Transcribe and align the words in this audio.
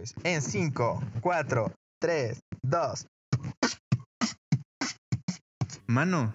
Pues 0.00 0.14
en 0.24 0.40
5, 0.40 1.02
4, 1.20 1.72
3, 2.00 2.40
2. 2.62 3.06
Mano, 5.88 6.32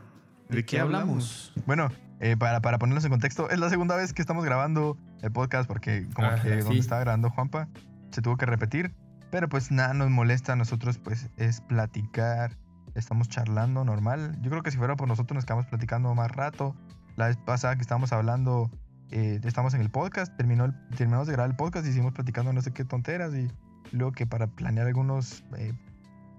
¿de 0.49 0.63
qué 0.63 0.79
hablamos? 0.79 1.51
Bueno, 1.65 1.89
eh, 2.19 2.37
para, 2.37 2.61
para 2.61 2.77
ponernos 2.77 3.03
en 3.05 3.09
contexto, 3.09 3.49
es 3.49 3.57
la 3.57 3.71
segunda 3.71 3.95
vez 3.95 4.13
que 4.13 4.21
estamos 4.21 4.45
grabando 4.45 4.99
el 5.23 5.31
podcast 5.31 5.67
porque 5.67 6.05
como 6.13 6.27
Ah, 6.27 6.35
que 6.35 6.57
sí. 6.57 6.61
donde 6.61 6.77
estaba 6.79 7.01
grabando 7.01 7.31
Juanpa 7.31 7.67
se 8.11 8.21
tuvo 8.21 8.37
que 8.37 8.45
repetir. 8.45 8.93
Pero 9.31 9.49
pues 9.49 9.71
nada 9.71 9.95
nos 9.95 10.11
molesta 10.11 10.53
a 10.53 10.55
nosotros 10.55 10.99
pues 10.99 11.31
es 11.37 11.61
platicar, 11.61 12.55
estamos 12.93 13.29
charlando 13.29 13.83
normal. 13.83 14.37
Yo 14.43 14.51
creo 14.51 14.61
que 14.61 14.69
si 14.69 14.77
fuera 14.77 14.95
por 14.95 15.07
nosotros 15.07 15.33
nos 15.33 15.45
quedamos 15.45 15.65
platicando 15.65 16.13
más 16.13 16.29
rato. 16.29 16.75
La 17.15 17.29
vez 17.29 17.37
pasada 17.37 17.75
que 17.77 17.81
estábamos 17.81 18.13
hablando, 18.13 18.69
eh, 19.11 19.39
estamos 19.43 19.73
en 19.73 19.81
el 19.81 19.89
podcast, 19.89 20.35
terminó 20.37 20.65
el- 20.65 20.73
terminamos 20.97 21.27
de 21.27 21.33
grabar 21.33 21.49
el 21.51 21.55
podcast 21.57 21.85
y 21.85 21.89
seguimos 21.89 22.13
platicando 22.13 22.51
no 22.53 22.61
sé 22.61 22.71
qué 22.71 22.83
tonteras 22.85 23.33
y 23.33 23.47
luego 23.91 24.11
que 24.11 24.25
para 24.25 24.47
planear 24.47 24.87
algunos 24.87 25.43
eh, 25.57 25.73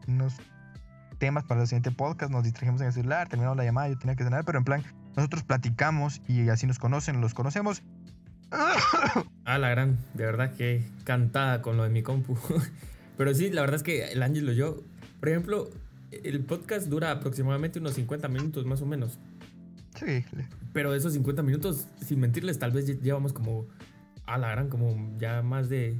unos 0.09 0.35
temas 1.19 1.45
para 1.45 1.63
el 1.63 1.67
siguiente 1.67 1.91
podcast 1.93 2.31
nos 2.31 2.45
distrajimos 2.45 2.81
en 2.81 2.89
el 2.89 2.93
celular, 2.93 3.29
terminamos 3.29 3.57
la 3.57 3.65
llamada, 3.65 3.89
yo 3.89 3.99
tenía 3.99 4.17
que 4.17 4.25
cenar, 4.25 4.45
pero 4.45 4.59
en 4.59 4.65
plan 4.65 4.83
nosotros 5.17 5.43
platicamos 5.45 6.21
y 6.29 6.49
así 6.51 6.67
nos 6.67 6.79
conocen, 6.79 7.21
los 7.21 7.35
conocemos. 7.35 7.83
Ah, 9.45 9.59
la 9.59 9.69
gran, 9.71 9.97
de 10.15 10.25
verdad 10.25 10.53
que 10.55 10.85
cantada 11.05 11.63
con 11.63 11.77
lo 11.77 11.85
de 11.85 11.91
mi 11.91 12.03
compu. 12.03 12.37
Pero 13.17 13.33
sí, 13.33 13.51
la 13.51 13.61
verdad 13.61 13.77
es 13.77 13.83
que 13.85 14.11
el 14.13 14.23
Ángel 14.23 14.49
y 14.51 14.57
yo, 14.57 14.83
por 15.21 15.29
ejemplo, 15.29 15.71
el 16.11 16.41
podcast 16.45 16.89
dura 16.89 17.13
aproximadamente 17.13 17.79
unos 17.79 17.95
50 17.95 18.27
minutos 18.29 18.67
más 18.67 18.83
o 18.83 18.87
menos. 18.87 19.19
Sí, 19.95 20.25
Pero 20.77 20.93
esos 20.93 21.15
50 21.15 21.43
minutos, 21.43 21.89
sin 22.03 22.21
mentirles, 22.21 22.59
tal 22.59 22.71
vez 22.71 22.87
lle- 22.87 23.01
llevamos 23.01 23.33
como, 23.33 23.67
a 24.27 24.37
la 24.37 24.51
gran, 24.51 24.69
como 24.69 25.17
ya 25.19 25.41
más 25.41 25.71
de, 25.71 25.99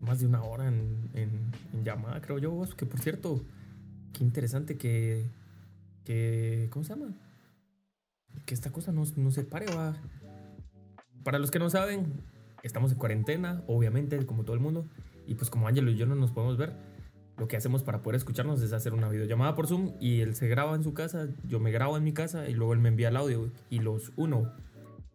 más 0.00 0.18
de 0.18 0.26
una 0.26 0.42
hora 0.42 0.66
en, 0.66 1.08
en- 1.14 1.84
llamada, 1.84 2.20
creo 2.20 2.38
yo. 2.40 2.60
Que 2.76 2.86
por 2.86 2.98
cierto, 2.98 3.44
qué 4.12 4.24
interesante 4.24 4.76
que, 4.76 5.30
que 6.02 6.66
¿cómo 6.72 6.84
se 6.84 6.92
llama? 6.96 7.14
Que 8.46 8.52
esta 8.54 8.72
cosa 8.72 8.90
no, 8.90 9.04
no 9.14 9.30
se 9.30 9.44
pare, 9.44 9.66
va. 9.72 9.96
Para 11.22 11.38
los 11.38 11.52
que 11.52 11.60
no 11.60 11.70
saben, 11.70 12.12
estamos 12.64 12.90
en 12.90 12.98
cuarentena, 12.98 13.62
obviamente, 13.68 14.18
como 14.26 14.42
todo 14.42 14.54
el 14.54 14.60
mundo. 14.60 14.88
Y 15.28 15.36
pues 15.36 15.50
como 15.50 15.68
Ángelo 15.68 15.88
y 15.92 15.96
yo 15.96 16.06
no 16.06 16.16
nos 16.16 16.32
podemos 16.32 16.56
ver, 16.56 16.74
lo 17.40 17.48
que 17.48 17.56
hacemos 17.56 17.82
para 17.82 18.02
poder 18.02 18.16
escucharnos 18.16 18.60
es 18.60 18.74
hacer 18.74 18.92
una 18.92 19.08
videollamada 19.08 19.54
por 19.54 19.66
Zoom 19.66 19.94
y 19.98 20.20
él 20.20 20.34
se 20.34 20.46
graba 20.46 20.76
en 20.76 20.84
su 20.84 20.92
casa, 20.92 21.26
yo 21.44 21.58
me 21.58 21.70
grabo 21.70 21.96
en 21.96 22.04
mi 22.04 22.12
casa 22.12 22.46
y 22.50 22.52
luego 22.52 22.74
él 22.74 22.80
me 22.80 22.90
envía 22.90 23.08
el 23.08 23.16
audio 23.16 23.50
y 23.70 23.78
los 23.78 24.12
uno. 24.16 24.52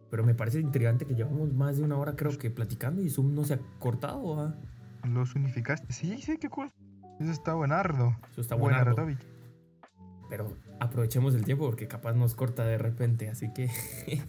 Pero 0.10 0.26
me 0.26 0.34
parece 0.34 0.60
intrigante 0.60 1.06
que 1.06 1.14
llevamos 1.14 1.54
más 1.54 1.78
de 1.78 1.84
una 1.84 1.98
hora 1.98 2.16
creo 2.16 2.36
que 2.38 2.50
platicando 2.50 3.04
y 3.04 3.12
Zoom 3.12 3.36
no 3.36 3.44
se 3.46 3.54
ha 3.54 3.60
cortado. 3.78 4.38
¿va? 4.38 4.56
los 5.04 5.36
unificaste. 5.36 5.94
Sí, 5.94 6.20
sí, 6.20 6.40
qué 6.40 6.50
cool. 6.50 6.72
Eso 7.20 7.32
está 7.32 7.54
buenardo. 7.54 8.18
Eso 8.32 8.42
está 8.42 8.56
Buenardo. 8.56 9.08
Pero 10.28 10.58
aprovechemos 10.80 11.36
el 11.36 11.46
tiempo 11.46 11.68
porque 11.68 11.88
capaz 11.88 12.14
nos 12.14 12.34
corta 12.34 12.66
de 12.66 12.80
repente, 12.80 13.30
así 13.30 13.54
que... 13.54 13.70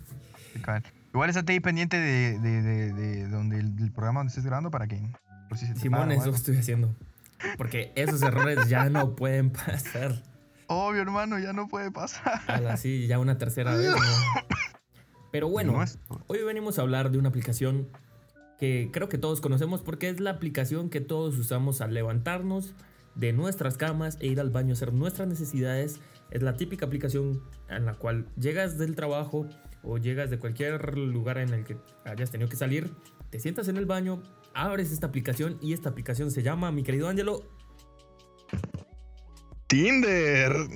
Igual 1.15 1.31
estate 1.31 1.55
ahí 1.55 1.61
pendiente 1.61 1.99
de, 1.99 2.39
de, 2.39 2.63
de, 2.63 2.93
de 2.93 3.29
donde 3.29 3.59
el, 3.59 3.91
programa 3.93 4.21
donde 4.21 4.29
estés 4.29 4.45
grabando 4.45 4.71
para 4.71 4.87
que 4.87 5.01
por 5.49 5.57
si 5.57 5.67
se 5.67 5.75
Simón, 5.77 6.01
para 6.01 6.15
eso 6.15 6.25
algo. 6.25 6.37
estoy 6.37 6.59
haciendo. 6.59 6.95
Porque 7.56 7.92
esos 7.95 8.23
errores 8.23 8.69
ya 8.69 8.89
no 8.89 9.15
pueden 9.17 9.51
pasar. 9.51 10.23
Obvio, 10.69 11.03
hermano, 11.03 11.39
ya 11.39 11.53
no 11.53 11.69
puede 11.69 11.91
pasar. 11.91 12.41
Así 12.69 13.06
ya 13.06 13.19
una 13.19 13.39
tercera 13.39 13.75
vez. 13.77 13.91
¿no? 13.91 13.97
Pero 15.31 15.48
bueno, 15.48 15.84
hoy 16.27 16.43
venimos 16.43 16.78
a 16.78 16.83
hablar 16.83 17.11
de 17.11 17.19
una 17.19 17.28
aplicación 17.28 17.89
que 18.59 18.91
creo 18.93 19.09
que 19.09 19.19
todos 19.19 19.41
conocemos 19.41 19.83
porque 19.83 20.09
es 20.09 20.19
la 20.19 20.31
aplicación 20.31 20.89
que 20.89 21.01
todos 21.01 21.37
usamos 21.37 21.81
al 21.81 21.93
levantarnos 21.93 22.75
de 23.15 23.33
nuestras 23.33 23.77
camas 23.77 24.17
e 24.21 24.28
ir 24.28 24.41
al 24.41 24.50
baño 24.50 24.71
a 24.71 24.73
hacer 24.73 24.93
nuestras 24.93 25.28
necesidades. 25.28 26.00
Es 26.31 26.43
la 26.43 26.56
típica 26.56 26.87
aplicación 26.87 27.43
en 27.69 27.84
la 27.84 27.95
cual 27.95 28.27
llegas 28.39 28.78
del 28.78 28.95
trabajo 28.95 29.47
o 29.82 29.99
llegas 29.99 30.31
de 30.31 30.38
cualquier 30.38 30.97
lugar 30.97 31.38
en 31.38 31.53
el 31.53 31.65
que 31.65 31.77
hayas 32.05 32.31
tenido 32.31 32.49
que 32.49 32.56
salir, 32.56 32.91
te 33.31 33.38
sientas 33.38 33.69
en 33.69 33.77
el 33.77 33.87
baño, 33.87 34.22
abres 34.56 34.91
esta 34.91 35.06
aplicación 35.06 35.59
y 35.61 35.72
esta 35.72 35.89
aplicación 35.91 36.31
se 36.31 36.43
llama, 36.43 36.72
mi 36.72 36.83
querido 36.83 37.09
Ángelo, 37.09 37.43
Tinder. 39.69 40.53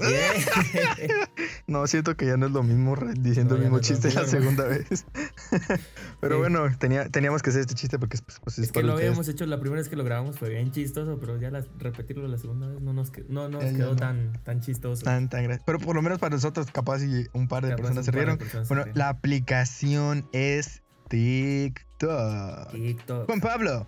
No, 1.68 1.86
siento 1.86 2.16
que 2.16 2.26
ya 2.26 2.36
no 2.36 2.46
es 2.46 2.52
lo 2.52 2.64
mismo 2.64 2.96
diciendo 3.20 3.54
No, 3.54 3.58
el 3.58 3.62
mismo 3.62 3.76
no 3.76 3.80
es 3.80 3.86
chiste 3.86 4.12
la 4.12 4.26
segunda 4.26 4.64
vez. 4.64 5.06
Pero 6.20 6.34
Sí. 6.34 6.38
bueno, 6.41 6.66
tenía, 6.78 7.08
teníamos 7.08 7.42
que 7.42 7.50
hacer 7.50 7.60
este 7.60 7.74
chiste 7.74 7.98
porque 8.00 8.18
pues, 8.18 8.41
pues, 8.42 8.58
Es 8.58 8.72
que 8.72 8.82
lo 8.82 8.94
habíamos 8.94 9.28
hecho 9.28 9.46
la 9.46 9.60
primera 9.60 9.80
vez 9.80 9.88
que 9.88 9.94
lo 9.94 10.02
grabamos, 10.02 10.36
fue 10.36 10.48
bien 10.50 10.72
chistoso, 10.72 11.18
pero 11.20 11.38
ya 11.38 11.50
la- 11.50 11.64
repetirlo 11.78 12.26
la 12.26 12.38
segunda 12.38 12.66
vez 12.66 12.80
no 12.80 12.92
nos, 12.92 13.12
no 13.28 13.58
quedó 13.60 13.94
tan, 13.94 14.32
tan 14.42 14.60
chistoso. 14.60 15.04
Tan, 15.04 15.28
tan 15.28 15.60
Pero 15.64 15.78
por 15.78 15.94
lo 15.94 16.02
menos 16.02 16.18
para 16.18 16.34
nosotros, 16.34 16.66
capaz 16.72 17.04
y 17.04 17.26
un 17.32 17.47
par 17.47 17.62
de 17.62 17.70
Capaz 17.70 17.82
personas 17.82 18.04
se 18.06 18.10
rieron. 18.10 18.38
personas 18.38 18.66
se 18.66 18.74
Bueno, 18.74 18.84
rieron. 18.84 18.98
la 18.98 19.08
aplicación 19.10 20.28
es 20.32 20.82
TikTok. 21.08 21.89
TikTok. 22.00 23.26
Juan 23.26 23.40
Pablo, 23.40 23.86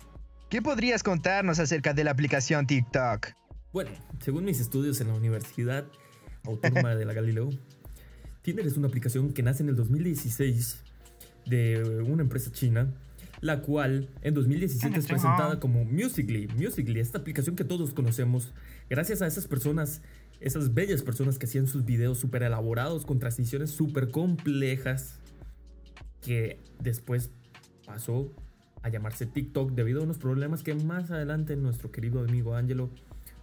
¿qué 0.49 0.61
podrías 0.61 1.01
contarnos 1.01 1.57
acerca 1.57 1.93
de 1.93 2.03
la 2.03 2.11
aplicación 2.11 2.67
TikTok? 2.67 3.29
Bueno, 3.71 3.89
según 4.19 4.45
mis 4.45 4.59
estudios 4.59 5.01
en 5.01 5.07
la 5.07 5.15
Universidad 5.15 5.87
Autónoma 6.43 6.95
de 6.95 7.05
la 7.05 7.13
Galileo, 7.13 7.49
Tinder 8.43 8.67
es 8.67 8.77
una 8.77 8.87
aplicación 8.87 9.33
que 9.33 9.41
nace 9.41 9.63
en 9.63 9.69
el 9.69 9.75
2016 9.75 10.83
de 11.47 12.03
una 12.07 12.21
empresa 12.21 12.51
china, 12.51 12.93
la 13.41 13.61
cual 13.61 14.09
en 14.21 14.35
2017 14.35 14.99
es 14.99 15.07
presentada 15.07 15.59
como 15.59 15.83
Musically. 15.83 16.47
Musically, 16.55 16.99
esta 16.99 17.17
aplicación 17.17 17.55
que 17.55 17.63
todos 17.63 17.95
conocemos, 17.95 18.53
gracias 18.91 19.23
a 19.23 19.27
esas 19.27 19.47
personas, 19.47 20.03
esas 20.39 20.75
bellas 20.75 21.01
personas 21.01 21.39
que 21.39 21.47
hacían 21.47 21.65
sus 21.65 21.83
videos 21.83 22.19
súper 22.19 22.43
elaborados 22.43 23.07
con 23.07 23.17
transiciones 23.17 23.71
súper 23.71 24.11
complejas, 24.11 25.19
que 26.21 26.59
después 26.79 27.31
pasó 27.85 28.31
a 28.81 28.89
llamarse 28.89 29.25
TikTok 29.25 29.71
debido 29.71 30.01
a 30.01 30.03
unos 30.03 30.17
problemas 30.17 30.61
que 30.63 30.75
más 30.75 31.09
adelante 31.09 31.55
nuestro 31.55 31.91
querido 31.91 32.19
amigo 32.19 32.55
Angelo 32.55 32.89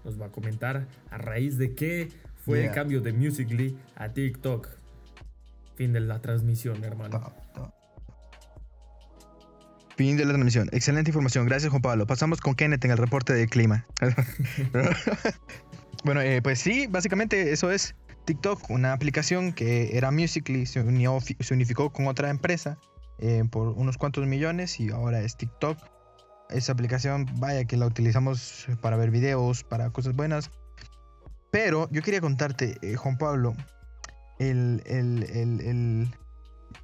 nos 0.05 0.21
va 0.21 0.27
a 0.27 0.29
comentar 0.31 0.87
a 1.11 1.19
raíz 1.19 1.59
de 1.59 1.75
qué 1.75 2.09
fue 2.45 2.67
el 2.67 2.73
cambio 2.73 3.01
de 3.01 3.13
Musically 3.13 3.77
a 3.97 4.11
TikTok. 4.11 4.69
Fin 5.77 5.93
de 5.93 6.01
la 6.01 6.21
transmisión, 6.21 6.83
hermano. 6.85 7.21
Top, 7.21 7.33
top. 7.55 7.71
Fin 9.97 10.17
de 10.17 10.25
la 10.25 10.33
transmisión. 10.33 10.69
Excelente 10.73 11.11
información. 11.11 11.47
Gracias, 11.47 11.71
Juan 11.71 11.83
Pablo. 11.83 12.07
Pasamos 12.07 12.41
con 12.41 12.55
Kenneth 12.55 12.85
en 12.85 12.91
el 12.91 12.99
reporte 12.99 13.33
del 13.35 13.49
clima. 13.49 13.87
bueno, 16.05 16.21
eh, 16.21 16.41
pues 16.43 16.59
sí, 16.61 16.87
básicamente 16.87 17.53
eso 17.53 17.71
es 17.71 17.95
TikTok, 18.25 18.71
una 18.71 18.93
aplicación 18.93 19.53
que 19.53 19.97
era 19.97 20.11
Musically, 20.11 20.67
se, 20.67 20.81
unió, 20.81 21.19
se 21.21 21.55
unificó 21.55 21.91
con 21.91 22.07
otra 22.07 22.31
empresa 22.31 22.79
eh, 23.21 23.45
por 23.51 23.69
unos 23.69 23.99
cuantos 23.99 24.27
millones 24.27 24.81
y 24.81 24.91
ahora 24.91 25.21
es 25.21 25.37
TikTok. 25.37 25.79
Esa 26.49 26.73
aplicación, 26.73 27.27
vaya 27.37 27.65
que 27.65 27.77
la 27.77 27.87
utilizamos 27.87 28.67
para 28.81 28.97
ver 28.97 29.11
videos, 29.11 29.63
para 29.63 29.91
cosas 29.91 30.17
buenas. 30.17 30.51
Pero 31.51 31.89
yo 31.91 32.03
quería 32.03 32.21
contarte, 32.21 32.79
eh, 32.83 32.97
Juan 32.97 33.19
Pablo, 33.19 33.55
el, 34.39 34.83
el, 34.87 35.25
el, 35.33 36.11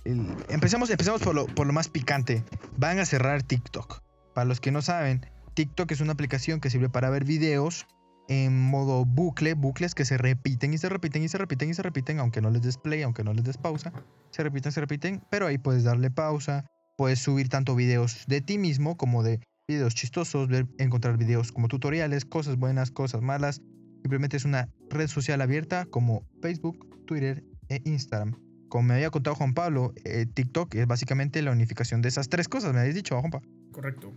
el, 0.05 0.37
empecemos, 0.49 0.91
empecemos 0.91 1.23
por 1.23 1.35
lo, 1.35 1.47
por 1.47 1.67
lo 1.67 1.73
más 1.73 1.89
picante. 1.89 2.45
Van 2.77 2.99
a 2.99 3.07
cerrar 3.07 3.43
TikTok. 3.43 4.03
Para 4.35 4.45
los 4.45 4.61
que 4.61 4.71
no 4.71 4.83
saben, 4.83 5.27
TikTok 5.55 5.91
es 5.91 6.01
una 6.01 6.13
aplicación 6.13 6.61
que 6.61 6.71
sirve 6.71 6.89
para 6.89 7.11
ver 7.11 7.25
videos 7.25 7.87
en 8.29 8.59
modo 8.61 9.05
bucle, 9.05 9.55
bucles 9.55 9.95
que 9.95 10.05
se 10.05 10.19
repiten 10.19 10.75
y 10.75 10.79
se 10.79 10.89
repiten 10.89 11.23
y 11.23 11.29
se 11.29 11.39
repiten 11.39 11.71
y 11.71 11.75
se 11.75 11.83
repiten, 11.83 12.19
aunque 12.19 12.41
no 12.41 12.51
les 12.51 12.63
des 12.63 12.77
play, 12.79 13.03
aunque 13.03 13.23
no 13.25 13.33
les 13.33 13.45
des 13.45 13.57
pausa. 13.59 13.93
Se 14.31 14.43
repiten, 14.43 14.73
se 14.73 14.81
repiten, 14.81 15.23
pero 15.31 15.47
ahí 15.47 15.59
puedes 15.59 15.85
darle 15.85 16.11
pausa. 16.11 16.65
Puedes 16.97 17.19
subir 17.19 17.49
tanto 17.49 17.75
videos 17.77 18.25
de 18.27 18.41
ti 18.41 18.59
mismo 18.59 18.97
como 18.97 19.23
de 19.23 19.41
videos 19.69 19.95
chistosos, 19.95 20.49
ver- 20.49 20.67
encontrar 20.79 21.19
videos 21.19 21.53
como 21.53 21.69
tutoriales, 21.69 22.25
cosas 22.25 22.57
buenas, 22.57 22.91
cosas 22.91 23.21
malas. 23.21 23.61
Simplemente 24.03 24.37
es 24.37 24.45
una 24.45 24.69
red 24.91 25.09
social 25.09 25.41
abierta 25.41 25.85
como 25.87 26.23
Facebook, 26.41 27.05
Twitter 27.07 27.45
e 27.69 27.81
Instagram. 27.85 28.35
Como 28.69 28.85
me 28.89 28.95
había 28.95 29.11
contado 29.11 29.37
Juan 29.37 29.55
Pablo, 29.55 29.93
eh, 30.05 30.27
TikTok 30.33 30.75
es 30.75 30.87
básicamente 30.87 31.43
la 31.43 31.51
unificación 31.53 32.03
de 32.03 32.09
esas 32.09 32.29
tres 32.29 32.49
cosas, 32.49 32.73
me 32.73 32.81
habéis 32.81 32.95
dicho, 32.95 33.19
Juan 33.21 33.31
Pablo. 33.31 33.49
Correcto. 33.73 34.13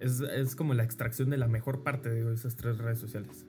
Es, 0.00 0.56
como 0.56 0.74
la 0.74 0.84
extracción 0.84 1.30
de 1.30 1.38
la 1.38 1.48
mejor 1.48 1.82
parte 1.82 2.10
de 2.10 2.34
esas 2.34 2.56
tres 2.56 2.78
redes 2.78 2.98
sociales. 2.98 3.46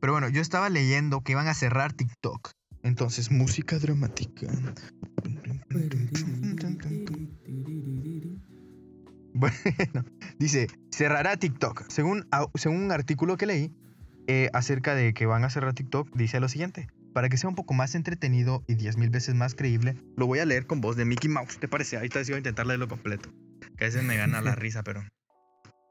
Pero 0.00 0.12
bueno, 0.12 0.28
yo 0.28 0.40
estaba 0.40 0.68
leyendo 0.68 1.20
que 1.20 1.32
iban 1.32 1.48
a 1.48 1.54
cerrar 1.54 1.92
TikTok. 1.92 2.50
Entonces, 2.82 3.30
música 3.30 3.78
dramática. 3.78 4.48
Bueno, 9.34 10.04
dice, 10.38 10.66
cerrará 10.90 11.36
TikTok. 11.36 11.84
Según, 11.88 12.26
según 12.54 12.82
un 12.82 12.92
artículo 12.92 13.36
que 13.36 13.46
leí 13.46 13.72
eh, 14.26 14.50
acerca 14.52 14.94
de 14.94 15.14
que 15.14 15.26
van 15.26 15.44
a 15.44 15.50
cerrar 15.50 15.74
TikTok, 15.74 16.10
dice 16.14 16.40
lo 16.40 16.48
siguiente. 16.48 16.88
Para 17.12 17.28
que 17.28 17.36
sea 17.36 17.48
un 17.48 17.56
poco 17.56 17.74
más 17.74 17.94
entretenido 17.94 18.64
y 18.66 18.74
10.000 18.74 19.10
veces 19.10 19.34
más 19.34 19.54
creíble, 19.54 19.96
lo 20.16 20.26
voy 20.26 20.38
a 20.38 20.46
leer 20.46 20.66
con 20.66 20.80
voz 20.80 20.96
de 20.96 21.04
Mickey 21.04 21.30
Mouse. 21.30 21.58
¿Te 21.58 21.68
parece? 21.68 21.96
Ahí 21.96 22.06
está, 22.06 22.20
voy 22.20 22.34
a 22.34 22.38
intentar 22.38 22.66
leerlo 22.66 22.88
completo. 22.88 23.30
Que 23.82 23.86
a 23.86 23.88
veces 23.88 24.04
me 24.04 24.16
gana 24.16 24.40
la 24.40 24.54
risa, 24.54 24.84
pero... 24.84 25.00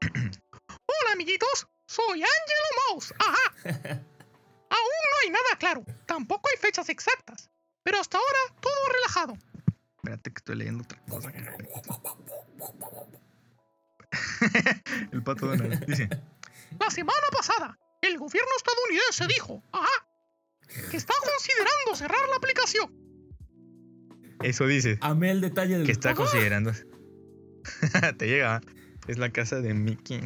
Hola, 0.00 1.12
amiguitos. 1.12 1.68
Soy 1.86 2.22
Angelo 2.22 2.68
Mouse. 2.88 3.12
Ajá. 3.18 3.52
Aún 3.66 5.02
no 5.10 5.16
hay 5.22 5.30
nada 5.30 5.58
claro. 5.58 5.84
Tampoco 6.06 6.48
hay 6.50 6.56
fechas 6.58 6.88
exactas. 6.88 7.50
Pero 7.82 8.00
hasta 8.00 8.16
ahora 8.16 8.38
todo 8.62 8.72
relajado. 8.94 9.34
Espérate 9.98 10.30
que 10.30 10.38
estoy 10.38 10.56
leyendo 10.56 10.84
otra 10.84 10.98
cosa. 11.06 11.30
El 15.12 15.22
pato 15.22 15.48
Donald 15.48 15.84
dice: 15.84 16.08
La 16.80 16.88
semana 16.88 17.26
pasada, 17.30 17.78
el 18.00 18.16
gobierno 18.16 18.52
estadounidense 18.56 19.26
dijo, 19.26 19.62
ajá, 19.70 20.06
que 20.90 20.96
está 20.96 21.12
considerando 21.20 21.94
cerrar 21.94 22.26
la 22.30 22.36
aplicación. 22.36 22.90
Eso 24.42 24.66
dice. 24.66 24.96
Amé 25.02 25.30
el 25.30 25.42
detalle 25.42 25.76
del. 25.76 25.84
Que 25.84 25.92
está 25.92 26.12
Ajá. 26.12 26.16
considerando. 26.16 26.72
Te 28.18 28.26
llega. 28.26 28.60
Es 29.08 29.18
la 29.18 29.30
casa 29.30 29.60
de 29.60 29.74
Mickey. 29.74 30.20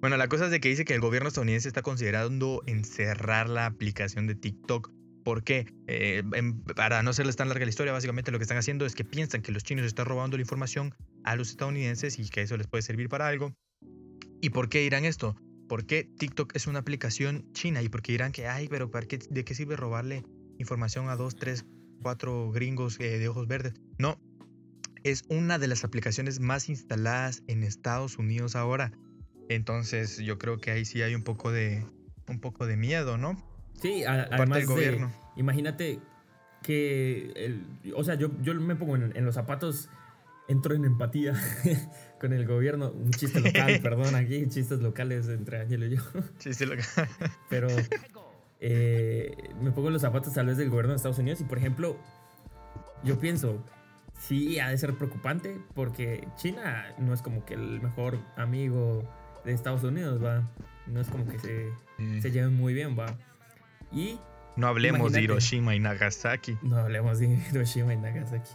Bueno, 0.00 0.16
la 0.16 0.26
cosa 0.28 0.46
es 0.46 0.50
de 0.50 0.58
que 0.60 0.68
dice 0.68 0.84
que 0.84 0.94
el 0.94 1.00
gobierno 1.00 1.28
estadounidense 1.28 1.68
está 1.68 1.82
considerando 1.82 2.62
encerrar 2.66 3.48
la 3.48 3.66
aplicación 3.66 4.26
de 4.26 4.34
TikTok. 4.34 4.90
¿Por 5.24 5.44
qué? 5.44 5.66
Eh, 5.86 6.22
para 6.74 7.02
no 7.02 7.10
hacerles 7.10 7.36
tan 7.36 7.48
larga 7.48 7.64
la 7.64 7.70
historia, 7.70 7.92
básicamente 7.92 8.30
lo 8.32 8.38
que 8.38 8.42
están 8.42 8.58
haciendo 8.58 8.84
es 8.86 8.94
que 8.94 9.04
piensan 9.04 9.42
que 9.42 9.52
los 9.52 9.62
chinos 9.62 9.86
están 9.86 10.06
robando 10.06 10.36
la 10.36 10.40
información 10.42 10.94
a 11.24 11.36
los 11.36 11.50
estadounidenses 11.50 12.18
y 12.18 12.28
que 12.28 12.42
eso 12.42 12.56
les 12.56 12.66
puede 12.66 12.82
servir 12.82 13.08
para 13.08 13.28
algo. 13.28 13.54
¿Y 14.40 14.50
por 14.50 14.68
qué 14.68 14.80
dirán 14.80 15.04
esto? 15.04 15.36
¿Por 15.68 15.84
qué 15.86 16.08
TikTok 16.18 16.54
es 16.54 16.66
una 16.66 16.80
aplicación 16.80 17.44
china? 17.52 17.82
¿Y 17.82 17.88
por 17.88 18.02
qué 18.02 18.12
dirán 18.12 18.32
que, 18.32 18.46
ay, 18.46 18.68
pero 18.68 18.90
¿para 18.90 19.06
qué- 19.06 19.18
¿de 19.30 19.44
qué 19.44 19.54
sirve 19.54 19.76
robarle 19.76 20.24
información 20.58 21.08
a 21.08 21.16
dos, 21.16 21.36
tres, 21.36 21.64
cuatro 22.02 22.50
gringos 22.52 22.98
eh, 23.00 23.18
de 23.18 23.28
ojos 23.28 23.48
verdes? 23.48 23.74
No, 23.98 24.20
es 25.10 25.24
una 25.28 25.58
de 25.58 25.68
las 25.68 25.84
aplicaciones 25.84 26.40
más 26.40 26.68
instaladas 26.68 27.42
en 27.46 27.62
Estados 27.62 28.18
Unidos 28.18 28.56
ahora. 28.56 28.92
Entonces 29.48 30.18
yo 30.18 30.38
creo 30.38 30.58
que 30.58 30.70
ahí 30.72 30.84
sí 30.84 31.02
hay 31.02 31.14
un 31.14 31.22
poco 31.22 31.52
de, 31.52 31.84
un 32.28 32.40
poco 32.40 32.66
de 32.66 32.76
miedo, 32.76 33.16
¿no? 33.16 33.36
Sí, 33.80 34.04
a- 34.04 34.28
Parte 34.28 34.34
además 34.34 34.58
del 34.58 34.66
de- 34.68 34.74
gobierno. 34.74 35.12
imagínate 35.36 36.00
que, 36.62 37.30
el- 37.36 37.64
o 37.94 38.02
sea, 38.02 38.14
yo, 38.16 38.30
yo 38.42 38.54
me 38.54 38.74
pongo 38.74 38.96
en, 38.96 39.16
en 39.16 39.24
los 39.24 39.34
zapatos, 39.36 39.88
entro 40.48 40.74
en 40.74 40.84
empatía 40.84 41.34
con 42.20 42.32
el 42.32 42.46
gobierno. 42.46 42.90
Un 42.90 43.10
chiste 43.12 43.40
local, 43.40 43.78
perdón, 43.82 44.14
aquí 44.16 44.46
chistes 44.48 44.80
locales 44.80 45.28
entre 45.28 45.60
Ángel 45.60 45.84
y 45.92 45.96
yo. 45.96 46.02
Sí, 46.38 46.52
sí, 46.54 46.66
lo 46.66 46.74
que- 46.76 46.82
Pero 47.48 47.68
eh, 48.60 49.36
me 49.60 49.70
pongo 49.70 49.88
en 49.88 49.92
los 49.94 50.02
zapatos 50.02 50.32
tal 50.34 50.46
vez 50.46 50.56
del 50.56 50.70
gobierno 50.70 50.92
de 50.92 50.96
Estados 50.96 51.18
Unidos 51.18 51.40
y, 51.40 51.44
por 51.44 51.58
ejemplo, 51.58 51.96
yo 53.04 53.18
pienso, 53.18 53.62
sí, 54.18 54.58
ha 54.58 54.68
de 54.70 54.78
ser 54.78 54.94
preocupante 54.94 55.60
porque 55.74 56.26
China 56.36 56.86
no 56.98 57.12
es 57.14 57.22
como 57.22 57.44
que 57.44 57.54
el 57.54 57.80
mejor 57.80 58.18
amigo 58.36 59.02
de 59.44 59.52
Estados 59.52 59.82
Unidos, 59.84 60.22
¿va? 60.24 60.42
No 60.86 61.00
es 61.00 61.08
como 61.08 61.26
que 61.26 61.38
se, 61.38 61.70
se 62.20 62.30
lleven 62.30 62.54
muy 62.56 62.74
bien, 62.74 62.96
¿va? 62.98 63.06
Y 63.92 64.18
No 64.56 64.66
hablemos 64.68 64.98
Imagínate. 65.00 65.18
de 65.18 65.24
Hiroshima 65.24 65.74
y 65.74 65.80
Nagasaki. 65.80 66.58
no 66.62 66.76
hablemos 66.78 67.18
de 67.18 67.26
Hiroshima 67.50 67.94
y 67.94 67.96
Nagasaki. 67.98 68.50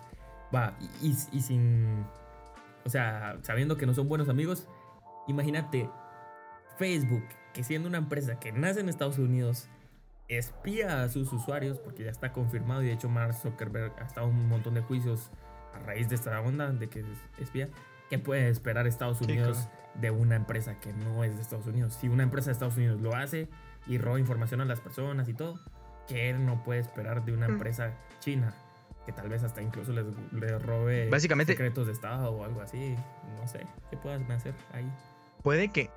Va, 0.53 0.73
y, 1.01 1.07
y- 1.11 1.37
y 1.37 1.41
sin. 1.41 2.05
O 2.83 2.89
sea, 2.89 3.37
sabiendo 3.43 3.77
que 3.77 3.85
no 3.85 3.93
son 3.93 4.07
buenos 4.09 4.27
amigos, 4.27 4.67
imagínate 5.27 5.89
Facebook, 6.77 7.23
que 7.53 7.63
siendo 7.63 7.87
una 7.87 7.99
empresa 7.99 8.39
que 8.39 8.51
nace 8.51 8.79
en 8.79 8.89
Estados 8.89 9.17
Unidos, 9.19 9.69
espía 10.27 11.03
a 11.03 11.09
sus 11.09 11.31
usuarios, 11.31 11.77
porque 11.79 12.03
ya 12.05 12.09
está 12.11 12.31
confirmado, 12.33 12.81
y 12.81 12.87
de 12.87 12.93
hecho 12.93 13.07
Mark 13.09 13.33
Zuckerberg 13.35 13.93
ha 13.99 14.05
estado 14.05 14.29
en 14.29 14.35
un 14.35 14.47
montón 14.49 14.73
de 14.73 14.81
juicios 14.81 15.29
a 15.73 15.79
raíz 15.79 16.09
de 16.09 16.15
esta 16.15 16.39
onda 16.41 16.71
de 16.71 16.87
que 16.89 16.99
es 16.99 17.05
espía. 17.39 17.67
¿Qué 18.09 18.19
puede 18.19 18.49
esperar 18.49 18.87
Estados 18.87 19.19
Sí, 19.19 19.23
Unidos 19.25 19.69
de 19.95 20.11
una 20.11 20.35
empresa 20.35 20.75
que 20.79 20.91
no 20.93 21.23
es 21.23 21.35
de 21.35 21.41
Estados 21.41 21.65
Unidos? 21.67 21.97
Si 21.99 22.09
una 22.09 22.23
empresa 22.23 22.47
de 22.47 22.53
Estados 22.53 22.75
Unidos 22.75 22.99
lo 23.01 23.15
hace 23.15 23.47
y 23.87 23.97
roba 23.97 24.19
información 24.19 24.59
a 24.61 24.65
las 24.65 24.81
personas 24.81 25.29
y 25.29 25.33
todo, 25.33 25.59
¿qué 26.07 26.33
no 26.33 26.61
puede 26.63 26.81
esperar 26.81 27.23
de 27.23 27.33
una 27.33 27.47
Mm. 27.47 27.51
empresa 27.51 27.93
china? 28.19 28.53
Que 29.05 29.13
tal 29.13 29.29
vez 29.29 29.43
hasta 29.43 29.61
incluso 29.61 29.93
les, 29.93 30.05
les 30.33 30.61
robe 30.61 31.09
Básicamente- 31.09 31.53
secretos 31.53 31.87
de 31.87 31.93
Estado 31.93 32.31
o 32.31 32.43
algo 32.43 32.61
así. 32.61 32.95
No 33.39 33.47
sé, 33.47 33.65
¿qué 33.89 33.97
puedan 33.97 34.29
hacer 34.31 34.53
ahí? 34.73 34.91
Puede 35.41 35.69
que, 35.69 35.89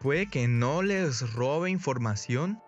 puede 0.00 0.26
que 0.28 0.46
no 0.46 0.82
les 0.82 1.32
robe 1.32 1.70
información 1.70 2.60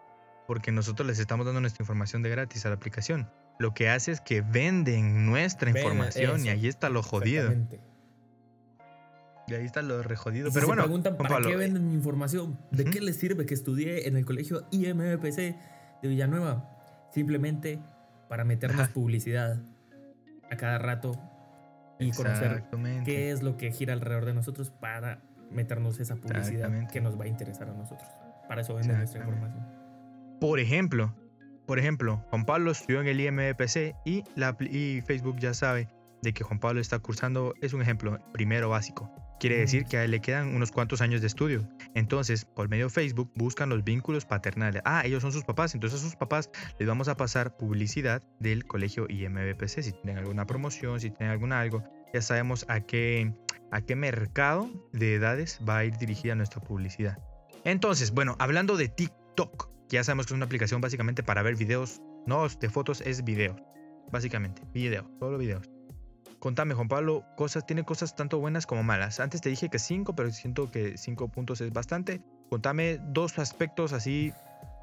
porque 0.46 0.72
nosotros 0.72 1.06
les 1.06 1.18
estamos 1.18 1.44
dando 1.44 1.60
nuestra 1.60 1.82
información 1.82 2.22
de 2.22 2.30
gratis 2.30 2.64
a 2.66 2.70
la 2.70 2.76
aplicación. 2.76 3.30
Lo 3.58 3.72
que 3.72 3.88
hace 3.88 4.12
es 4.12 4.20
que 4.20 4.42
venden 4.42 5.26
nuestra 5.26 5.72
Ven, 5.72 5.82
información 5.82 6.40
y 6.40 6.48
eso, 6.48 6.58
ahí 6.58 6.68
está 6.68 6.90
lo 6.90 7.02
jodido. 7.02 7.52
Y 9.48 9.54
ahí 9.54 9.64
está 9.64 9.80
lo 9.82 10.02
re 10.02 10.16
jodido. 10.16 10.48
Y 10.48 10.50
si 10.50 10.54
Pero 10.54 10.66
se 10.66 10.66
bueno, 10.66 10.82
preguntan 10.82 11.16
para 11.16 11.30
Pablo, 11.30 11.48
qué 11.48 11.56
venden 11.56 11.88
mi 11.88 11.94
información, 11.94 12.58
¿de 12.70 12.84
qué 12.84 13.00
les 13.00 13.16
sirve 13.16 13.46
que 13.46 13.54
estudié 13.54 14.08
en 14.08 14.16
el 14.16 14.26
colegio 14.26 14.66
IMPC 14.70 15.36
de 16.02 16.08
Villanueva? 16.08 16.68
Simplemente 17.12 17.78
para 18.28 18.44
meternos 18.44 18.80
Ajá. 18.80 18.92
publicidad 18.92 19.62
a 20.50 20.56
cada 20.56 20.78
rato 20.78 21.12
y 21.98 22.10
conocer 22.10 22.64
qué 23.04 23.30
es 23.30 23.42
lo 23.42 23.56
que 23.56 23.72
gira 23.72 23.92
alrededor 23.94 24.26
de 24.26 24.34
nosotros 24.34 24.70
para 24.70 25.22
meternos 25.50 26.00
esa 26.00 26.16
publicidad 26.16 26.88
que 26.88 27.00
nos 27.00 27.18
va 27.18 27.24
a 27.24 27.28
interesar 27.28 27.70
a 27.70 27.72
nosotros. 27.72 28.08
Para 28.48 28.60
eso 28.62 28.74
venden 28.74 28.98
nuestra 28.98 29.20
información. 29.20 29.64
Por 30.40 30.60
ejemplo, 30.60 31.14
por 31.66 31.78
ejemplo, 31.78 32.24
Juan 32.30 32.44
Pablo 32.44 32.70
estudió 32.70 33.00
en 33.00 33.08
el 33.08 33.20
IMPC 33.20 33.94
y, 34.04 34.22
la, 34.34 34.56
y 34.60 35.00
Facebook 35.02 35.38
ya 35.38 35.54
sabe 35.54 35.88
de 36.22 36.32
que 36.32 36.44
Juan 36.44 36.58
Pablo 36.58 36.80
está 36.80 36.98
cursando, 36.98 37.54
es 37.60 37.72
un 37.72 37.82
ejemplo, 37.82 38.18
primero 38.32 38.68
básico. 38.68 39.10
Quiere 39.38 39.58
decir 39.58 39.84
que 39.84 39.98
a 39.98 40.04
él 40.04 40.12
le 40.12 40.20
quedan 40.20 40.54
unos 40.54 40.72
cuantos 40.72 41.02
años 41.02 41.20
de 41.20 41.26
estudio. 41.26 41.68
Entonces, 41.94 42.46
por 42.46 42.70
medio 42.70 42.86
de 42.86 42.90
Facebook, 42.90 43.30
buscan 43.34 43.68
los 43.68 43.84
vínculos 43.84 44.24
paternales. 44.24 44.80
Ah, 44.86 45.02
ellos 45.04 45.20
son 45.20 45.30
sus 45.30 45.44
papás. 45.44 45.74
Entonces, 45.74 46.00
a 46.00 46.02
sus 46.02 46.16
papás 46.16 46.50
les 46.78 46.88
vamos 46.88 47.08
a 47.08 47.16
pasar 47.16 47.54
publicidad 47.54 48.22
del 48.40 48.66
colegio 48.66 49.06
IMBPC. 49.10 49.82
Si 49.82 49.92
tienen 49.92 50.16
alguna 50.16 50.46
promoción, 50.46 51.00
si 51.00 51.10
tienen 51.10 51.32
alguna 51.32 51.60
algo, 51.60 51.84
ya 52.14 52.22
sabemos 52.22 52.64
a 52.68 52.80
qué, 52.80 53.34
a 53.70 53.82
qué 53.82 53.94
mercado 53.94 54.70
de 54.92 55.16
edades 55.16 55.60
va 55.68 55.78
a 55.78 55.84
ir 55.84 55.98
dirigida 55.98 56.34
nuestra 56.34 56.62
publicidad. 56.62 57.18
Entonces, 57.64 58.12
bueno, 58.12 58.36
hablando 58.38 58.78
de 58.78 58.88
TikTok, 58.88 59.75
ya 59.88 60.04
sabemos 60.04 60.26
que 60.26 60.32
es 60.32 60.36
una 60.36 60.46
aplicación 60.46 60.80
básicamente 60.80 61.22
para 61.22 61.42
ver 61.42 61.56
videos, 61.56 62.00
no 62.26 62.46
de 62.48 62.68
fotos, 62.68 63.00
es 63.02 63.24
videos. 63.24 63.60
Básicamente, 64.10 64.62
videos, 64.72 65.06
solo 65.18 65.38
videos. 65.38 65.68
Contame, 66.38 66.74
Juan 66.74 66.88
Pablo, 66.88 67.24
cosas, 67.36 67.66
tiene 67.66 67.84
cosas 67.84 68.14
tanto 68.14 68.38
buenas 68.38 68.66
como 68.66 68.82
malas. 68.82 69.20
Antes 69.20 69.40
te 69.40 69.48
dije 69.48 69.68
que 69.68 69.78
5, 69.78 70.14
pero 70.14 70.30
siento 70.30 70.70
que 70.70 70.96
5 70.96 71.28
puntos 71.28 71.60
es 71.60 71.72
bastante. 71.72 72.20
Contame 72.50 72.98
dos 73.08 73.38
aspectos 73.38 73.92
así 73.92 74.32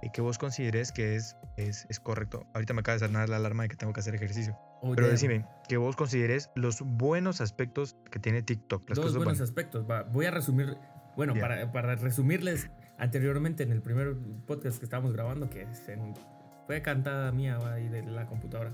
eh, 0.02 0.10
que 0.12 0.22
vos 0.22 0.38
consideres 0.38 0.92
que 0.92 1.16
es, 1.16 1.38
es, 1.56 1.86
es 1.90 2.00
correcto. 2.00 2.46
Ahorita 2.54 2.74
me 2.74 2.82
acaba 2.82 2.98
de 2.98 3.06
sonar 3.06 3.30
la 3.30 3.38
alarma 3.38 3.64
de 3.64 3.70
que 3.70 3.78
tengo 3.78 3.94
que 3.94 4.02
hacer 4.02 4.16
ejercicio. 4.16 4.58
Oye, 4.82 4.96
Pero 4.96 5.08
decime, 5.08 5.46
que 5.70 5.78
vos 5.78 5.96
consideres 5.96 6.50
los 6.56 6.82
buenos 6.82 7.40
aspectos 7.40 7.96
que 8.12 8.20
tiene 8.20 8.42
TikTok. 8.42 8.90
Las 8.90 8.98
dos 8.98 9.06
cosas 9.06 9.18
buenos 9.18 9.38
buenas. 9.38 9.50
aspectos. 9.50 9.90
Va, 9.90 10.04
voy 10.04 10.26
a 10.26 10.32
resumir, 10.32 10.78
bueno, 11.16 11.34
para, 11.40 11.72
para 11.72 11.96
resumirles 11.96 12.70
anteriormente 13.04 13.64
en 13.64 13.72
el 13.72 13.82
primer 13.82 14.16
podcast 14.48 14.80
que 14.80 14.86
estábamos 14.86 15.14
grabando, 15.14 15.50
que 15.50 15.68
se- 15.74 15.98
fue 16.66 16.82
cantada 16.82 17.32
mía 17.32 17.58
ahí 17.74 17.88
de 17.90 18.04
la 18.04 18.26
computadora. 18.26 18.72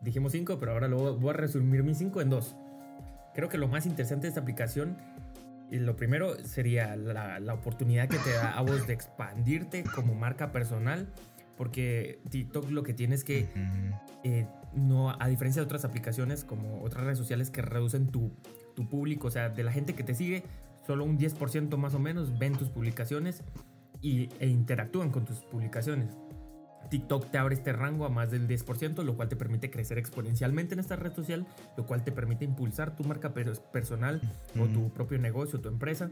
Dijimos 0.00 0.32
cinco, 0.32 0.58
pero 0.58 0.72
ahora 0.72 0.88
lo 0.88 1.16
voy- 1.16 1.30
a 1.30 1.32
resumir 1.36 1.82
mis 1.82 1.98
cinco 1.98 2.20
en 2.20 2.30
dos. 2.30 2.54
Creo 3.34 3.48
que 3.48 3.58
lo 3.58 3.68
más 3.68 3.86
interesante 3.86 4.22
de 4.22 4.28
esta 4.28 4.40
aplicación, 4.40 4.96
y 5.70 5.78
lo 5.78 5.96
primero 5.96 6.34
sería 6.44 6.96
la, 6.96 7.38
la 7.40 7.54
oportunidad 7.54 8.08
que 8.08 8.18
te 8.18 8.32
da 8.32 8.52
a 8.56 8.62
vos 8.62 8.86
de 8.86 8.92
expandirte 8.92 9.84
como 9.94 10.14
marca 10.14 10.50
personal, 10.52 11.06
porque 11.56 12.20
TikTok 12.30 12.70
lo 12.70 12.82
que 12.82 12.94
tiene 12.94 13.14
es 13.14 13.22
que 13.24 13.46
eh, 14.24 14.46
no, 14.74 15.10
a 15.20 15.28
diferencia 15.28 15.60
de 15.60 15.66
otras 15.66 15.84
aplicaciones 15.84 16.44
como 16.44 16.82
otras 16.82 17.04
redes 17.04 17.18
sociales 17.18 17.50
que 17.50 17.62
reducen 17.62 18.08
tu, 18.08 18.32
tu 18.74 18.88
público, 18.88 19.28
o 19.28 19.30
sea, 19.30 19.48
de 19.50 19.62
la 19.62 19.70
gente 19.72 19.94
que 19.94 20.02
te 20.02 20.14
sigue, 20.14 20.42
solo 20.86 21.04
un 21.04 21.18
10% 21.18 21.76
más 21.76 21.94
o 21.94 21.98
menos 21.98 22.38
ven 22.38 22.54
tus 22.54 22.68
publicaciones 22.68 23.42
y, 24.00 24.28
e 24.38 24.48
interactúan 24.48 25.10
con 25.10 25.24
tus 25.24 25.38
publicaciones. 25.40 26.16
TikTok 26.88 27.30
te 27.30 27.38
abre 27.38 27.54
este 27.54 27.72
rango 27.72 28.04
a 28.04 28.08
más 28.08 28.30
del 28.30 28.48
10%, 28.48 29.04
lo 29.04 29.14
cual 29.16 29.28
te 29.28 29.36
permite 29.36 29.70
crecer 29.70 29.96
exponencialmente 29.98 30.74
en 30.74 30.80
esta 30.80 30.96
red 30.96 31.12
social, 31.12 31.46
lo 31.76 31.86
cual 31.86 32.02
te 32.02 32.10
permite 32.10 32.44
impulsar 32.44 32.96
tu 32.96 33.04
marca 33.04 33.32
per- 33.32 33.60
personal 33.72 34.20
o 34.58 34.66
tu 34.66 34.90
propio 34.90 35.18
negocio, 35.18 35.60
tu 35.60 35.68
empresa, 35.68 36.10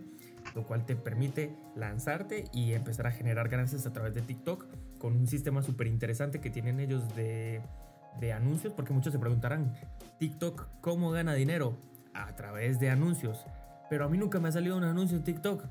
lo 0.55 0.65
cual 0.67 0.87
te 0.87 0.95
permite 0.95 1.57
lanzarte 1.75 2.45
y 2.53 2.75
empezar 2.75 3.07
a 3.09 3.11
generar 3.11 3.49
ganancias 3.49 3.87
a 3.87 3.93
través 3.93 4.15
de 4.15 4.23
TikTok 4.23 4.67
con 4.99 5.17
un 5.17 5.27
sistema 5.27 5.63
súper 5.63 5.89
interesante 5.89 6.41
que 6.41 6.51
tienen 6.51 6.79
ellos 6.79 7.15
de, 7.17 7.61
de 8.21 8.33
anuncios, 8.33 8.73
porque 8.73 8.93
muchos 8.93 9.13
se 9.13 9.19
preguntarán, 9.19 9.75
TikTok, 10.19 10.69
¿cómo 10.81 11.11
gana 11.11 11.35
dinero? 11.35 11.77
A 12.15 12.35
través 12.37 12.79
de 12.79 12.91
anuncios. 12.91 13.45
Pero 13.91 14.05
a 14.05 14.09
mí 14.09 14.19
nunca 14.19 14.39
me 14.41 14.49
ha 14.49 14.53
salido 14.53 14.77
un 14.77 14.85
anuncio 14.85 15.17
en 15.17 15.25
TikTok. 15.25 15.65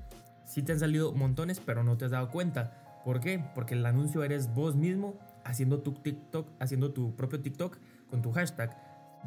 Sí 0.46 0.64
te 0.64 0.72
han 0.72 0.80
salido 0.80 1.12
montones, 1.14 1.60
pero 1.60 1.84
no 1.84 1.98
te 1.98 2.06
has 2.06 2.12
dado 2.12 2.30
cuenta. 2.32 3.02
¿Por 3.04 3.20
qué? 3.20 3.44
Porque 3.56 3.74
el 3.76 3.86
anuncio 3.86 4.24
eres 4.24 4.54
vos 4.54 4.76
mismo 4.76 5.20
haciendo 5.44 5.80
tu 5.80 5.94
TikTok, 5.94 6.48
haciendo 6.60 6.92
tu 6.92 7.16
propio 7.16 7.40
TikTok 7.42 7.78
con 8.10 8.22
tu 8.22 8.32
hashtag. 8.32 8.76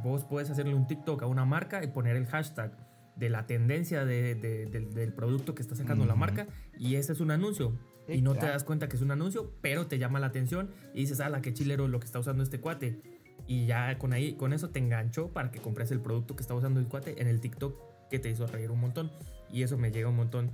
Vos 0.03 0.25
puedes 0.25 0.51
hacerle 0.51 0.75
un 0.75 0.87
TikTok 0.87 1.23
a 1.23 1.27
una 1.27 1.45
marca 1.45 1.83
y 1.85 1.89
poner 1.89 2.17
el 2.17 2.27
hashtag 2.27 2.73
de 3.17 3.29
la 3.29 3.47
tendencia 3.47 4.05
de- 4.05 4.35
de- 4.35 4.67
del, 4.67 4.95
del 4.95 5.13
producto 5.13 5.55
que 5.55 5.63
está 5.63 5.75
sacando 5.77 6.07
la 6.07 6.15
marca 6.15 6.47
y 6.79 6.95
ese 6.97 7.13
es 7.13 7.21
un 7.21 7.31
anuncio. 7.31 7.77
Sí, 8.07 8.15
y 8.15 8.23
no 8.23 8.35
te 8.35 8.47
das 8.47 8.65
cuenta 8.65 8.89
que 8.89 8.97
es 8.97 9.03
un 9.03 9.11
anuncio, 9.11 9.53
pero 9.61 9.87
te 9.87 9.99
llama 9.99 10.21
la 10.21 10.29
atención 10.29 10.71
y 10.95 11.01
dices, 11.01 11.19
la 11.19 11.41
qué 11.43 11.53
chilero 11.53 11.87
lo 11.87 12.01
que 12.01 12.07
está 12.07 12.19
usando 12.19 12.43
este 12.43 12.61
cuate. 12.61 13.03
Y 13.47 13.67
ya 13.67 13.99
con, 13.99 14.13
ahí, 14.13 14.35
con 14.35 14.53
eso 14.53 14.71
te 14.71 14.79
enganchó 14.79 15.29
para 15.29 15.51
que 15.51 15.61
compres 15.61 15.91
el 15.91 16.01
producto 16.01 16.35
que 16.37 16.43
está 16.43 16.55
usando 16.55 16.81
el 16.81 16.87
cuate 16.87 17.21
en 17.21 17.29
el 17.29 17.41
TikTok 17.41 17.75
que 18.11 18.19
te 18.19 18.29
hizo 18.31 18.47
reír 18.47 18.71
un 18.71 18.81
montón. 18.81 19.11
Y 19.53 19.63
eso 19.63 19.79
me 19.79 19.91
llega 19.91 20.09
un 20.09 20.17
montón. 20.17 20.51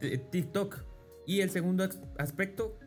de 0.00 0.18
TikTok. 0.18 0.78
Y 1.26 1.40
el 1.40 1.48
segundo 1.50 1.88
aspecto 2.18 2.78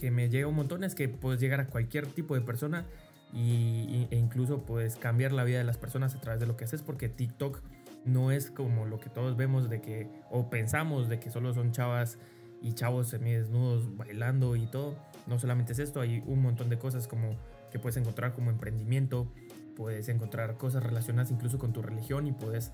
que 0.00 0.10
me 0.10 0.28
llega 0.30 0.46
un 0.48 0.54
montón 0.54 0.82
es 0.84 0.94
que 0.94 1.08
puedes 1.08 1.40
llegar 1.40 1.60
a 1.60 1.66
cualquier 1.66 2.06
tipo 2.06 2.34
de 2.34 2.40
persona 2.40 2.86
y, 3.32 3.38
y- 3.40 4.08
e 4.10 4.16
incluso 4.16 4.62
puedes 4.64 4.96
cambiar 4.96 5.32
la 5.32 5.44
vida 5.44 5.58
de 5.58 5.64
las 5.64 5.76
personas 5.76 6.14
a 6.14 6.20
través 6.20 6.40
de 6.40 6.46
lo 6.46 6.56
que 6.56 6.64
haces 6.64 6.82
porque 6.82 7.08
TikTok 7.08 7.60
no 8.04 8.30
es 8.30 8.50
como 8.50 8.86
lo 8.86 8.98
que 9.00 9.10
todos 9.10 9.36
vemos 9.36 9.68
de 9.68 9.80
que 9.80 10.08
o 10.30 10.48
pensamos 10.50 11.08
de 11.08 11.20
que 11.20 11.30
solo 11.30 11.52
son 11.54 11.72
chavas 11.72 12.18
y 12.62 12.72
chavos 12.72 13.08
semidesnudos 13.08 13.96
bailando 13.96 14.56
y 14.56 14.66
todo. 14.66 14.96
No 15.26 15.38
solamente 15.38 15.72
es 15.72 15.78
esto, 15.78 16.00
hay 16.00 16.22
un 16.26 16.40
montón 16.42 16.68
de 16.70 16.78
cosas 16.78 17.06
como 17.08 17.36
que 17.70 17.78
puedes 17.78 17.96
encontrar 17.96 18.34
como 18.34 18.50
emprendimiento, 18.50 19.30
puedes 19.76 20.08
encontrar 20.08 20.56
cosas 20.56 20.82
relacionadas 20.82 21.30
incluso 21.30 21.58
con 21.58 21.72
tu 21.72 21.82
religión 21.82 22.26
y 22.26 22.32
puedes 22.32 22.72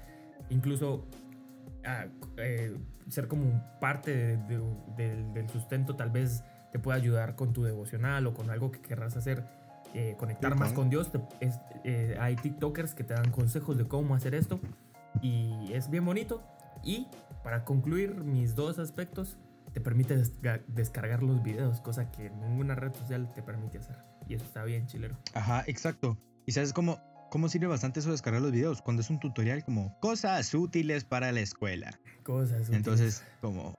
incluso 0.50 1.07
ah, 1.85 2.07
eh, 2.37 2.76
ser 3.09 3.26
como 3.26 3.62
parte 3.80 4.14
de- 4.14 4.37
de- 4.37 4.76
del- 4.97 5.33
del 5.33 5.49
sustento, 5.49 5.97
tal 5.97 6.11
vez 6.11 6.42
te 6.73 6.78
pueda 6.78 6.97
ayudar 6.99 7.37
con 7.37 7.52
tu 7.52 7.62
devocional 7.64 8.26
o 8.26 8.35
con 8.35 8.50
algo 8.50 8.71
que 8.71 8.80
querrás 8.80 9.16
hacer, 9.16 9.45
eh, 9.95 10.14
conectar 10.19 10.50
más 10.57 10.73
con 10.75 10.90
Dios. 10.90 11.11
Te- 11.11 11.21
es- 11.40 11.59
eh, 11.85 12.16
hay 12.21 12.37
TikTokers 12.37 12.95
que 12.95 13.02
te 13.02 13.14
dan 13.14 13.30
consejos 13.30 13.76
de 13.78 13.88
cómo 13.88 14.14
hacer 14.14 14.35
esto 14.35 14.61
y 15.23 15.73
es 15.73 15.88
bien 15.90 16.04
bonito. 16.04 16.42
Y 16.85 17.09
para 17.42 17.64
concluir 17.64 18.14
mis 18.25 18.54
dos 18.54 18.78
aspectos, 18.78 19.37
te 19.73 19.80
permite 19.80 20.23
descargar 20.69 21.23
los 21.23 21.42
videos, 21.42 21.80
cosa 21.80 22.11
que 22.11 22.28
ninguna 22.30 22.75
red 22.75 22.92
social 22.92 23.33
te 23.35 23.42
permite 23.42 23.78
hacer. 23.78 23.97
Y 24.28 24.35
eso 24.35 24.45
está 24.45 24.64
bien, 24.64 24.87
chilero. 24.87 25.16
Ajá, 25.35 25.64
exacto. 25.66 26.16
¿Y 26.50 26.52
sabes 26.52 26.73
cómo, 26.73 27.00
cómo 27.30 27.49
sirve 27.49 27.69
bastante 27.69 28.00
eso 28.00 28.09
de 28.09 28.14
descargar 28.14 28.42
los 28.42 28.50
videos? 28.50 28.83
Cuando 28.83 29.02
es 29.02 29.09
un 29.11 29.21
tutorial 29.21 29.64
como 29.64 29.97
cosas 30.00 30.52
útiles 30.52 31.04
para 31.04 31.30
la 31.30 31.38
escuela. 31.38 32.00
Cosas. 32.25 32.62
útiles. 32.62 32.76
Entonces, 32.76 33.25
como 33.40 33.78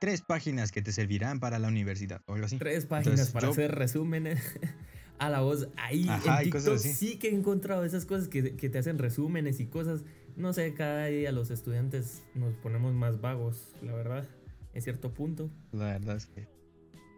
tres 0.00 0.22
páginas 0.22 0.70
que 0.70 0.80
te 0.80 0.92
servirán 0.92 1.40
para 1.40 1.58
la 1.58 1.66
universidad 1.66 2.20
o 2.28 2.34
algo 2.34 2.46
así. 2.46 2.58
Tres 2.58 2.86
páginas 2.86 3.14
Entonces, 3.18 3.32
para 3.32 3.46
yo- 3.48 3.52
hacer 3.54 3.74
resúmenes 3.74 4.40
a 5.18 5.28
la 5.30 5.40
voz. 5.40 5.66
Ahí 5.76 6.06
Ajá, 6.08 6.42
en 6.44 6.52
TikTok 6.52 6.78
sí 6.78 7.18
que 7.18 7.30
he 7.30 7.34
encontrado 7.34 7.84
esas 7.84 8.06
cosas 8.06 8.28
que, 8.28 8.54
que 8.54 8.70
te 8.70 8.78
hacen 8.78 8.98
resúmenes 9.00 9.58
y 9.58 9.66
cosas. 9.66 10.04
No 10.36 10.52
sé, 10.52 10.74
cada 10.74 11.06
día 11.06 11.32
los 11.32 11.50
estudiantes 11.50 12.22
nos 12.36 12.54
ponemos 12.54 12.94
más 12.94 13.20
vagos, 13.20 13.74
la 13.82 13.94
verdad, 13.94 14.28
en 14.74 14.80
cierto 14.80 15.12
punto. 15.12 15.50
La 15.72 15.86
verdad 15.86 16.18
es 16.18 16.26
que. 16.26 16.46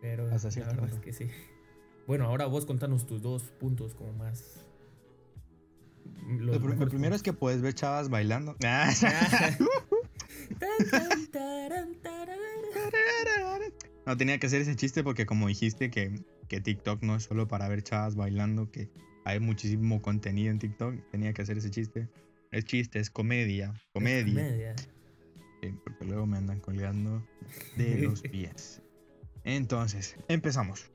Pero 0.00 0.30
Hasta 0.32 0.48
la 0.48 0.66
verdad 0.68 0.78
punto. 0.78 0.94
es 0.96 1.00
que 1.02 1.12
sí. 1.12 1.30
Bueno, 2.06 2.26
ahora 2.26 2.46
vos 2.46 2.66
contanos 2.66 3.06
tus 3.06 3.22
dos 3.22 3.42
puntos 3.58 3.94
como 3.94 4.12
más. 4.12 4.64
Los 6.28 6.60
Lo, 6.60 6.88
primero 6.88 7.14
es 7.14 7.22
que 7.22 7.32
puedes 7.32 7.60
ver 7.60 7.74
chavas 7.74 8.08
bailando. 8.08 8.56
No 14.06 14.16
tenía 14.16 14.38
que 14.38 14.46
hacer 14.46 14.60
ese 14.60 14.76
chiste 14.76 15.02
porque 15.02 15.26
como 15.26 15.48
dijiste 15.48 15.90
que, 15.90 16.22
que 16.46 16.60
TikTok 16.60 17.02
no 17.02 17.16
es 17.16 17.24
solo 17.24 17.48
para 17.48 17.68
ver 17.68 17.82
chavas 17.82 18.14
bailando, 18.14 18.70
que 18.70 18.88
hay 19.24 19.40
muchísimo 19.40 20.00
contenido 20.00 20.52
en 20.52 20.60
TikTok, 20.60 20.94
tenía 21.10 21.32
que 21.32 21.42
hacer 21.42 21.58
ese 21.58 21.70
chiste. 21.70 22.08
Es 22.52 22.64
chiste, 22.64 23.00
es 23.00 23.10
comedia. 23.10 23.74
Comedia. 23.92 24.32
Comedia. 24.32 24.76
Sí, 25.60 25.74
porque 25.82 26.04
luego 26.04 26.26
me 26.26 26.38
andan 26.38 26.60
colgando 26.60 27.26
de 27.76 27.98
los 28.02 28.22
pies. 28.22 28.80
Entonces, 29.42 30.16
empezamos. 30.28 30.92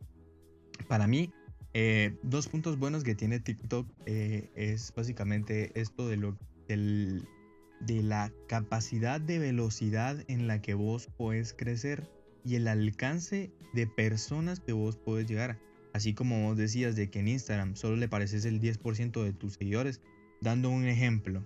Para 0.88 1.08
mí, 1.08 1.32
eh, 1.74 2.18
dos 2.22 2.48
puntos 2.48 2.78
buenos 2.78 3.04
que 3.04 3.16
tiene 3.16 3.40
TikTok 3.40 3.88
eh, 4.06 4.50
es 4.56 4.94
básicamente 4.96 5.72
esto 5.80 6.08
de 6.08 6.18
lo 6.18 6.38
de 6.68 8.04
la 8.04 8.32
capacidad 8.48 9.20
de 9.20 9.40
velocidad 9.40 10.24
en 10.28 10.48
la 10.48 10.62
que 10.62 10.74
vos 10.74 11.08
podés 11.18 11.54
crecer 11.54 12.10
y 12.46 12.56
el 12.56 12.68
alcance 12.68 13.52
de 13.74 13.88
personas 13.88 14.60
que 14.60 14.74
vos 14.74 14.98
podés 14.98 15.28
llegar. 15.28 15.60
Así 15.94 16.14
como 16.14 16.48
vos 16.48 16.58
decías 16.58 16.96
de 16.96 17.10
que 17.10 17.20
en 17.20 17.28
Instagram 17.28 17.76
solo 17.76 17.98
le 17.98 18.08
pareces 18.08 18.46
el 18.46 18.62
10% 18.62 19.24
de 19.24 19.34
tus 19.34 19.54
seguidores, 19.54 20.02
dando 20.40 20.70
un 20.70 20.86
ejemplo. 20.86 21.46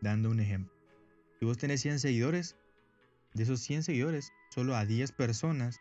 Dando 0.00 0.30
un 0.30 0.40
ejemplo. 0.40 0.72
Si 1.38 1.44
vos 1.44 1.58
tenés 1.58 1.82
100 1.82 2.00
seguidores, 2.00 2.56
de 3.34 3.42
esos 3.42 3.60
100 3.60 3.82
seguidores, 3.82 4.32
solo 4.50 4.74
a 4.74 4.86
10 4.86 5.12
personas 5.12 5.78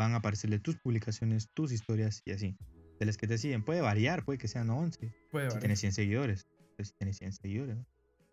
van 0.00 0.14
a 0.14 0.16
aparecerle 0.16 0.58
tus 0.58 0.76
publicaciones, 0.76 1.50
tus 1.52 1.72
historias 1.72 2.22
y 2.24 2.32
así. 2.32 2.56
De 2.98 3.04
las 3.04 3.18
que 3.18 3.26
te 3.26 3.36
siguen, 3.36 3.62
puede 3.62 3.82
variar, 3.82 4.24
puede 4.24 4.38
que 4.38 4.48
sean 4.48 4.70
11. 4.70 5.12
Puede 5.30 5.50
Si 5.50 5.58
tienes 5.58 5.78
100 5.80 5.92
seguidores, 5.92 6.48
pues 6.76 6.88
si 6.88 6.94
tienes 6.94 7.18
100 7.18 7.32
seguidores. 7.34 7.76
¿no? 7.76 7.86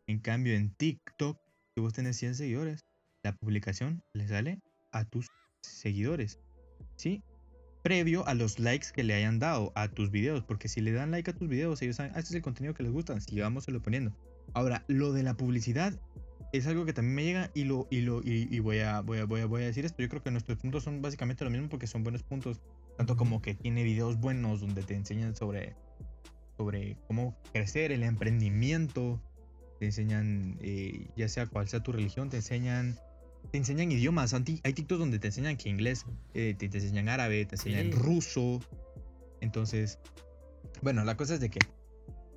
En 0.08 0.20
cambio, 0.20 0.56
en 0.56 0.74
TikTok, 0.76 1.38
si 1.76 1.82
vos 1.82 1.92
tenés 1.92 2.16
100 2.16 2.36
seguidores, 2.36 2.86
la 3.22 3.36
publicación 3.36 4.02
le 4.14 4.30
sale 4.30 4.62
a 4.94 5.04
tus 5.04 5.28
seguidores. 5.62 6.40
¿Sí? 6.96 7.22
Previo 7.84 8.26
a 8.28 8.34
los 8.34 8.60
likes 8.60 8.88
que 8.94 9.04
le 9.04 9.14
hayan 9.14 9.38
dado 9.38 9.74
a 9.76 9.90
tus 9.90 10.10
videos. 10.10 10.46
Porque 10.46 10.70
si 10.70 10.80
le 10.80 10.94
dan 10.94 11.12
like 11.12 11.32
a 11.32 11.34
tus 11.34 11.50
videos, 11.50 11.82
ellos 11.82 11.98
saben, 11.98 12.14
ah, 12.16 12.20
este 12.20 12.30
es 12.30 12.36
el 12.36 12.42
contenido 12.42 12.74
que 12.74 12.84
les 12.84 12.94
gusta. 12.94 13.20
Sigámoselo 13.20 13.82
poniendo. 13.82 14.14
Ahora, 14.54 14.86
lo 14.88 15.12
de 15.12 15.24
la 15.24 15.36
publicidad 15.36 16.00
es 16.54 16.68
algo 16.68 16.86
que 16.86 16.94
también 16.94 17.16
me 17.16 17.24
llega 17.24 17.52
y 17.54 17.64
lo 17.66 17.88
y 17.90 18.02
lo 18.02 18.22
y, 18.22 18.48
y 18.50 18.60
voy, 18.60 18.80
a, 18.80 19.02
voy, 19.02 19.20
a, 19.20 19.26
voy, 19.26 19.42
a, 19.42 19.46
voy 19.46 19.64
a 19.64 19.66
decir 19.66 19.86
esto. 19.86 20.02
Yo 20.02 20.10
creo 20.10 20.24
que 20.24 20.32
nuestros 20.32 20.58
puntos 20.58 20.84
son 20.84 21.02
básicamente 21.02 21.44
lo 21.44 21.50
mismo 21.50 21.70
porque 21.70 21.88
son 21.88 22.04
buenos 22.04 22.24
puntos. 22.24 22.62
Tanto 22.98 23.16
como 23.16 23.42
que 23.42 23.54
tiene 23.54 23.84
videos 23.84 24.20
buenos 24.20 24.62
donde 24.62 24.82
te 24.84 24.96
enseñan 24.96 25.36
sobre, 25.36 25.76
sobre 26.58 26.98
cómo 27.08 27.38
crecer, 27.54 27.92
el 27.92 28.04
emprendimiento. 28.04 29.22
Te 29.80 29.86
enseñan, 29.86 30.58
eh, 30.62 31.08
ya 31.16 31.30
sea 31.30 31.46
cual 31.46 31.68
sea 31.68 31.84
tu 31.84 31.92
religión, 31.92 32.30
te 32.30 32.38
enseñan 32.38 32.98
te 33.52 33.58
enseñan 33.60 33.92
idiomas. 33.92 34.34
Hay 34.34 34.44
TikToks 34.74 35.00
donde 35.00 35.20
te 35.20 35.28
enseñan 35.28 35.56
que 35.58 35.70
inglés, 35.70 36.06
eh, 36.34 36.56
te, 36.58 36.68
te 36.70 36.78
enseñan 36.80 37.08
árabe, 37.08 37.46
te 37.46 37.56
enseñan 37.56 37.86
Sí. 37.86 37.92
ruso. 37.92 38.60
Entonces, 39.42 40.00
bueno, 40.82 41.04
la 41.06 41.16
cosa 41.16 41.36
es 41.36 41.40
de 41.40 41.50
que 41.50 41.60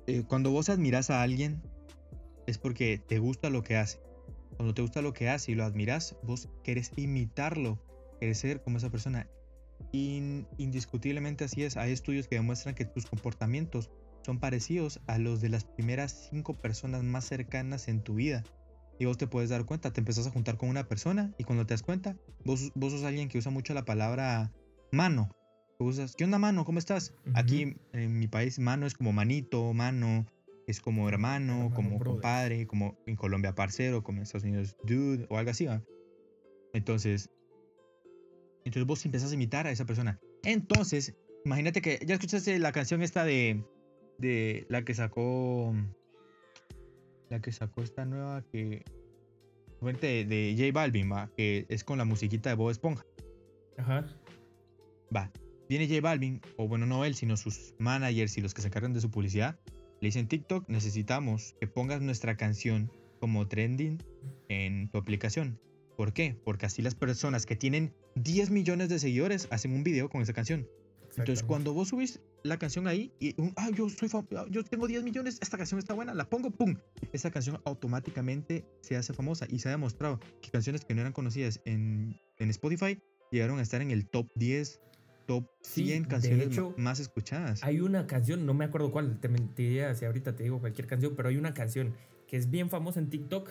eh, 0.07 0.23
cuando 0.27 0.51
vos 0.51 0.69
admiras 0.69 1.09
a 1.09 1.21
alguien 1.23 1.61
es 2.47 2.57
porque 2.57 2.99
te 2.99 3.19
gusta 3.19 3.49
lo 3.49 3.63
que 3.63 3.77
hace. 3.77 3.99
Cuando 4.57 4.73
te 4.73 4.81
gusta 4.81 5.01
lo 5.01 5.13
que 5.13 5.29
hace 5.29 5.51
y 5.51 5.55
lo 5.55 5.63
admiras, 5.63 6.15
vos 6.23 6.49
querés 6.63 6.91
imitarlo, 6.95 7.81
querés 8.19 8.39
ser 8.39 8.61
como 8.61 8.77
esa 8.77 8.89
persona. 8.89 9.27
In- 9.91 10.47
indiscutiblemente 10.57 11.45
así 11.45 11.63
es. 11.63 11.77
Hay 11.77 11.91
estudios 11.91 12.27
que 12.27 12.35
demuestran 12.35 12.75
que 12.75 12.85
tus 12.85 13.05
comportamientos 13.05 13.89
son 14.23 14.39
parecidos 14.39 14.99
a 15.07 15.17
los 15.17 15.41
de 15.41 15.49
las 15.49 15.65
primeras 15.65 16.29
cinco 16.29 16.53
personas 16.53 17.03
más 17.03 17.25
cercanas 17.25 17.87
en 17.87 18.01
tu 18.03 18.15
vida. 18.15 18.43
Y 18.99 19.05
vos 19.05 19.17
te 19.17 19.25
puedes 19.25 19.49
dar 19.49 19.65
cuenta, 19.65 19.91
te 19.91 20.01
empezás 20.01 20.27
a 20.27 20.31
juntar 20.31 20.57
con 20.57 20.69
una 20.69 20.87
persona 20.87 21.33
y 21.39 21.43
cuando 21.43 21.65
te 21.65 21.73
das 21.73 21.81
cuenta, 21.81 22.15
vos, 22.45 22.71
vos 22.75 22.91
sos 22.91 23.03
alguien 23.03 23.29
que 23.29 23.39
usa 23.39 23.51
mucho 23.51 23.73
la 23.73 23.83
palabra 23.83 24.51
mano. 24.91 25.31
Usas, 25.79 26.15
¿qué 26.15 26.23
onda 26.23 26.37
mano? 26.37 26.65
¿Cómo 26.65 26.77
estás? 26.77 27.15
Aquí 27.33 27.75
en 27.93 28.19
mi 28.19 28.27
país 28.27 28.59
mano 28.59 28.85
es 28.85 28.93
como 28.93 29.11
manito, 29.11 29.73
mano, 29.73 30.27
es 30.67 30.79
como 30.79 31.09
hermano, 31.09 31.53
Hermano, 31.53 31.75
como 31.75 31.89
brother. 31.99 32.13
compadre, 32.13 32.67
como 32.67 32.97
en 33.05 33.15
Colombia 33.15 33.55
parcero, 33.55 34.03
como 34.03 34.19
en 34.19 34.23
Estados 34.23 34.43
Unidos 34.43 34.75
dude 34.83 35.25
o 35.29 35.37
algo 35.37 35.51
así. 35.51 35.65
¿va? 35.65 35.83
Entonces, 36.73 37.29
entonces 38.63 38.85
vos 38.85 39.05
empezás 39.05 39.31
a 39.31 39.35
imitar 39.35 39.67
a 39.67 39.71
esa 39.71 39.85
persona. 39.85 40.19
Entonces, 40.43 41.15
imagínate 41.45 41.81
que 41.81 41.99
ya 42.05 42.15
escuchaste 42.15 42.57
la 42.59 42.71
canción 42.71 43.01
esta 43.01 43.23
de, 43.25 43.63
de 44.17 44.65
la 44.69 44.83
que 44.83 44.93
sacó, 44.93 45.73
la 47.29 47.41
que 47.41 47.51
sacó 47.51 47.81
esta 47.81 48.05
nueva 48.05 48.43
que, 48.51 48.83
fuente 49.79 50.07
de, 50.07 50.25
de 50.25 50.55
J 50.57 50.71
Balvin, 50.73 51.11
va, 51.11 51.29
que 51.35 51.65
es 51.69 51.83
con 51.83 51.97
la 51.97 52.05
musiquita 52.05 52.49
de 52.49 52.55
Bob 52.55 52.69
Esponja. 52.69 53.05
Ajá. 53.77 54.05
Va, 55.15 55.31
viene 55.67 55.87
J 55.87 56.01
Balvin, 56.01 56.41
o 56.57 56.67
bueno, 56.67 56.85
no 56.85 57.03
él, 57.03 57.15
sino 57.15 57.35
sus 57.35 57.73
managers 57.79 58.37
y 58.37 58.41
los 58.41 58.53
que 58.53 58.61
se 58.61 58.67
encargan 58.67 58.93
de 58.93 59.01
su 59.01 59.09
publicidad, 59.09 59.59
le 60.01 60.07
dicen 60.07 60.27
TikTok, 60.27 60.67
necesitamos 60.67 61.55
que 61.59 61.67
pongas 61.67 62.01
nuestra 62.01 62.35
canción 62.35 62.91
como 63.19 63.47
trending 63.47 64.03
en 64.49 64.89
tu 64.89 64.97
aplicación. 64.97 65.59
¿Por 65.95 66.11
qué? 66.11 66.35
Porque 66.43 66.65
así 66.65 66.81
las 66.81 66.95
personas 66.95 67.45
que 67.45 67.55
tienen 67.55 67.93
10 68.15 68.49
millones 68.49 68.89
de 68.89 68.97
seguidores 68.97 69.47
hacen 69.51 69.73
un 69.73 69.83
video 69.83 70.09
con 70.09 70.23
esa 70.23 70.33
canción. 70.33 70.67
Entonces, 71.17 71.43
cuando 71.43 71.73
vos 71.73 71.89
subís 71.89 72.19
la 72.43 72.57
canción 72.57 72.87
ahí 72.87 73.11
y 73.19 73.39
un, 73.39 73.53
ah, 73.57 73.69
yo 73.75 73.89
soy 73.89 74.09
ah, 74.13 74.45
yo 74.49 74.63
tengo 74.63 74.87
10 74.87 75.03
millones, 75.03 75.37
esta 75.41 75.57
canción 75.57 75.77
está 75.77 75.93
buena, 75.93 76.15
la 76.15 76.27
pongo, 76.27 76.49
pum, 76.49 76.77
esa 77.11 77.29
canción 77.29 77.59
automáticamente 77.65 78.65
se 78.81 78.95
hace 78.95 79.13
famosa 79.13 79.45
y 79.49 79.59
se 79.59 79.67
ha 79.67 79.71
demostrado 79.71 80.19
que 80.41 80.49
canciones 80.49 80.83
que 80.83 80.95
no 80.95 81.01
eran 81.01 81.13
conocidas 81.13 81.61
en, 81.65 82.17
en 82.39 82.49
Spotify 82.49 82.97
llegaron 83.29 83.59
a 83.59 83.61
estar 83.61 83.81
en 83.81 83.91
el 83.91 84.07
top 84.09 84.31
10, 84.35 84.81
top 85.31 85.49
Sí, 85.61 85.85
100 85.85 86.03
de 86.03 86.09
canciones 86.09 86.47
hecho, 86.47 86.73
más 86.77 86.99
escuchadas. 86.99 87.63
Hay 87.63 87.79
una 87.79 88.05
canción, 88.07 88.45
no 88.45 88.53
me 88.53 88.65
acuerdo 88.65 88.91
cuál, 88.91 89.19
te 89.19 89.29
mentiría 89.29 89.93
si 89.95 90.05
ahorita 90.05 90.35
te 90.35 90.43
digo 90.43 90.59
cualquier 90.59 90.87
canción, 90.87 91.13
pero 91.15 91.29
hay 91.29 91.37
una 91.37 91.53
canción 91.53 91.93
que 92.27 92.37
es 92.37 92.49
bien 92.49 92.69
famosa 92.69 92.99
en 92.99 93.09
TikTok, 93.09 93.49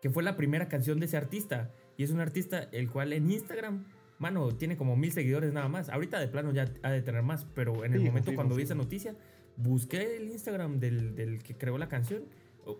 que 0.00 0.10
fue 0.10 0.22
la 0.22 0.36
primera 0.36 0.68
canción 0.68 0.98
de 0.98 1.06
ese 1.06 1.16
artista. 1.16 1.70
Y 1.96 2.02
es 2.02 2.10
un 2.10 2.20
artista 2.20 2.68
el 2.72 2.90
cual 2.90 3.12
en 3.12 3.30
Instagram, 3.30 3.84
mano, 4.18 4.56
tiene 4.56 4.76
como 4.76 4.96
mil 4.96 5.12
seguidores 5.12 5.52
nada 5.52 5.68
más. 5.68 5.88
Ahorita 5.88 6.18
de 6.18 6.28
plano 6.28 6.52
ya 6.52 6.72
ha 6.82 6.90
de 6.90 7.02
tener 7.02 7.22
más, 7.22 7.46
pero 7.54 7.84
en 7.84 7.92
el 7.92 8.00
Fijo, 8.00 8.10
momento 8.10 8.30
fijo, 8.30 8.36
cuando 8.36 8.56
vi 8.56 8.64
esa 8.64 8.74
noticia, 8.74 9.14
busqué 9.56 10.16
el 10.16 10.30
Instagram 10.30 10.80
del, 10.80 11.14
del 11.14 11.42
que 11.42 11.54
creó 11.56 11.78
la 11.78 11.88
canción. 11.88 12.24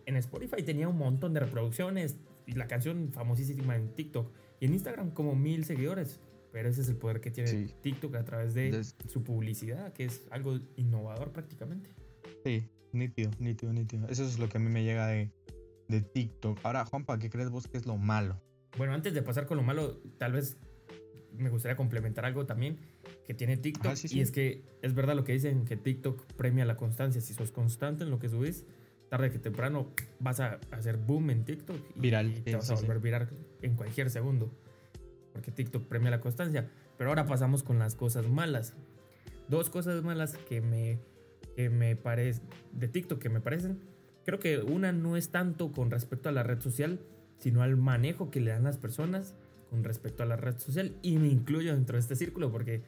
En 0.07 0.17
Spotify 0.17 0.63
tenía 0.63 0.89
un 0.89 0.99
montón 0.99 1.35
de 1.35 1.41
reproducciones 1.41 2.17
y 2.47 2.53
la 2.53 2.67
canción 2.67 3.13
famosísima 3.13 3.77
en 3.77 3.95
TikTok. 3.95 4.33
Y 4.61 4.67
en 4.67 4.75
Instagram 4.75 5.11
como 5.11 5.35
mil 5.37 5.65
seguidores. 5.65 6.21
Pero 6.52 6.68
ese 6.68 6.82
es 6.82 6.88
el 6.88 6.97
poder 6.97 7.21
que 7.21 7.30
tiene 7.30 7.49
Sí. 7.50 7.75
TikTok 7.80 8.14
a 8.16 8.25
través 8.25 8.52
de 8.54 8.71
Des- 8.71 8.94
su 9.09 9.23
publicidad, 9.25 9.92
que 9.94 10.04
es 10.04 10.26
algo 10.30 10.61
innovador 10.76 11.32
prácticamente. 11.32 11.90
Sí, 12.44 12.68
nítido, 12.92 13.30
nítido, 13.38 13.73
nítido. 13.73 14.06
Eso 14.09 14.25
es 14.25 14.38
lo 14.38 14.49
que 14.49 14.59
a 14.59 14.61
mí 14.61 14.68
me 14.68 14.85
llega 14.85 15.06
de, 15.06 15.30
de 15.88 16.02
TikTok. 16.02 16.61
Ahora, 16.62 16.85
Juanpa, 16.85 17.18
¿qué 17.18 17.30
crees 17.30 17.49
vos 17.50 17.66
que 17.68 17.78
es 17.78 17.87
lo 17.87 17.97
malo? 17.97 18.40
Bueno, 18.76 18.92
antes 18.92 19.14
de 19.14 19.23
pasar 19.23 19.47
con 19.47 19.56
lo 19.56 19.62
malo, 19.62 20.00
tal 20.18 20.32
vez 20.32 20.56
me 21.37 21.49
gustaría 21.49 21.76
complementar 21.76 22.26
algo 22.26 22.44
también 22.44 22.78
que 23.26 23.32
tiene 23.32 23.56
TikTok. 23.56 23.87
Ajá, 23.87 23.97
sí, 23.97 24.09
sí. 24.09 24.18
Y 24.18 24.21
es 24.21 24.30
que 24.30 24.62
es 24.82 24.94
verdad 24.94 25.16
lo 25.16 25.25
que 25.25 25.32
dicen, 25.32 25.64
que 25.64 25.76
TikTok 25.78 26.26
premia 26.35 26.66
la 26.66 26.76
constancia. 26.76 27.21
Si 27.23 27.32
sos 27.32 27.50
constante 27.50 28.04
en 28.04 28.11
lo 28.11 28.18
que 28.18 28.28
subís, 28.28 28.66
tarde 29.09 29.30
que 29.30 29.38
temprano 29.38 29.90
vas 30.21 30.40
a 30.40 30.61
hacer 30.71 30.99
boom 30.99 31.30
en 31.30 31.44
TikTok. 31.47 31.76
Y, 31.97 32.00
Viral, 32.00 32.30
y 32.37 32.40
te 32.42 32.56
vas 32.56 32.66
sí, 32.66 32.73
a 32.75 32.76
volver 32.76 32.99
viral 33.00 33.28
en 33.62 33.75
cualquier 33.76 34.11
segundo. 34.11 34.52
Porque 35.33 35.51
TikTok 35.51 35.87
premia 35.87 36.11
la 36.11 36.21
constancia. 36.21 36.69
Pero 36.99 37.11
ahora 37.11 37.27
pasamos 37.27 37.62
con 37.62 37.79
las 37.79 37.95
cosas 37.95 38.29
malas. 38.29 38.75
Dos 39.49 39.71
cosas 39.71 40.03
malas 40.03 40.37
que 40.49 40.61
me, 40.61 40.99
que 41.57 41.71
me 41.71 41.97
parecen, 41.97 42.45
de 42.73 42.89
TikTok 42.89 43.19
que 43.19 43.29
me 43.29 43.41
parecen. 43.41 43.81
Creo 44.25 44.39
que 44.39 44.59
una 44.59 44.93
no 44.93 45.17
es 45.17 45.31
tanto 45.31 45.73
con 45.73 45.91
respecto 45.91 46.29
a 46.29 46.33
la 46.33 46.43
red 46.43 46.61
social, 46.61 47.01
sino 47.39 47.62
al 47.62 47.77
manejo 47.77 48.31
que 48.31 48.41
le 48.41 48.53
dan 48.53 48.65
las 48.65 48.79
personas 48.79 49.35
con 49.71 49.85
respecto 49.85 50.23
a 50.23 50.27
la 50.27 50.37
red 50.37 50.59
social. 50.59 50.95
Y 51.03 51.17
me 51.19 51.29
incluyo 51.29 51.75
dentro 51.75 51.95
de 51.97 52.01
este 52.01 52.15
círculo 52.15 52.53
porque, 52.53 52.83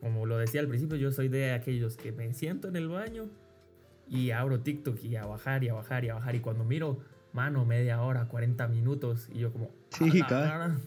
como 0.00 0.24
lo 0.24 0.38
decía 0.38 0.60
al 0.60 0.68
principio, 0.68 0.96
yo 0.96 1.12
soy 1.12 1.28
de 1.28 1.52
aquellos 1.52 1.96
que 1.96 2.12
me 2.12 2.32
siento 2.32 2.68
en 2.68 2.76
el 2.76 2.88
baño 2.88 3.28
y 4.08 4.30
abro 4.30 4.60
TikTok 4.60 5.02
y 5.04 5.16
a 5.16 5.26
bajar 5.26 5.62
y 5.64 5.68
a 5.68 5.74
bajar 5.74 6.04
y 6.04 6.08
a 6.08 6.14
bajar. 6.14 6.34
Y 6.36 6.40
cuando 6.40 6.64
miro, 6.64 7.00
mano, 7.32 7.64
media 7.66 8.00
hora, 8.02 8.26
40 8.28 8.66
minutos, 8.68 9.28
y 9.32 9.40
yo 9.40 9.52
como... 9.52 9.70
Sí, 9.90 10.04
"A 10.04 10.14
la 10.14 10.26
cabal. 10.26 10.48
gara". 10.48 10.80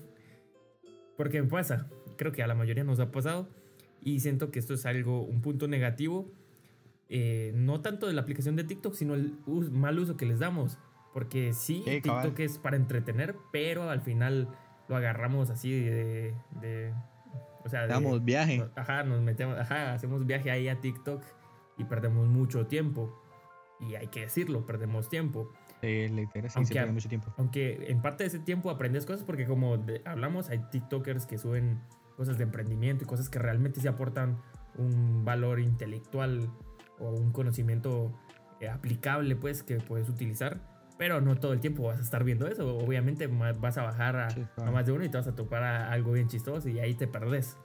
Porque 1.18 1.42
me 1.42 1.48
pasa, 1.48 1.88
creo 2.18 2.32
que 2.32 2.44
a 2.44 2.48
la 2.48 2.56
mayoría 2.56 2.84
nos 2.84 3.00
ha 3.00 3.12
pasado 3.12 3.48
y 4.02 4.20
siento 4.20 4.52
que 4.52 4.60
esto 4.60 4.74
es 4.74 4.86
algo, 4.86 5.22
un 5.24 5.42
punto 5.42 5.68
negativo, 5.68 6.32
eh, 7.10 7.52
no 7.56 7.82
tanto 7.82 8.08
de 8.08 8.14
la 8.14 8.22
aplicación 8.22 8.56
de 8.56 8.64
TikTok, 8.64 8.94
sino 8.94 9.14
el 9.16 9.38
us- 9.46 9.72
mal 9.72 9.98
uso 10.00 10.18
que 10.18 10.26
les 10.26 10.40
damos. 10.40 10.78
Porque 11.14 11.54
sí, 11.54 11.82
Sí, 11.86 12.02
cabal. 12.02 12.24
TikTok 12.24 12.40
es 12.42 12.58
para 12.58 12.76
entretener, 12.76 13.36
pero 13.52 13.90
al 13.90 14.02
final 14.02 14.50
lo 14.90 14.96
agarramos 14.96 15.50
así 15.50 15.72
de... 15.72 16.34
de- 16.62 16.94
o 17.64 17.70
sea, 17.70 17.88
Damos 17.88 18.24
viaje. 18.24 18.64
Ajá, 18.76 19.04
nos 19.04 19.22
metemos, 19.22 19.58
ajá, 19.58 19.94
hacemos 19.94 20.26
viaje 20.28 20.52
ahí 20.52 20.68
a 20.68 20.82
TikTok 20.82 21.24
y 21.80 21.86
perdemos 21.86 22.28
mucho 22.28 22.68
tiempo. 22.68 23.20
Y 23.80 23.96
hay 23.96 24.08
que 24.08 24.22
decirlo, 24.22 24.66
perdemos 24.68 25.10
tiempo. 25.10 25.52
Sí, 25.86 26.08
literal, 26.10 26.50
sí, 26.50 26.56
Aunque 26.58 26.68
se 26.68 26.74
pierde 26.74 26.90
a- 26.90 26.94
mucho 26.94 27.10
tiempo. 27.10 27.34
Aunque 27.38 27.86
en 27.92 28.02
parte 28.02 28.24
de 28.24 28.28
ese 28.30 28.40
tiempo 28.40 28.70
aprendes 28.70 29.06
cosas 29.06 29.24
porque 29.24 29.46
como 29.46 29.78
de- 29.78 30.02
hablamos, 30.06 30.50
hay 30.50 30.60
TikTokers 30.72 31.26
que 31.26 31.38
suben 31.38 31.82
cosas 32.18 32.38
de 32.38 32.44
emprendimiento 32.44 33.04
y 33.04 33.08
cosas 33.08 33.30
que 33.30 33.40
realmente 33.40 33.82
se 33.82 33.88
aportan 33.90 34.38
un 34.78 35.24
valor 35.26 35.60
intelectual 35.60 36.50
o 37.00 37.10
un 37.12 37.32
conocimiento 37.32 38.14
eh, 38.62 38.70
aplicable 38.70 39.36
pues 39.36 39.64
que 39.64 39.78
puedes 39.78 40.08
utilizar. 40.10 40.62
Pero 40.98 41.20
no 41.20 41.36
todo 41.36 41.52
el 41.52 41.60
tiempo 41.60 41.84
vas 41.84 42.00
a 42.00 42.02
estar 42.02 42.24
viendo 42.24 42.48
eso. 42.48 42.78
Obviamente 42.78 43.28
vas 43.28 43.78
a 43.78 43.84
bajar 43.84 44.16
a, 44.16 44.30
Sí, 44.30 44.46
claro. 44.56 44.72
a 44.72 44.74
más 44.74 44.86
de 44.86 44.94
uno 44.94 45.04
y 45.04 45.10
te 45.10 45.18
vas 45.18 45.28
a 45.28 45.36
topar 45.36 45.62
a 45.64 45.92
algo 45.92 46.14
bien 46.14 46.30
chistoso 46.30 46.70
y 46.70 46.80
ahí 46.80 46.94
te 46.96 47.06
perdés. 47.06 47.58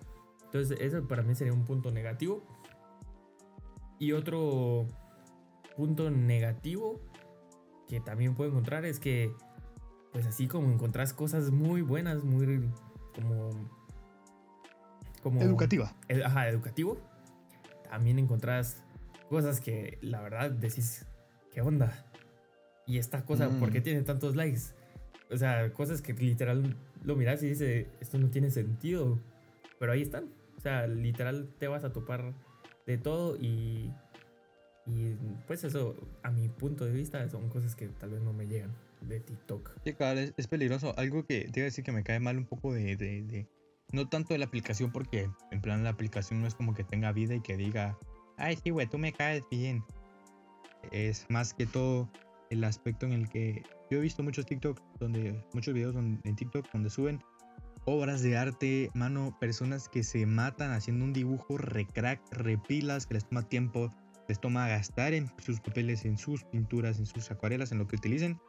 Entonces 0.47 0.77
eso 0.81 1.07
para 1.07 1.23
mí 1.23 1.37
sería 1.37 1.53
un 1.53 1.65
punto 1.65 1.93
negativo. 1.93 2.45
Y 4.01 4.13
otro 4.13 4.87
punto 5.77 6.11
negativo 6.11 7.01
que 7.91 8.01
también 8.01 8.37
puedo 8.37 8.51
encontrar 8.51 8.85
es 8.85 9.01
que, 9.01 9.35
pues 10.13 10.25
así 10.25 10.47
como 10.47 10.71
encontrás 10.71 11.13
cosas 11.13 11.51
muy 11.51 11.83
buenas, 11.83 12.23
muy 12.23 12.71
como... 13.13 13.51
como 15.25 15.43
Educativa. 15.43 15.93
ed- 16.07 16.23
ajá, 16.23 16.49
educativo, 16.49 16.99
también 17.91 18.21
encontrás 18.21 18.81
cosas 19.29 19.61
que 19.61 19.99
la 20.03 20.21
verdad 20.21 20.53
decís, 20.53 21.05
¿qué 21.53 21.63
onda? 21.63 22.07
Y 22.87 22.99
esta 22.99 23.25
cosa, 23.25 23.49
¿por 23.59 23.71
Mm. 23.71 23.73
qué 23.73 23.81
tiene 23.81 24.03
tantos 24.03 24.37
likes? 24.37 24.61
O 25.33 25.37
sea, 25.37 25.73
cosas 25.73 26.01
que 26.01 26.13
literal 26.13 26.77
lo 27.03 27.17
miras 27.17 27.43
y 27.43 27.49
dices, 27.49 27.89
esto 28.01 28.19
no 28.19 28.31
tiene 28.31 28.51
sentido. 28.51 29.19
Pero 29.81 29.93
ahí 29.93 30.03
están. 30.03 30.25
O 30.57 30.61
sea, 30.61 30.87
literal 30.87 31.49
te 31.59 31.67
vas 31.69 31.85
a 31.85 31.93
topar 31.93 32.35
de 32.87 32.99
todo 32.99 33.37
y, 33.37 33.93
y 34.87 35.15
pues 35.47 35.65
eso, 35.65 35.95
a 36.23 36.31
mi 36.31 36.49
punto 36.49 36.85
de 36.85 36.93
vista, 36.93 37.29
son 37.29 37.49
cosas 37.49 37.75
que 37.75 37.89
tal 37.89 38.11
vez 38.11 38.23
no 38.23 38.33
me 38.33 38.47
llegan 38.47 38.75
de 39.01 39.21
TikTok. 39.21 39.73
Sí, 39.85 39.95
cabal, 39.95 40.35
es, 40.37 40.47
peligroso. 40.47 40.95
Algo 40.99 41.25
que 41.25 41.49
te 41.51 41.61
iba 41.61 41.65
a 41.65 41.71
decir 41.71 41.85
que 41.85 41.93
me 41.93 42.03
cae 42.03 42.21
mal 42.21 42.37
un 42.37 42.47
poco 42.47 42.73
de, 42.73 42.97
de- 42.97 43.47
No 43.93 44.09
tanto 44.09 44.35
de 44.35 44.39
la 44.39 44.47
aplicación, 44.47 44.93
porque 44.93 45.29
en 45.51 45.61
plan 45.61 45.85
la 45.85 45.91
aplicación 45.91 46.41
no 46.41 46.47
es 46.47 46.55
como 46.55 46.75
que 46.75 46.85
tenga 46.85 47.13
vida 47.13 47.35
y 47.35 47.41
que 47.41 47.57
diga, 47.57 47.99
ay, 48.37 48.59
sí, 48.63 48.71
güey, 48.71 48.87
tú 48.87 48.99
me 48.99 49.13
caes 49.13 49.43
bien. 49.51 49.85
Es 50.93 51.27
más 51.29 51.55
que 51.55 51.67
todo 51.67 52.11
el 52.51 52.65
aspecto 52.65 53.07
en 53.07 53.13
el 53.13 53.29
que 53.29 53.63
yo 53.91 53.99
he 53.99 54.01
visto 54.01 54.23
muchos 54.23 54.47
TikTok, 54.47 54.81
donde, 54.99 55.45
muchos 55.53 55.75
videos 55.75 55.95
en 55.97 56.37
TikTok 56.37 56.67
donde 56.73 56.91
suben 56.91 57.23
obras 57.85 58.23
de 58.23 58.37
arte, 58.37 58.91
mano, 58.95 59.37
personas 59.41 59.89
que 59.89 60.03
se 60.03 60.27
matan 60.27 60.73
haciendo 60.73 61.05
un 61.05 61.13
dibujo 61.13 61.59
recrack, 61.59 62.21
repilas, 62.33 63.07
que 63.07 63.15
les 63.15 63.29
toma 63.29 63.43
tiempo, 63.43 63.91
les 64.31 64.41
toma 64.41 64.69
gastar 64.69 65.13
en 65.13 65.29
sus 65.39 65.59
papeles, 65.59 66.05
en 66.05 66.17
sus 66.17 66.45
pinturas, 66.45 67.01
en 67.01 67.07
sus 67.07 67.29
acuarelas, 67.33 67.73
en 67.73 67.79
lo 67.79 67.89
que 67.89 67.97
utilicen 67.97 68.41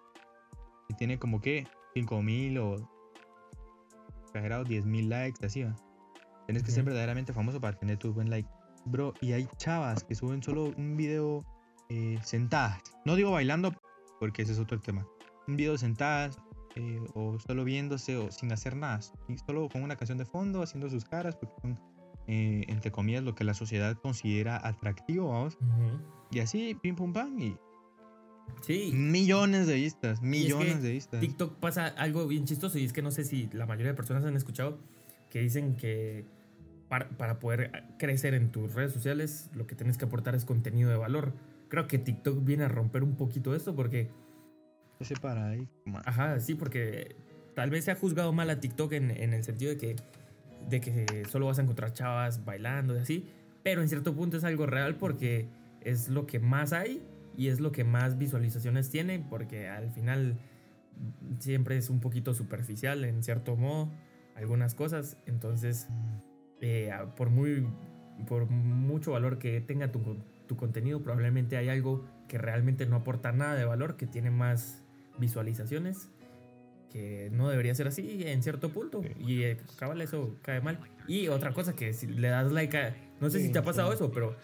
y 0.88 0.94
tiene 0.94 1.18
como 1.18 1.42
que 1.42 1.66
5000 1.96 2.60
o 2.60 2.88
exagerado 4.22 4.64
10000 4.64 5.10
likes, 5.10 5.44
así 5.44 5.64
va. 5.64 5.76
Tienes 6.46 6.62
que 6.62 6.70
ser 6.70 6.84
verdaderamente 6.84 7.34
famoso 7.34 7.60
para 7.60 7.80
tener 7.80 7.98
tu 7.98 8.14
buen 8.14 8.30
like. 8.30 8.48
Bro, 8.86 9.16
y 9.22 9.34
hay 9.34 9.48
chavas 9.58 10.04
que 10.04 10.14
suben 10.14 10.44
solo 10.44 10.72
un 10.78 10.98
video 10.98 11.44
eh, 11.90 12.20
sentadas. 12.24 12.80
No 13.04 13.16
digo 13.16 13.32
bailando, 13.32 13.74
porque 14.20 14.44
ese 14.44 14.52
es 14.52 14.60
otro 14.60 14.80
tema. 14.80 15.08
Un 15.48 15.56
video 15.56 15.80
sentadas 15.80 16.38
eh, 16.76 17.00
o 17.16 17.40
solo 17.40 17.64
viéndose 17.64 18.18
o 18.18 18.32
sin 18.32 18.52
hacer 18.52 18.76
nada. 18.76 19.00
Y 19.28 19.38
solo 19.40 19.68
con 19.68 19.82
una 19.82 19.96
canción 19.96 20.20
de 20.20 20.26
fondo, 20.26 20.62
haciendo 20.62 20.92
sus 20.92 21.06
caras, 21.06 21.36
porque 21.38 21.56
son, 21.60 21.80
eh, 22.28 22.66
entre 22.68 22.92
comillas, 22.92 23.24
lo 23.24 23.36
que 23.36 23.44
la 23.44 23.54
sociedad 23.54 23.98
considera 23.98 24.66
atractivo, 24.66 25.30
vamos. 25.30 25.58
Y 26.32 26.40
así, 26.40 26.76
pim 26.82 26.96
pum 26.96 27.14
pam, 27.14 27.40
y 27.40 27.58
Sí, 28.62 28.92
millones 28.94 29.66
de 29.68 29.76
vistas, 29.76 30.22
millones 30.22 30.76
que 30.76 30.82
de 30.82 30.92
vistas. 30.92 31.22
TikTok 31.22 31.56
pasa 31.60 31.88
algo 31.88 32.28
bien 32.28 32.46
chistoso 32.46 32.78
y 32.78 32.86
es 32.86 32.94
que 32.94 33.02
no 33.02 33.12
sé 33.12 33.24
si 33.24 33.50
la 33.54 33.66
mayoría 33.66 33.92
de 33.92 33.96
personas 33.96 34.26
han 34.26 34.36
escuchado 34.36 34.78
que 35.30 35.40
dicen 35.40 35.76
que 35.78 36.26
para, 36.90 37.10
para 37.10 37.40
poder 37.40 37.72
crecer 37.98 38.34
en 38.34 38.52
tus 38.52 38.74
redes 38.74 38.92
sociales 38.92 39.50
lo 39.54 39.66
que 39.68 39.76
tienes 39.76 39.98
que 39.98 40.06
aportar 40.06 40.36
es 40.36 40.46
contenido 40.46 40.90
de 40.90 40.98
valor. 40.98 41.34
Creo 41.70 41.88
que 41.88 41.98
TikTok 41.98 42.44
viene 42.44 42.66
a 42.66 42.68
romper 42.68 43.04
un 43.04 43.16
poquito 43.16 43.56
esto 43.56 43.74
porque, 43.74 44.10
Ese 45.00 45.16
paradigma. 45.16 46.02
ajá, 46.06 46.40
sí, 46.42 46.56
porque 46.56 47.16
tal 47.56 47.70
vez 47.70 47.86
se 47.86 47.92
ha 47.92 47.96
juzgado 47.96 48.34
mal 48.34 48.50
a 48.50 48.60
TikTok 48.60 48.92
en, 48.92 49.12
en 49.12 49.34
el 49.34 49.44
sentido 49.44 49.72
de 49.72 49.78
que, 49.78 49.96
de 50.70 50.82
que 50.82 51.24
solo 51.30 51.48
vas 51.48 51.60
a 51.60 51.62
encontrar 51.62 51.94
chavas 51.94 52.46
bailando 52.46 52.96
y 52.96 53.00
así, 53.00 53.28
pero 53.64 53.82
en 53.82 53.90
cierto 53.90 54.16
punto 54.16 54.38
es 54.38 54.44
algo 54.44 54.66
real 54.66 54.96
porque 54.96 55.50
es 55.82 56.10
lo 56.10 56.26
que 56.26 56.40
más 56.40 56.74
hay 56.74 57.02
y 57.38 57.48
es 57.48 57.60
lo 57.60 57.72
que 57.72 57.84
más 57.84 58.18
visualizaciones 58.18 58.90
tiene 58.90 59.26
porque 59.30 59.68
al 59.68 59.92
final 59.92 60.40
siempre 61.40 61.78
es 61.78 61.90
un 61.90 62.00
poquito 62.00 62.34
superficial 62.34 63.04
en 63.04 63.24
cierto 63.24 63.56
modo 63.56 63.92
algunas 64.36 64.76
cosas. 64.76 65.18
Entonces 65.26 65.88
eh, 66.62 66.92
por 67.16 67.30
muy 67.30 67.68
por 68.28 68.48
mucho 68.48 69.12
valor 69.12 69.40
que 69.40 69.62
tenga 69.62 69.92
tu, 69.92 70.18
tu 70.48 70.56
contenido 70.56 71.02
probablemente 71.02 71.58
hay 71.58 71.70
algo 71.70 72.06
que 72.28 72.38
realmente 72.38 72.86
no 72.86 72.98
aporta 72.98 73.32
nada 73.32 73.56
de 73.56 73.66
valor 73.66 73.98
que 73.98 74.06
tiene 74.06 74.30
más 74.30 74.84
visualizaciones 75.18 76.10
que 76.92 77.30
no 77.32 77.50
debería 77.50 77.74
ser 77.76 77.88
así 77.88 78.24
en 78.26 78.44
cierto 78.44 78.70
punto 78.70 79.02
Sí. 79.02 79.10
y 79.20 79.44
eh, 79.44 79.58
cabal 79.78 80.02
eso 80.02 80.36
cae 80.42 80.62
mal 80.62 80.80
y 81.08 81.28
otra 81.30 81.54
cosa 81.54 81.74
que 81.76 81.94
si 81.94 82.08
le 82.08 82.28
das 82.28 82.52
like 82.52 82.78
a 82.78 82.96
no 83.20 83.30
sé 83.30 83.42
si 83.42 83.52
te 83.52 83.60
ha 83.60 83.64
pasado 83.64 83.90
sí. 83.90 83.96
eso 83.96 84.12
pero 84.12 84.36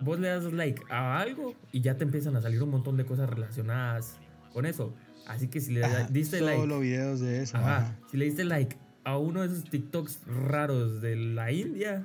vos 0.00 0.18
le 0.18 0.28
das 0.28 0.44
like 0.52 0.82
a 0.90 1.18
algo 1.20 1.54
y 1.72 1.80
ya 1.82 1.96
te 1.96 2.04
empiezan 2.04 2.36
a 2.36 2.40
salir 2.42 2.62
un 2.62 2.70
montón 2.70 2.96
de 2.96 3.04
cosas 3.04 3.28
relacionadas 3.30 4.18
con 4.52 4.66
eso. 4.66 4.94
Así 5.26 5.48
que 5.48 5.60
si 5.60 5.72
le 5.72 5.80
da- 5.80 6.06
diste 6.08 6.38
Solo 6.40 6.66
like, 6.66 6.78
videos 6.80 7.20
de 7.20 7.42
eso. 7.42 7.56
ajá, 7.56 7.76
ajá. 7.78 7.98
si 8.10 8.16
le 8.18 8.26
diste 8.26 8.44
like 8.44 8.76
a 9.04 9.16
uno 9.18 9.40
de 9.40 9.46
esos 9.48 9.64
TikToks 9.64 10.20
raros 10.26 11.00
de 11.00 11.16
la 11.16 11.50
India, 11.52 12.04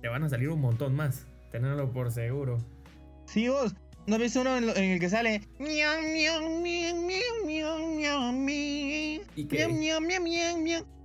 te 0.00 0.08
van 0.08 0.22
a 0.22 0.28
salir 0.28 0.48
un 0.48 0.60
montón 0.60 0.94
más. 0.94 1.26
Tenerlo 1.50 1.92
por 1.92 2.10
seguro. 2.10 2.58
Sí, 3.26 3.48
vos. 3.48 3.74
¿No 4.06 4.16
has 4.16 4.20
visto 4.20 4.40
uno 4.40 4.56
en, 4.56 4.66
lo- 4.66 4.76
en 4.76 4.84
el 4.84 5.00
que 5.00 5.08
sale? 5.08 5.42
Miau, 5.60 6.02
miau, 6.02 6.60
miau, 6.60 6.96
miau, 6.96 7.46
miau, 7.46 7.96
miau, 7.96 8.32
miau. 8.32 9.22
¿Y 9.36 9.44
qué? 9.46 9.58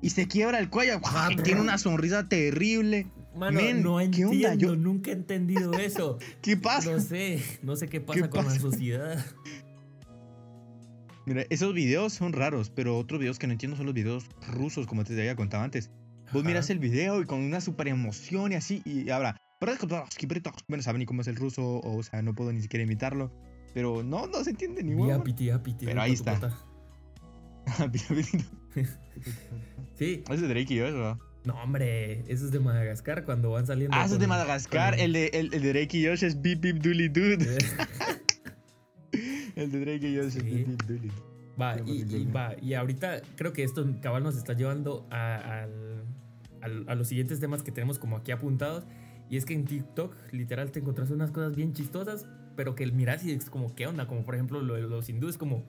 Se 0.10 0.27
quiebra 0.27 0.60
el 0.60 0.69
cuello. 0.69 0.99
¡guau! 0.99 1.31
Y 1.31 1.36
tiene 1.38 1.62
una 1.62 1.77
sonrisa 1.77 2.27
terrible. 2.27 3.07
Mano, 3.36 3.62
Men, 3.62 3.83
no 3.83 3.97
¿qué 3.97 4.03
entiendo, 4.05 4.31
onda? 4.31 4.55
Yo- 4.55 4.75
nunca 4.75 5.12
he 5.12 5.13
entendido 5.13 5.73
eso. 5.73 6.17
¿Qué 6.41 6.57
pasa? 6.57 6.91
No 6.91 6.99
sé, 6.99 7.39
no 7.62 7.75
sé 7.75 7.88
qué 7.88 8.01
pasa 8.01 8.21
¿Qué 8.23 8.29
con 8.29 8.45
la 8.45 8.55
sociedad. 8.60 9.23
Mira, 11.27 11.43
esos 11.49 11.73
videos 11.73 12.13
son 12.13 12.33
raros, 12.33 12.69
pero 12.69 12.97
otros 12.97 13.19
videos 13.19 13.38
que 13.38 13.47
no 13.47 13.53
entiendo 13.53 13.75
son 13.77 13.86
los 13.86 13.93
videos 13.93 14.25
rusos, 14.53 14.88
como 14.88 15.03
te 15.03 15.13
había 15.13 15.36
contado 15.36 15.63
antes. 15.63 15.91
Vos 16.31 16.41
Ajá. 16.41 16.47
miras 16.47 16.69
el 16.69 16.79
video 16.79 17.21
y 17.21 17.25
con 17.25 17.41
una 17.41 17.60
super 17.62 17.88
emoción 17.89 18.53
y 18.53 18.55
así, 18.55 18.81
y 18.86 19.10
ahora, 19.10 19.38
bueno, 19.60 20.84
saben 20.84 21.00
ni 21.00 21.06
cómo 21.06 21.22
es 21.22 21.28
el 21.28 21.36
ruso, 21.36 21.63
o, 21.63 21.98
o 21.98 22.04
sea, 22.04 22.22
no 22.22 22.34
puedo 22.36 22.52
ni 22.54 22.62
siquiera 22.62 22.84
imitarlo, 22.84 23.32
pero 23.74 24.04
no, 24.04 24.28
no 24.28 24.43
se 24.43 24.52
entiende 24.52 24.84
ni 24.84 24.93
huevo. 24.93 25.24
piti, 25.24 25.50
Pero 25.86 25.96
ya 25.96 26.02
ahí 26.02 26.13
está. 26.13 26.39
pata. 26.39 26.58
Sí, 29.98 30.24
Es 30.30 30.41
de 30.41 30.48
Drake 30.48 30.74
y 30.74 30.78
yo, 30.78 30.86
eso. 30.88 31.17
¿no? 31.43 31.56
hombre, 31.63 32.20
eso 32.32 32.46
es 32.46 32.52
de 32.52 32.60
Madagascar 32.60 33.24
cuando 33.26 33.50
van 33.52 33.65
saliendo. 33.65 33.96
Ah, 33.98 34.06
eso 34.06 34.13
es 34.15 34.20
de 34.20 34.28
Madagascar. 34.28 34.91
con- 34.93 35.00
El 35.00 35.13
de, 35.13 35.28
el, 35.34 35.52
el 35.54 35.62
de 35.63 35.74
Drake 35.74 35.98
y 35.98 36.06
Josh 36.06 36.24
es 36.24 36.39
Beep 36.41 36.60
Beep 36.62 36.78
Dooley 36.80 37.08
Dude. 37.10 37.56
Eh, 37.56 37.58
El 39.56 39.72
de 39.72 39.80
Drake 39.80 40.08
y 40.10 40.17
Josh 40.17 40.38
es. 40.38 40.43
Beep 40.43 40.67
Beep 40.67 40.84
Dooley. 40.86 41.12
Va, 41.60 41.78
y, 41.84 42.26
va, 42.28 42.56
y 42.62 42.76
ahorita 42.76 43.22
creo 43.36 43.54
que 43.54 43.63
esto 43.63 43.84
cabal 44.02 44.22
nos 44.22 44.38
está 44.38 44.54
llevando 44.54 45.08
a, 45.10 45.63
al- 46.62 46.86
a 46.88 46.93
los 46.96 47.08
siguientes 47.08 47.39
temas 47.39 47.63
que 47.63 47.72
tenemos 47.72 47.98
como 47.98 48.17
aquí 48.17 48.32
apuntados. 48.32 48.86
Y 49.29 49.37
es 49.37 49.45
que 49.45 49.53
en 49.53 49.65
TikTok, 49.65 50.15
literal, 50.31 50.71
te 50.71 50.79
encontrás 50.79 51.09
unas 51.11 51.31
cosas 51.31 51.55
bien 51.55 51.73
chistosas, 51.73 52.25
pero 52.55 52.75
que 52.75 52.85
miras 52.87 53.23
y 53.25 53.31
es 53.31 53.49
como, 53.49 53.75
¿qué 53.75 53.85
onda? 53.87 54.07
Como 54.07 54.23
por 54.23 54.35
ejemplo 54.35 54.61
lo 54.61 54.75
de 54.75 54.81
los 54.81 55.09
hindúes, 55.09 55.37
como. 55.37 55.65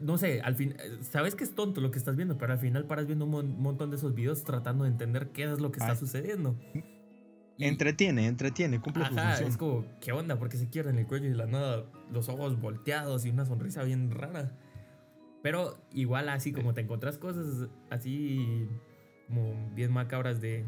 No 0.00 0.18
sé, 0.18 0.40
al 0.40 0.56
fin, 0.56 0.74
eh, 0.80 0.98
sabes 1.02 1.36
que 1.36 1.44
es 1.44 1.54
tonto 1.54 1.80
lo 1.80 1.92
que 1.92 1.98
estás 1.98 2.16
viendo, 2.16 2.36
pero 2.36 2.52
al 2.52 2.58
final 2.58 2.86
paras 2.86 3.06
viendo 3.06 3.24
un 3.24 3.30
mon- 3.30 3.60
montón 3.60 3.90
de 3.90 3.96
esos 3.96 4.14
videos 4.14 4.42
tratando 4.42 4.82
de 4.82 4.90
entender 4.90 5.28
qué 5.28 5.44
es 5.44 5.60
lo 5.60 5.70
que 5.70 5.78
está 5.78 5.94
sucediendo. 5.94 6.56
Y- 6.74 7.64
Entretiene, 7.64 8.26
entretiene, 8.26 8.80
cumple 8.80 9.06
su 9.06 9.14
Ajá, 9.14 9.28
función. 9.28 9.48
es 9.48 9.56
como, 9.56 9.86
¿qué 10.00 10.10
onda? 10.12 10.38
Porque 10.38 10.56
se 10.58 10.68
quiebran 10.68 10.98
el 10.98 11.06
cuello 11.06 11.26
y 11.26 11.30
de 11.30 11.36
la 11.36 11.46
nada 11.46 11.84
los 12.12 12.28
ojos 12.28 12.60
volteados 12.60 13.24
y 13.24 13.30
una 13.30 13.46
sonrisa 13.46 13.84
bien 13.84 14.10
rara. 14.10 14.52
Pero 15.42 15.78
igual 15.92 16.28
así 16.28 16.52
como 16.52 16.74
te 16.74 16.80
encontrás 16.80 17.16
cosas 17.16 17.68
así 17.88 18.68
como 19.28 19.70
bien 19.74 19.92
macabras 19.92 20.40
de... 20.40 20.64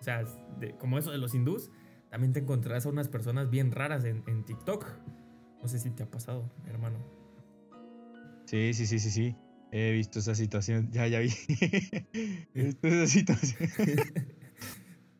O 0.00 0.04
sea, 0.04 0.24
de- 0.58 0.76
como 0.78 0.98
eso 0.98 1.10
de 1.10 1.18
los 1.18 1.34
hindús, 1.34 1.70
también 2.10 2.32
te 2.32 2.40
encontrás 2.40 2.86
a 2.86 2.88
unas 2.88 3.08
personas 3.08 3.50
bien 3.50 3.70
raras 3.70 4.04
en, 4.04 4.22
en 4.26 4.44
TikTok. 4.44 4.86
No 5.62 5.68
sé 5.68 5.78
si 5.78 5.90
te 5.90 6.02
ha 6.02 6.10
pasado, 6.10 6.50
hermano. 6.66 6.98
Sí, 8.46 8.72
sí, 8.74 8.86
sí, 8.86 8.98
sí, 8.98 9.10
sí. 9.10 9.36
He 9.72 9.92
visto 9.92 10.18
esa 10.18 10.34
situación. 10.34 10.90
Ya, 10.90 11.06
ya 11.06 11.20
vi. 11.20 11.28
He 12.54 12.64
visto 12.64 12.88
esa 12.88 13.06
situación. 13.06 13.68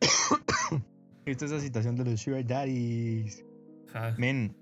He 1.25 1.29
visto 1.31 1.45
esa 1.45 1.59
situación 1.59 1.95
de 1.95 2.05
los 2.05 2.19
Sugar 2.21 2.45
Daddies. 2.45 3.45
Ajá. 3.93 4.15
Men, 4.17 4.55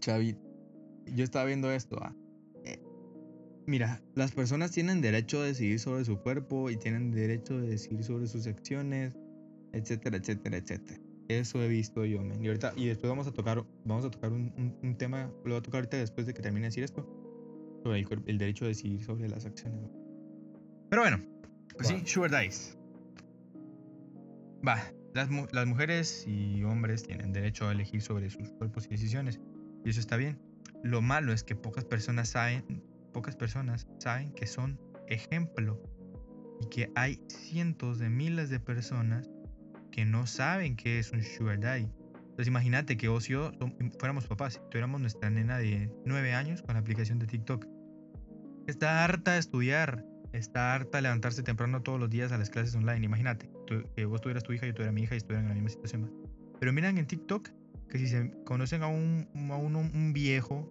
Chavi, 0.00 0.36
yo 1.06 1.24
estaba 1.24 1.46
viendo 1.46 1.72
esto. 1.72 1.96
ah. 2.02 2.14
Eh, 2.64 2.78
mira, 3.66 4.02
las 4.14 4.32
personas 4.32 4.70
tienen 4.70 5.00
derecho 5.00 5.40
a 5.40 5.44
decidir 5.46 5.80
sobre 5.80 6.04
su 6.04 6.18
cuerpo 6.18 6.68
y 6.70 6.76
tienen 6.76 7.10
derecho 7.10 7.58
de 7.58 7.68
decidir 7.70 8.04
sobre 8.04 8.26
sus 8.26 8.46
acciones, 8.46 9.16
etcétera, 9.72 10.16
etcétera, 10.16 10.56
etcétera. 10.56 11.00
Eso 11.28 11.62
he 11.62 11.68
visto 11.68 12.04
yo, 12.04 12.22
men. 12.22 12.42
Y 12.42 12.48
ahorita, 12.48 12.72
y 12.76 12.86
después 12.86 13.08
vamos 13.10 13.26
a 13.26 13.32
tocar, 13.32 13.64
vamos 13.84 14.04
a 14.04 14.10
tocar 14.10 14.32
un, 14.32 14.52
un- 14.56 14.76
un 14.82 14.96
tema, 14.96 15.30
lo 15.44 15.50
voy 15.50 15.56
a 15.58 15.62
tocar 15.62 15.80
ahorita 15.80 15.96
después 15.98 16.26
de 16.26 16.32
que 16.34 16.40
termine 16.42 16.64
de 16.64 16.68
decir 16.68 16.84
esto, 16.84 17.06
sobre 17.82 18.00
el, 18.00 18.06
el 18.26 18.38
derecho 18.38 18.64
a 18.64 18.68
decidir 18.68 19.04
sobre 19.04 19.28
las 19.28 19.44
acciones. 19.44 19.90
Pero 20.90 21.02
bueno, 21.02 21.20
pues 21.76 21.88
sí, 21.88 21.94
Va. 21.94 22.06
Sugar 22.06 22.30
Daddies. 22.30 22.78
Va, 24.66 24.82
las, 25.14 25.28
las 25.52 25.66
mujeres 25.66 26.24
y 26.26 26.64
hombres 26.64 27.02
tienen 27.04 27.32
derecho 27.32 27.68
a 27.68 27.72
elegir 27.72 28.00
sobre 28.02 28.30
sus 28.30 28.50
cuerpos 28.52 28.86
y 28.86 28.88
decisiones. 28.88 29.38
Y 29.84 29.90
eso 29.90 30.00
está 30.00 30.16
bien. 30.16 30.38
Lo 30.82 31.02
malo 31.02 31.32
es 31.32 31.44
que 31.44 31.54
pocas 31.54 31.84
personas 31.84 32.30
saben, 32.30 32.82
pocas 33.12 33.36
personas 33.36 33.86
saben 33.98 34.32
que 34.32 34.46
son 34.46 34.80
ejemplo. 35.08 35.80
Y 36.60 36.66
que 36.70 36.90
hay 36.96 37.20
cientos 37.28 37.98
de 37.98 38.08
miles 38.08 38.50
de 38.50 38.58
personas 38.60 39.30
que 39.92 40.04
no 40.04 40.26
saben 40.26 40.76
qué 40.76 40.98
es 40.98 41.12
un 41.12 41.22
sugar 41.22 41.60
daddy. 41.60 41.88
Entonces 42.30 42.48
imagínate 42.48 42.96
que 42.96 43.08
vos 43.08 43.28
y 43.28 43.32
yo 43.32 43.50
som- 43.52 43.74
fuéramos 43.98 44.26
papás, 44.26 44.54
si 44.54 44.60
tuviéramos 44.70 45.00
nuestra 45.00 45.28
nena 45.30 45.58
de 45.58 45.90
9 46.04 46.32
años 46.34 46.62
con 46.62 46.74
la 46.74 46.80
aplicación 46.80 47.18
de 47.18 47.26
TikTok. 47.26 47.66
Está 48.66 49.04
harta 49.04 49.32
de 49.32 49.38
estudiar, 49.38 50.04
está 50.32 50.74
harta 50.74 50.98
de 50.98 51.02
levantarse 51.02 51.42
temprano 51.42 51.82
todos 51.82 51.98
los 51.98 52.10
días 52.10 52.32
a 52.32 52.38
las 52.38 52.50
clases 52.50 52.74
online. 52.76 53.04
Imagínate, 53.04 53.50
que 53.96 54.04
vos 54.04 54.20
tuvieras 54.20 54.42
tu 54.44 54.52
hija, 54.52 54.66
yo 54.66 54.74
tuviera 54.74 54.92
mi 54.92 55.02
hija 55.02 55.14
y 55.14 55.18
estuvieran 55.18 55.44
en 55.44 55.48
la 55.50 55.54
misma 55.54 55.70
situación. 55.70 56.12
Pero 56.60 56.72
miran 56.72 56.98
en 56.98 57.06
TikTok 57.06 57.48
que 57.88 57.98
si 57.98 58.06
se 58.06 58.30
conocen 58.44 58.82
a 58.82 58.88
un, 58.88 59.26
a 59.50 59.56
un, 59.56 59.74
un 59.76 60.12
viejo, 60.12 60.68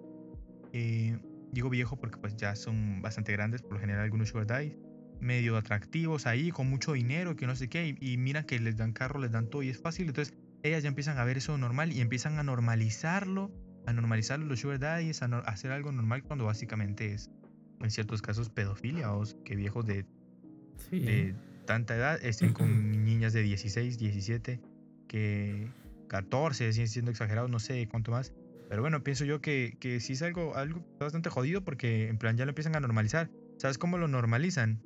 eh, 0.74 1.18
digo 1.52 1.70
viejo 1.70 1.98
porque 1.98 2.18
pues 2.18 2.36
ya 2.38 2.56
son 2.56 3.02
bastante 3.02 3.32
grandes, 3.32 3.62
por 3.64 3.74
lo 3.74 3.80
general 3.80 4.04
algunos 4.04 4.30
sugar 4.30 4.46
daddies, 4.46 4.78
medio 5.22 5.58
atractivos 5.58 6.26
ahí, 6.28 6.52
con 6.52 6.70
mucho 6.70 6.94
dinero, 6.94 7.36
que 7.36 7.48
no 7.48 7.56
sé 7.56 7.68
qué, 7.70 7.96
y, 8.00 8.14
y 8.14 8.18
miran 8.18 8.46
que 8.46 8.60
les 8.60 8.78
dan 8.78 8.94
carro, 8.94 9.20
les 9.20 9.32
dan 9.32 9.50
todo 9.50 9.64
y 9.64 9.70
es 9.70 9.80
fácil. 9.82 10.08
Entonces 10.08 10.34
ellas 10.64 10.84
ya 10.84 10.90
empiezan 10.90 11.18
a 11.18 11.24
ver 11.24 11.38
eso 11.38 11.58
normal 11.58 11.92
y 11.92 12.02
empiezan 12.02 12.40
a 12.40 12.44
normalizarlo, 12.44 13.52
a 13.86 13.94
normalizarlo 13.94 14.46
los 14.46 14.60
sugar 14.60 14.80
daddies, 14.80 15.22
a, 15.22 15.28
no- 15.28 15.38
a 15.38 15.42
hacer 15.42 15.72
algo 15.72 15.92
normal 15.92 16.24
cuando 16.24 16.46
básicamente 16.46 17.14
es, 17.14 17.30
en 17.80 17.92
ciertos 17.92 18.22
casos, 18.22 18.50
pedofilia, 18.50 19.14
o 19.14 19.24
que 19.46 19.56
viejos 19.56 19.86
de 19.86 20.06
Sí. 20.90 21.00
de 21.00 21.36
tanta 21.66 21.96
edad 21.96 22.20
estén 22.24 22.54
con 22.54 23.04
niñas 23.04 23.34
de 23.34 23.42
16, 23.42 23.98
17, 23.98 24.62
que 25.08 25.68
14, 26.08 26.72
siguen 26.72 26.88
siendo 26.88 27.12
exagerados, 27.12 27.50
no 27.50 27.60
sé 27.60 27.88
cuánto 27.90 28.12
más. 28.12 28.34
Pero 28.70 28.82
bueno, 28.82 29.04
pienso 29.04 29.26
yo 29.26 29.42
que, 29.42 29.76
que 29.80 30.00
sí 30.00 30.14
es 30.14 30.22
algo, 30.22 30.56
algo 30.56 30.82
bastante 31.00 31.30
jodido 31.30 31.64
porque 31.64 32.08
en 32.10 32.18
plan 32.18 32.38
ya 32.38 32.46
lo 32.46 32.52
empiezan 32.52 32.76
a 32.76 32.80
normalizar. 32.80 33.30
¿Sabes 33.58 33.78
cómo 33.78 33.98
lo 33.98 34.08
normalizan? 34.08 34.82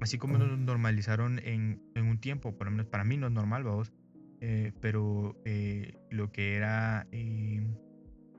Así 0.00 0.18
como 0.18 0.38
lo 0.38 0.56
normalizaron 0.56 1.40
en, 1.40 1.82
en 1.94 2.04
un 2.06 2.18
tiempo, 2.18 2.56
por 2.56 2.66
lo 2.66 2.70
menos 2.70 2.86
para 2.86 3.04
mí 3.04 3.16
no 3.16 3.26
es 3.26 3.32
normal, 3.32 3.64
vamos. 3.64 3.92
Eh, 4.40 4.72
pero 4.80 5.40
eh, 5.44 5.94
lo 6.10 6.30
que 6.30 6.54
era... 6.54 7.06
eh, 7.10 7.66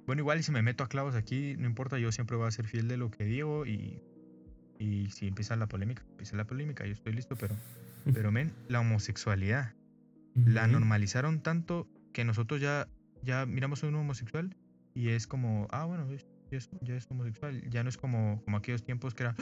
bueno, 0.05 0.21
igual 0.21 0.41
si 0.41 0.51
me 0.51 0.61
meto 0.61 0.83
a 0.83 0.87
clavos 0.87 1.15
aquí, 1.15 1.55
no 1.57 1.67
importa, 1.67 1.99
yo 1.99 2.11
siempre 2.11 2.37
voy 2.37 2.47
a 2.47 2.51
ser 2.51 2.65
fiel 2.65 2.87
de 2.87 2.97
lo 2.97 3.11
que 3.11 3.25
digo 3.25 3.65
y, 3.65 4.01
y 4.79 5.09
si 5.11 5.27
empieza 5.27 5.55
la 5.55 5.67
polémica, 5.67 6.03
empieza 6.09 6.35
la 6.35 6.45
polémica, 6.45 6.85
yo 6.85 6.93
estoy 6.93 7.13
listo, 7.13 7.35
pero, 7.35 7.55
pero 8.11 8.31
men, 8.31 8.51
la 8.69 8.79
homosexualidad 8.79 9.75
la 10.33 10.67
normalizaron 10.67 11.41
tanto 11.41 11.87
que 12.13 12.23
nosotros 12.23 12.61
ya, 12.61 12.87
ya 13.21 13.45
miramos 13.45 13.83
a 13.83 13.87
un 13.87 13.95
homosexual 13.95 14.55
y 14.93 15.09
es 15.09 15.27
como, 15.27 15.67
ah, 15.71 15.85
bueno, 15.85 16.07
ya 16.51 16.57
es, 16.57 16.69
ya 16.81 16.95
es 16.95 17.07
homosexual. 17.09 17.61
Ya 17.69 17.83
no 17.83 17.89
es 17.89 17.97
como, 17.97 18.41
como 18.43 18.57
aquellos 18.57 18.83
tiempos 18.83 19.13
que 19.13 19.23
era, 19.23 19.35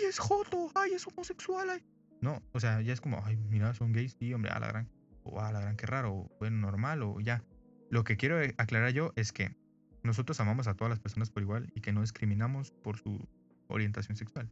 ay, 0.00 0.08
es 0.08 0.18
joto, 0.18 0.70
ay, 0.74 0.92
es 0.94 1.06
homosexual. 1.06 1.70
ay". 1.70 1.82
No, 2.20 2.42
o 2.52 2.60
sea, 2.60 2.80
ya 2.80 2.92
es 2.92 3.00
como, 3.00 3.22
ay, 3.24 3.36
mira, 3.36 3.74
son 3.74 3.92
gays, 3.92 4.16
sí, 4.18 4.32
hombre, 4.32 4.50
a 4.50 4.58
la 4.60 4.68
gran, 4.68 4.88
o 5.24 5.40
a 5.40 5.52
la 5.52 5.60
gran, 5.60 5.76
qué 5.76 5.86
raro, 5.86 6.12
o 6.14 6.30
bueno, 6.38 6.56
normal, 6.58 7.02
o 7.02 7.20
ya. 7.20 7.44
Lo 7.90 8.02
que 8.04 8.16
quiero 8.16 8.40
eh, 8.42 8.54
aclarar 8.56 8.90
yo 8.92 9.12
es 9.16 9.32
que 9.32 9.56
nosotros 10.02 10.40
amamos 10.40 10.66
a 10.66 10.74
todas 10.74 10.90
las 10.90 11.00
personas 11.00 11.30
por 11.30 11.42
igual 11.42 11.70
y 11.74 11.80
que 11.80 11.92
no 11.92 12.00
discriminamos 12.00 12.70
por 12.82 12.98
su 12.98 13.26
orientación 13.68 14.16
sexual. 14.16 14.50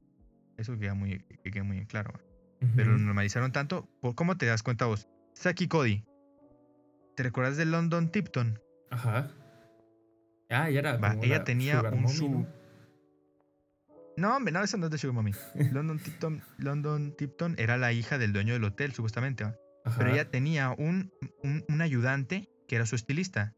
Eso 0.57 0.79
queda 0.79 0.95
muy, 0.95 1.19
que 1.43 1.51
queda 1.51 1.65
muy 1.65 1.79
en 1.79 1.87
claro. 1.87 2.13
¿va? 2.15 2.21
Pero 2.77 2.93
lo 2.93 2.99
normalizaron 2.99 3.53
tanto. 3.53 3.89
¿Por 4.01 4.15
cómo 4.15 4.37
te 4.37 4.47
das 4.47 4.63
cuenta 4.63 4.87
vos? 4.87 5.09
Saki 5.35 5.67
Cody. 5.67 6.05
¿Te 7.17 7.23
recuerdas 7.23 7.57
de 7.57 7.65
London 7.65 8.11
Tipton? 8.11 8.61
Ajá. 8.91 9.31
Ah, 10.51 10.69
ya 10.71 10.79
era. 10.81 10.97
Va, 10.99 11.15
ella 11.23 11.39
la 11.39 11.45
tenía 11.45 11.83
un 11.83 12.09
su- 12.09 12.47
¿no? 14.17 14.29
No, 14.29 14.37
hombre, 14.37 14.53
no, 14.53 14.63
esa 14.63 14.77
no 14.77 14.87
es 14.87 14.93
de 14.93 14.99
Sugar 14.99 15.15
Mommy. 15.15 15.33
London 15.73 15.99
Tipton, 15.99 16.43
London 16.59 17.15
Tipton 17.17 17.55
era 17.59 17.77
la 17.77 17.93
hija 17.93 18.19
del 18.19 18.33
dueño 18.33 18.53
del 18.55 18.65
hotel, 18.65 18.93
supuestamente. 18.93 19.45
Pero 19.99 20.13
ella 20.13 20.31
tenía 20.31 20.71
un, 20.71 21.13
un, 21.43 21.65
un 21.69 21.81
ayudante 21.81 22.49
que 22.69 22.77
era 22.77 22.87
su 22.87 22.95
estilista. 22.95 23.55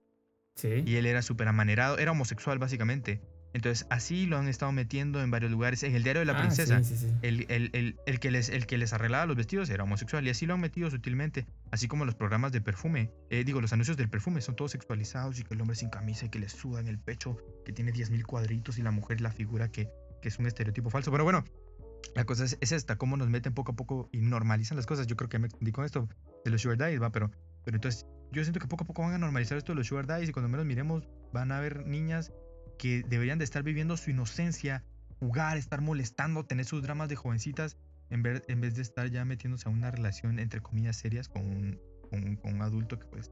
Sí. 0.55 0.83
Y 0.87 0.97
él 0.97 1.07
era 1.07 1.21
súper 1.23 1.49
amanerado, 1.49 1.99
era 1.99 2.13
homosexual 2.13 2.59
básicamente. 2.59 3.21
Entonces 3.53 3.87
así 3.91 4.27
lo 4.27 4.37
han 4.39 4.49
estado 4.49 4.73
metiendo 4.73 5.23
en 5.23 5.31
varios 5.31 5.51
lugares. 5.53 5.83
En 5.85 5.95
el 5.95 6.03
diario 6.03 6.21
de 6.21 6.27
la 6.27 6.33
Ah, 6.33 6.41
princesa. 6.41 6.83
Sí, 6.83 6.97
sí, 6.97 7.07
sí. 7.07 7.13
El, 7.23 7.47
el- 7.51 7.71
el- 7.73 7.97
el 8.07 8.19
que 8.21 8.31
les, 8.33 8.49
el 8.49 8.67
que 8.67 8.79
les 8.79 8.93
arreglaba 8.93 9.27
los 9.27 9.37
vestidos 9.37 9.69
era 9.71 9.85
homosexual 9.85 10.27
y 10.27 10.31
así 10.31 10.45
lo 10.47 10.55
han 10.55 10.61
metido 10.61 10.91
sutilmente, 10.91 11.47
así 11.71 11.87
como 11.87 12.05
los 12.05 12.15
programas 12.17 12.51
de 12.51 12.61
perfume, 12.61 13.13
eh, 13.31 13.45
digo, 13.45 13.61
los 13.61 13.73
anuncios 13.73 13.97
del 13.97 14.09
perfume 14.09 14.41
son 14.41 14.57
todos 14.57 14.73
sexualizados 14.73 15.39
y 15.39 15.45
que 15.45 15.55
el 15.55 15.61
hombre 15.61 15.77
sin 15.77 15.89
camisa 15.91 16.27
y 16.27 16.31
que 16.31 16.41
le 16.41 16.49
suda 16.49 16.81
en 16.81 16.89
el 16.89 16.99
pecho, 16.99 17.37
que 17.65 17.73
tiene 17.73 17.93
10.000 17.93 18.25
cuadritos 18.25 18.79
y 18.79 18.83
la 18.83 18.91
mujer 18.91 19.21
la 19.21 19.31
figura 19.31 19.69
que, 19.71 19.89
que 20.25 20.29
es 20.31 20.39
un 20.39 20.47
estereotipo 20.47 20.89
falso. 20.89 21.11
Pero 21.13 21.23
bueno, 21.25 21.45
la 22.15 22.25
cosa 22.25 22.45
es, 22.45 22.57
es 22.63 22.73
esta, 22.73 22.97
cómo 22.97 23.19
nos 23.19 23.29
meten 23.29 23.53
poco 23.53 23.73
a 23.73 23.77
poco 23.77 24.09
y 24.11 24.23
normalizan 24.23 24.77
las 24.79 24.87
cosas. 24.87 25.07
Yo 25.07 25.17
creo 25.17 25.29
que 25.29 25.39
me 25.39 25.49
extendí 25.49 25.71
con 25.71 25.85
esto 25.85 26.09
de 26.47 26.51
los 26.51 26.63
sugar 26.63 26.79
daddies, 26.79 27.03
va, 27.03 27.11
pero, 27.13 27.31
pero 27.63 27.77
entonces 27.77 28.07
yo 28.33 28.43
siento 28.43 28.59
que 28.59 28.67
poco 28.67 28.85
a 28.85 28.87
poco 28.87 29.03
van 29.03 29.13
a 29.13 29.19
normalizar 29.19 29.59
esto 29.59 29.73
de 29.73 29.77
los 29.77 29.87
sugar 29.87 30.07
daddies 30.07 30.31
y 30.31 30.33
cuando 30.33 30.49
menos 30.49 30.65
miremos 30.65 31.07
van 31.35 31.53
a 31.53 31.59
haber 31.59 31.87
niñas 31.87 32.33
que 32.79 33.03
deberían 33.07 33.39
de 33.39 33.45
estar 33.45 33.63
viviendo 33.63 33.99
su 33.99 34.11
inocencia, 34.11 34.83
jugar, 35.21 35.59
estar 35.59 35.83
molestando, 35.83 36.47
tener 36.47 36.65
sus 36.65 36.83
dramas 36.83 37.11
de 37.11 37.17
jovencitas 37.17 37.77
en, 38.09 38.23
ver- 38.23 38.45
en 38.49 38.63
vez 38.63 38.77
de 38.77 38.81
estar 38.83 39.11
ya 39.11 39.27
metiéndose 39.27 39.69
a 39.69 39.73
una 39.73 39.91
relación 39.91 40.39
entre 40.39 40.61
comillas 40.61 40.97
serias 40.97 41.29
con 41.29 41.43
un, 41.43 41.79
con 42.41 42.55
un- 42.55 42.63
adulto 42.63 42.99
que 42.99 43.07
pues 43.09 43.31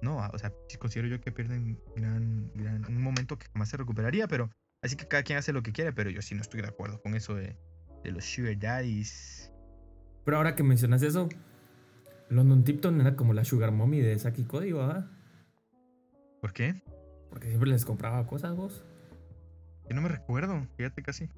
no, 0.00 0.16
o 0.32 0.38
sea, 0.38 0.50
considero 0.78 1.08
yo 1.08 1.20
que 1.20 1.30
pierden 1.30 1.78
gran, 1.94 2.50
gran- 2.54 2.86
un 2.86 3.02
momento 3.02 3.38
que 3.38 3.46
jamás 3.52 3.68
se 3.68 3.76
recuperaría, 3.76 4.26
pero 4.26 4.50
así 4.82 4.96
que 4.96 5.06
cada 5.06 5.22
quien 5.22 5.38
hace 5.38 5.52
lo 5.52 5.62
que 5.62 5.72
quiere, 5.72 5.92
pero 5.92 6.10
yo 6.10 6.20
sí 6.22 6.34
no 6.34 6.42
estoy 6.42 6.60
de 6.60 6.68
acuerdo 6.68 7.00
con 7.00 7.14
eso 7.14 7.34
de, 7.34 7.56
de 8.02 8.10
los 8.10 8.24
sugar 8.24 8.58
daddies. 8.58 9.52
Pero 10.24 10.36
ahora 10.36 10.54
que 10.54 10.62
mencionas 10.62 11.02
eso, 11.02 11.28
London 12.28 12.64
Tipton 12.64 13.00
era 13.00 13.16
como 13.16 13.32
la 13.32 13.44
sugar 13.44 13.72
mommy 13.72 14.00
de 14.00 14.18
Saki 14.18 14.44
Cody, 14.44 14.72
¿verdad? 14.72 15.10
¿Por 16.40 16.52
qué? 16.52 16.82
Porque 17.30 17.48
siempre 17.48 17.70
les 17.70 17.84
compraba 17.84 18.26
cosas, 18.26 18.56
vos. 18.56 18.84
Yo 19.88 19.94
no 19.94 20.02
me 20.02 20.08
recuerdo, 20.08 20.66
fíjate 20.76 21.02
casi. 21.02 21.28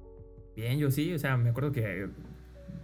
Bien, 0.55 0.79
yo 0.79 0.91
sí, 0.91 1.13
o 1.13 1.19
sea, 1.19 1.37
me 1.37 1.49
acuerdo 1.49 1.71
que 1.71 2.09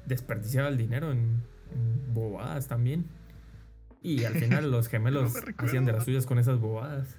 desperdiciaba 0.05 0.67
el 0.69 0.77
dinero 0.77 1.11
en, 1.11 1.43
en 1.71 2.13
bobadas 2.13 2.67
también. 2.67 3.05
Y 4.01 4.23
al 4.25 4.33
final 4.35 4.69
los 4.71 4.87
gemelos 4.87 5.33
me 5.33 5.53
hacían 5.57 5.85
de 5.85 5.93
las 5.93 6.05
suyas 6.05 6.25
con 6.25 6.39
esas 6.39 6.59
bobadas. 6.59 7.17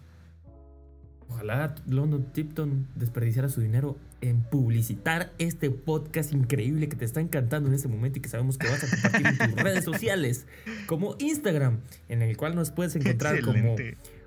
Ojalá 1.34 1.74
London 1.86 2.30
Tipton 2.32 2.88
desperdiciara 2.94 3.48
su 3.48 3.62
dinero 3.62 3.96
en 4.20 4.42
publicitar 4.42 5.32
este 5.38 5.70
podcast 5.70 6.32
increíble 6.32 6.88
que 6.88 6.96
te 6.96 7.06
está 7.06 7.20
encantando 7.20 7.68
en 7.70 7.74
este 7.74 7.88
momento 7.88 8.18
y 8.18 8.22
que 8.22 8.28
sabemos 8.28 8.58
que 8.58 8.68
vas 8.68 8.84
a 8.84 8.90
compartir 8.90 9.26
en 9.26 9.38
tus 9.54 9.62
redes 9.62 9.84
sociales, 9.92 10.46
como 10.86 11.16
Instagram, 11.18 11.80
en 12.08 12.20
el 12.20 12.36
cual 12.36 12.54
nos 12.54 12.70
puedes 12.70 12.94
encontrar 12.96 13.40
como. 13.40 13.76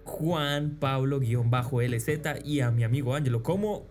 Juan 0.04 0.78
Pablo-LZ 0.80 2.10
y 2.44 2.60
a 2.60 2.70
mi 2.70 2.84
amigo 2.84 3.16
Ángelo 3.16 3.42
como 3.42 3.88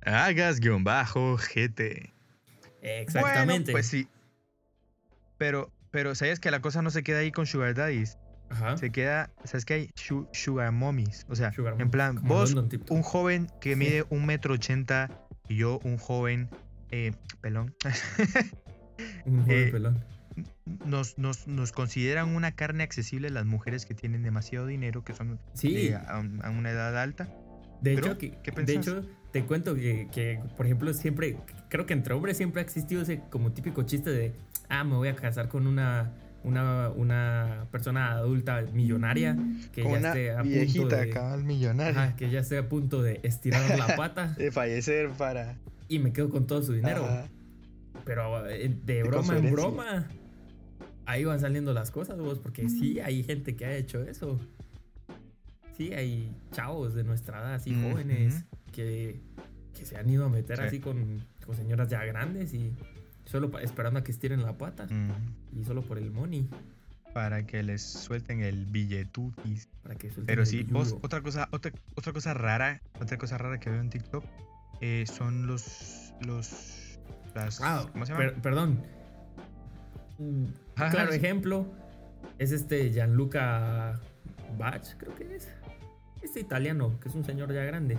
Hagas 0.00 0.60
guion 0.60 0.84
bajo 0.84 1.36
GT. 1.36 2.12
exactamente. 2.82 3.72
Bueno, 3.72 3.72
pues 3.72 3.86
sí. 3.86 4.08
Pero, 5.38 5.70
pero 5.90 6.14
¿sabes 6.14 6.40
que 6.40 6.50
la 6.50 6.60
cosa 6.60 6.82
no 6.82 6.90
se 6.90 7.02
queda 7.02 7.18
ahí 7.18 7.32
con 7.32 7.46
Sugar 7.46 7.74
Daddies? 7.74 8.18
Ajá. 8.50 8.76
Se 8.76 8.90
queda, 8.90 9.30
¿sabes 9.44 9.64
que 9.64 9.74
hay? 9.74 9.86
Shu- 9.96 10.28
sugar 10.32 10.70
Mommies. 10.72 11.26
O 11.28 11.34
sea, 11.34 11.52
Sugar 11.52 11.74
en 11.80 11.90
plan, 11.90 12.20
vos, 12.22 12.54
un 12.90 13.02
joven 13.02 13.48
que 13.60 13.74
mide 13.76 14.04
un 14.10 14.26
metro 14.26 14.54
ochenta 14.54 15.10
y 15.48 15.56
yo 15.56 15.80
un 15.84 15.96
joven 15.98 16.48
eh, 16.90 17.12
pelón. 17.40 17.74
Un 19.26 19.42
joven 19.42 19.68
eh, 19.68 19.68
pelón. 19.72 20.04
nos, 20.86 21.18
nos, 21.18 21.48
nos 21.48 21.72
consideran 21.72 22.34
una 22.36 22.52
carne 22.52 22.84
accesible 22.84 23.28
las 23.30 23.44
mujeres 23.44 23.86
que 23.86 23.94
tienen 23.94 24.22
demasiado 24.22 24.66
dinero, 24.66 25.02
que 25.04 25.14
son 25.14 25.40
Sí, 25.54 25.92
a, 25.92 26.18
un- 26.18 26.44
a 26.44 26.50
una 26.50 26.70
edad 26.70 26.96
alta. 27.00 27.28
de 27.80 27.94
pero, 27.96 28.06
hecho, 28.08 28.18
que- 28.18 28.38
¿qué 28.42 28.50
de 28.52 28.74
hecho, 28.74 29.02
te 29.32 29.44
cuento 29.44 29.74
que, 29.74 30.08
que, 30.12 30.40
por 30.56 30.66
ejemplo, 30.66 30.92
siempre, 30.94 31.36
creo 31.68 31.86
que 31.86 31.92
entre 31.94 32.14
hombres 32.14 32.36
siempre 32.36 32.60
ha 32.60 32.64
existido 32.64 33.02
ese 33.02 33.20
como 33.30 33.52
típico 33.52 33.82
chiste 33.82 34.10
de, 34.10 34.32
ah, 34.68 34.84
me 34.84 34.94
voy 34.94 35.08
a 35.08 35.16
casar 35.16 35.48
con 35.48 35.66
una, 35.66 36.12
una, 36.44 36.90
una 36.90 37.66
persona 37.72 38.12
adulta 38.12 38.62
millonaria 38.72 39.36
que 39.72 39.82
ya 39.82 39.88
una 39.88 40.08
esté 40.08 40.30
a 40.32 40.42
punto 40.42 40.96
de, 40.96 41.10
cabal 41.10 41.44
millonaria. 41.44 42.02
ajá, 42.02 42.16
que 42.16 42.30
ya 42.30 42.40
esté 42.40 42.58
a 42.58 42.68
punto 42.68 43.02
de 43.02 43.20
estirar 43.22 43.78
la 43.78 43.96
pata 43.96 44.34
De 44.38 44.52
fallecer 44.52 45.10
para... 45.10 45.56
y 45.88 45.98
me 45.98 46.12
quedo 46.12 46.28
con 46.30 46.46
todo 46.46 46.62
su 46.62 46.72
dinero. 46.74 47.04
Ajá. 47.04 47.28
Pero 48.04 48.46
eh, 48.48 48.68
de 48.84 49.02
broma 49.02 49.38
en 49.38 49.50
broma, 49.50 50.08
ahí 51.06 51.24
van 51.24 51.40
saliendo 51.40 51.72
las 51.72 51.90
cosas, 51.90 52.18
vos, 52.18 52.38
porque 52.38 52.68
sí 52.68 53.00
hay 53.00 53.22
gente 53.22 53.56
que 53.56 53.64
ha 53.64 53.74
hecho 53.74 54.02
eso. 54.02 54.38
Sí, 55.76 55.92
hay 55.94 56.30
chavos 56.52 56.94
de 56.94 57.02
nuestra 57.04 57.38
edad, 57.40 57.54
así 57.54 57.74
jóvenes, 57.74 58.44
que, 58.72 59.20
que 59.76 59.84
se 59.86 59.96
han 59.96 60.08
ido 60.10 60.26
a 60.26 60.28
meter 60.28 60.58
Sí. 60.58 60.62
así 60.64 60.80
con, 60.80 61.24
con 61.44 61.56
señoras 61.56 61.88
ya 61.88 62.04
grandes 62.04 62.52
y 62.54 62.72
solo 63.24 63.56
esperando 63.58 64.00
a 64.00 64.04
que 64.04 64.10
estiren 64.12 64.42
la 64.42 64.56
pata. 64.58 64.86
Mm, 64.86 65.60
Y 65.60 65.64
solo 65.64 65.82
por 65.82 65.98
el 65.98 66.10
money, 66.10 66.48
para 67.12 67.46
que 67.46 67.62
les 67.62 67.82
suelten 67.82 68.40
el 68.40 68.66
billetutis. 68.66 69.68
para 69.82 69.94
que 69.94 70.08
suelten 70.08 70.26
Pero 70.26 70.42
el 70.42 70.46
sí, 70.48 70.62
vos, 70.64 70.96
otra 71.02 71.20
cosa, 71.22 71.48
otra, 71.52 71.72
otra 71.94 72.12
cosa 72.12 72.34
rara, 72.34 72.80
otra 73.00 73.16
cosa 73.18 73.38
rara 73.38 73.58
que 73.60 73.70
veo 73.70 73.80
en 73.80 73.90
TikTok 73.90 74.24
eh, 74.80 75.04
son 75.06 75.46
los, 75.46 76.12
los, 76.26 76.98
las, 77.34 77.60
Ah, 77.62 77.86
¿cómo 77.92 78.04
se 78.04 78.12
llama? 78.12 78.24
per- 78.24 78.42
perdón. 78.42 78.82
Mm, 80.18 80.44
Ajá, 80.76 80.90
Claro 80.90 81.12
sí. 81.12 81.18
ejemplo 81.18 81.66
es 82.38 82.50
este 82.52 82.90
Gianluca 82.92 84.00
Bach, 84.58 84.84
creo 84.98 85.14
que 85.14 85.36
es. 85.36 85.48
Este 86.22 86.40
italiano, 86.40 86.98
que 87.00 87.08
es 87.08 87.14
un 87.14 87.24
señor 87.24 87.52
ya 87.52 87.62
grande. 87.64 87.96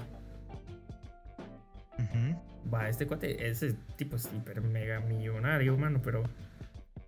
Ujú. 1.98 2.36
Va, 2.74 2.90
este 2.90 3.06
cuate, 3.08 3.48
ese 3.48 3.76
tipo 3.96 4.16
es 4.16 4.30
hiper 4.34 4.62
mega 4.62 5.00
millonario, 5.00 5.78
mano, 5.78 6.02
pero. 6.02 6.24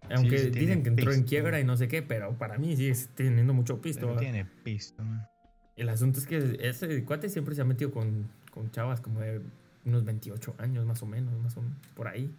Aunque 0.09 0.37
sí 0.39 0.49
dicen 0.51 0.83
que 0.83 0.89
entró 0.89 1.11
en 1.11 1.23
quiebra 1.23 1.59
y 1.59 1.65
no 1.65 1.75
sé 1.75 1.87
qué, 1.89 2.01
pero 2.01 2.37
para 2.37 2.57
mí 2.57 2.75
sigue 2.77 2.95
teniendo 3.15 3.53
mucho 3.53 3.81
pisto. 3.81 4.15
Tiene 4.15 4.45
pisto. 4.45 5.03
man. 5.03 5.27
El 5.75 5.89
asunto 5.89 6.19
es 6.19 6.25
que 6.25 6.57
ese 6.61 7.03
cuate 7.03 7.29
siempre 7.29 7.55
se 7.55 7.61
ha 7.61 7.65
metido 7.65 7.91
con, 7.91 8.29
con 8.51 8.71
chavas 8.71 9.01
como 9.01 9.19
de 9.19 9.41
unos 9.85 10.05
28 10.05 10.55
años, 10.59 10.85
más 10.85 11.01
o 11.03 11.05
menos, 11.05 11.37
más 11.41 11.57
o 11.57 11.61
menos, 11.61 11.77
por 11.93 12.07
ahí. 12.07 12.33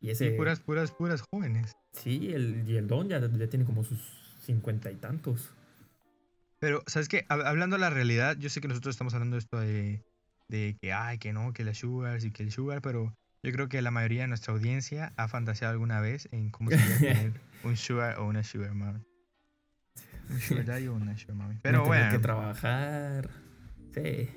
Y 0.00 0.10
ese. 0.10 0.30
Sí, 0.30 0.36
puras, 0.36 0.60
puras, 0.60 0.90
puras 0.92 1.22
jóvenes. 1.30 1.76
Sí, 1.92 2.30
el, 2.32 2.64
y 2.66 2.76
el 2.76 2.86
Don 2.86 3.08
ya, 3.08 3.20
ya 3.20 3.46
tiene 3.48 3.64
como 3.64 3.84
sus 3.84 4.00
cincuenta 4.42 4.90
y 4.90 4.96
tantos. 4.96 5.50
Pero, 6.58 6.82
¿sabes 6.86 7.08
qué? 7.08 7.26
Hab- 7.28 7.44
Hablando 7.44 7.76
de 7.76 7.80
la 7.80 7.90
realidad, 7.90 8.36
yo 8.38 8.48
sé 8.48 8.60
que 8.60 8.68
nosotros 8.68 8.94
estamos 8.94 9.12
hablando 9.14 9.36
de 9.36 9.40
esto 9.40 9.60
de, 9.60 10.02
de 10.48 10.76
que, 10.80 10.92
ay, 10.92 11.18
que 11.18 11.32
no, 11.32 11.52
que 11.52 11.64
las 11.64 11.78
sugars 11.78 12.24
y 12.24 12.30
que 12.30 12.42
el 12.42 12.52
sugar, 12.52 12.80
pero 12.82 13.14
yo 13.42 13.52
creo 13.52 13.68
que 13.68 13.80
la 13.82 13.90
mayoría 13.90 14.22
de 14.22 14.28
nuestra 14.28 14.52
audiencia 14.54 15.12
ha 15.16 15.28
fantaseado 15.28 15.72
alguna 15.72 16.00
vez 16.00 16.28
en 16.32 16.50
cómo 16.50 16.70
sería 16.70 16.98
tener 16.98 17.32
un 17.64 17.76
sugar 17.76 18.18
o 18.18 18.26
una 18.26 18.42
sugar 18.44 18.74
mom. 18.74 19.02
Un 20.28 20.40
sugar 20.40 20.64
daddy 20.64 20.86
o 20.88 20.94
una 20.94 21.16
sugar 21.16 21.36
mommy. 21.36 21.58
Pero 21.62 21.78
No 21.78 21.84
bueno, 21.86 22.10
que 22.10 22.18
trabajar. 22.18 23.30
Sí. 23.94 24.28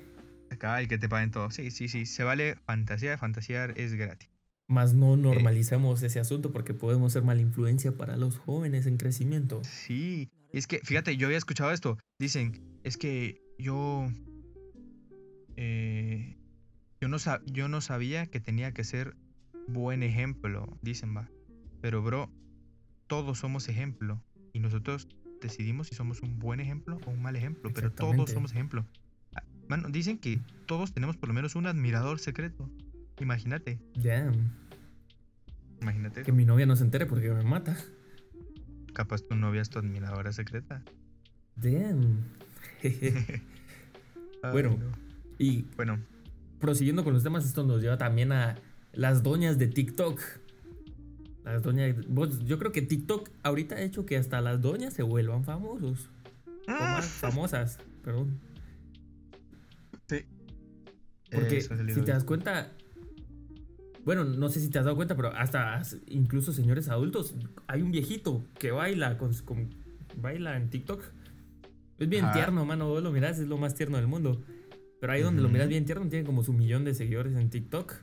acá 0.50 0.80
el 0.80 0.88
que 0.88 0.98
te 0.98 1.08
paguen 1.08 1.30
todo. 1.30 1.50
Sí, 1.50 1.70
sí, 1.70 1.88
sí, 1.88 2.06
se 2.06 2.24
vale 2.24 2.56
fantasear, 2.64 3.18
fantasear 3.18 3.74
es 3.76 3.94
gratis. 3.94 4.28
Más 4.68 4.94
no 4.94 5.16
normalicemos 5.16 6.00
ese 6.02 6.20
asunto 6.20 6.52
porque 6.52 6.74
podemos 6.74 7.12
ser 7.12 7.24
mala 7.24 7.40
influencia 7.40 7.96
para 7.96 8.16
los 8.16 8.38
jóvenes 8.38 8.86
en 8.86 8.98
crecimiento. 8.98 9.62
Sí, 9.64 10.30
es 10.52 10.68
que, 10.68 10.78
fíjate, 10.78 11.16
yo 11.16 11.26
había 11.26 11.38
escuchado 11.38 11.72
esto. 11.72 11.98
Dicen, 12.20 12.78
es 12.84 12.96
que 12.96 13.42
yo. 13.58 14.08
Eh, 15.62 16.36
yo, 17.02 17.08
no 17.08 17.18
sab- 17.18 17.42
yo 17.44 17.68
no 17.68 17.82
sabía 17.82 18.26
que 18.26 18.40
tenía 18.40 18.72
que 18.72 18.82
ser 18.82 19.14
buen 19.68 20.02
ejemplo, 20.02 20.78
dicen, 20.80 21.14
va. 21.14 21.28
Pero, 21.82 22.02
bro, 22.02 22.30
todos 23.06 23.38
somos 23.38 23.68
ejemplo. 23.68 24.22
Y 24.54 24.60
nosotros 24.60 25.06
decidimos 25.42 25.88
si 25.88 25.94
somos 25.94 26.22
un 26.22 26.38
buen 26.38 26.60
ejemplo 26.60 26.98
o 27.06 27.10
un 27.10 27.20
mal 27.22 27.36
ejemplo. 27.36 27.70
Pero 27.74 27.92
todos 27.92 28.30
somos 28.30 28.52
ejemplo. 28.52 28.86
Ah, 29.36 29.42
Mano, 29.68 29.90
dicen 29.90 30.16
que 30.18 30.40
todos 30.66 30.92
tenemos 30.94 31.16
por 31.18 31.28
lo 31.28 31.34
menos 31.34 31.54
un 31.56 31.66
admirador 31.66 32.18
secreto. 32.20 32.68
Imagínate, 33.20 33.78
Damn. 33.96 34.50
imagínate. 35.82 36.22
Que 36.22 36.32
mi 36.32 36.44
novia 36.46 36.64
no 36.66 36.74
se 36.74 36.84
entere 36.84 37.04
porque 37.06 37.30
me 37.30 37.42
mata. 37.42 37.76
Capaz 38.94 39.22
tu 39.22 39.36
novia 39.36 39.60
es 39.60 39.68
tu 39.68 39.78
admiradora 39.78 40.32
secreta. 40.32 40.82
Damn. 41.56 42.24
Ay, 42.82 44.52
Bueno. 44.52 44.78
no. 44.78 45.09
Y 45.42 45.64
Bueno, 45.76 45.98
prosiguiendo 46.58 47.02
con 47.02 47.14
los 47.14 47.22
temas, 47.22 47.44
esto 47.46 47.64
nos 47.64 47.80
lleva 47.82 47.96
también 47.98 48.30
a 48.32 48.56
las 48.92 49.22
doñas 49.22 49.58
de 49.58 49.66
TikTok. 49.68 50.20
Las 51.44 51.62
doñas. 51.62 51.96
vos- 52.08 52.44
yo 52.44 52.58
creo 52.58 52.70
que 52.72 52.82
TikTok 52.82 53.30
ahorita 53.42 53.76
ha 53.76 53.80
hecho 53.80 54.04
que 54.04 54.16
hasta 54.18 54.40
las 54.42 54.60
doñas 54.60 54.92
se 54.92 55.02
vuelvan 55.02 55.44
famosos. 55.44 56.10
O 56.68 56.70
más 56.72 57.06
famosas, 57.06 57.78
perdón. 58.04 58.38
Sí. 60.08 60.24
Porque 61.32 61.60
si 61.62 62.02
te 62.02 62.12
das 62.12 62.24
cuenta, 62.24 62.72
bueno, 64.04 64.24
no 64.24 64.48
sé 64.48 64.60
si 64.60 64.68
te 64.68 64.78
has 64.78 64.84
dado 64.84 64.96
cuenta, 64.96 65.16
pero 65.16 65.34
hasta 65.34 65.74
as- 65.76 65.96
incluso 66.06 66.52
señores 66.52 66.88
adultos, 66.88 67.34
hay 67.68 67.82
un 67.82 67.90
viejito 67.92 68.44
que 68.58 68.70
baila 68.72 69.16
con, 69.16 69.32
con- 69.44 69.70
baila 70.20 70.56
en 70.56 70.68
TikTok. 70.70 71.02
Es 71.98 72.08
bien 72.08 72.24
Ajá. 72.26 72.34
tierno, 72.34 72.64
mano, 72.64 72.88
vos 72.88 73.02
lo 73.02 73.10
mirás, 73.12 73.38
es 73.38 73.46
lo 73.48 73.56
más 73.58 73.74
tierno 73.74 73.96
del 73.96 74.06
mundo. 74.06 74.42
Pero 75.00 75.12
ahí 75.12 75.22
donde 75.22 75.40
lo 75.42 75.48
miras 75.48 75.68
bien 75.68 75.84
tierno, 75.86 76.06
tiene 76.08 76.24
como 76.26 76.42
su 76.44 76.52
millón 76.52 76.84
de 76.84 76.94
seguidores 76.94 77.34
en 77.36 77.48
TikTok. 77.50 77.94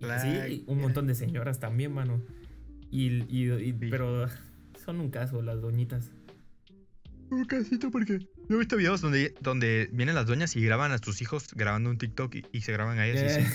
Like. 0.00 0.64
un 0.66 0.80
montón 0.80 1.06
de 1.06 1.14
señoras 1.14 1.60
también, 1.60 1.92
mano. 1.92 2.22
Y, 2.90 3.22
y- 3.28 3.50
y- 3.52 3.72
Sí. 3.72 3.86
pero 3.90 4.26
son 4.84 5.00
un 5.00 5.10
caso 5.10 5.42
las 5.42 5.60
doñitas. 5.60 6.10
Un 7.30 7.44
casito 7.44 7.90
porque 7.90 8.18
yo 8.48 8.56
he 8.56 8.58
visto 8.58 8.76
videos 8.76 9.00
donde, 9.00 9.34
donde 9.40 9.88
vienen 9.92 10.14
las 10.16 10.26
doñas 10.26 10.56
y 10.56 10.62
graban 10.64 10.90
a 10.90 10.98
sus 10.98 11.22
hijos 11.22 11.48
grabando 11.54 11.90
un 11.90 11.98
TikTok 11.98 12.34
y, 12.34 12.44
y 12.50 12.62
se 12.62 12.72
graban 12.72 12.98
a 12.98 13.06
ellas 13.06 13.22
y 13.22 13.26
Eh, 13.26 13.38
dicen, 13.46 13.52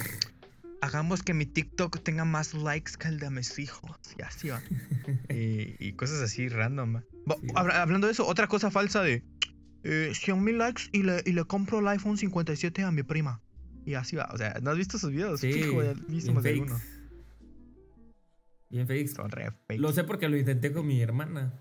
hagamos 0.81 1.23
que 1.23 1.33
mi 1.33 1.45
TikTok 1.45 2.01
tenga 2.03 2.23
más 2.25 2.53
likes 2.53 2.93
que 2.97 3.07
el 3.09 3.19
de 3.19 3.29
mis 3.31 3.57
hijos. 3.59 3.97
Y 4.17 4.21
así 4.21 4.49
va. 4.49 4.61
y, 5.29 5.75
y 5.79 5.93
cosas 5.93 6.21
así 6.21 6.47
random. 6.47 7.01
Sí. 7.41 7.47
habla- 7.55 7.81
Hablando 7.81 8.07
de 8.07 8.13
eso, 8.13 8.25
otra 8.25 8.47
cosa 8.47 8.69
falsa 8.71 9.01
de 9.01 9.23
eh, 9.87 10.11
100 10.15 10.43
mil 10.43 10.57
likes 10.57 10.89
y 10.91 11.03
le, 11.03 11.21
y 11.25 11.31
le 11.31 11.45
compro 11.45 11.77
el 11.77 11.87
iPhone 11.87 12.17
57 12.17 12.83
a 12.83 12.91
mi 12.91 13.03
prima. 13.03 13.39
Y 13.85 13.93
así 13.93 14.15
va. 14.15 14.27
O 14.33 14.37
sea, 14.37 14.57
¿no 14.61 14.71
has 14.71 14.77
visto 14.77 14.97
sus 14.97 15.11
videos? 15.11 15.39
Sí, 15.39 15.53
Fijo, 15.53 15.83
ya 15.83 15.93
bien 15.93 16.05
viste 16.07 16.33
más 16.33 16.43
de 16.43 16.49
alguno. 16.49 16.81
Bien 18.71 18.87
fakes. 18.87 19.09
Son 19.09 19.29
re 19.29 19.51
fake. 19.67 19.79
Lo 19.79 19.93
sé 19.93 20.03
porque 20.03 20.27
lo 20.27 20.37
intenté 20.37 20.71
con 20.71 20.87
mi 20.87 20.99
hermana. 21.01 21.53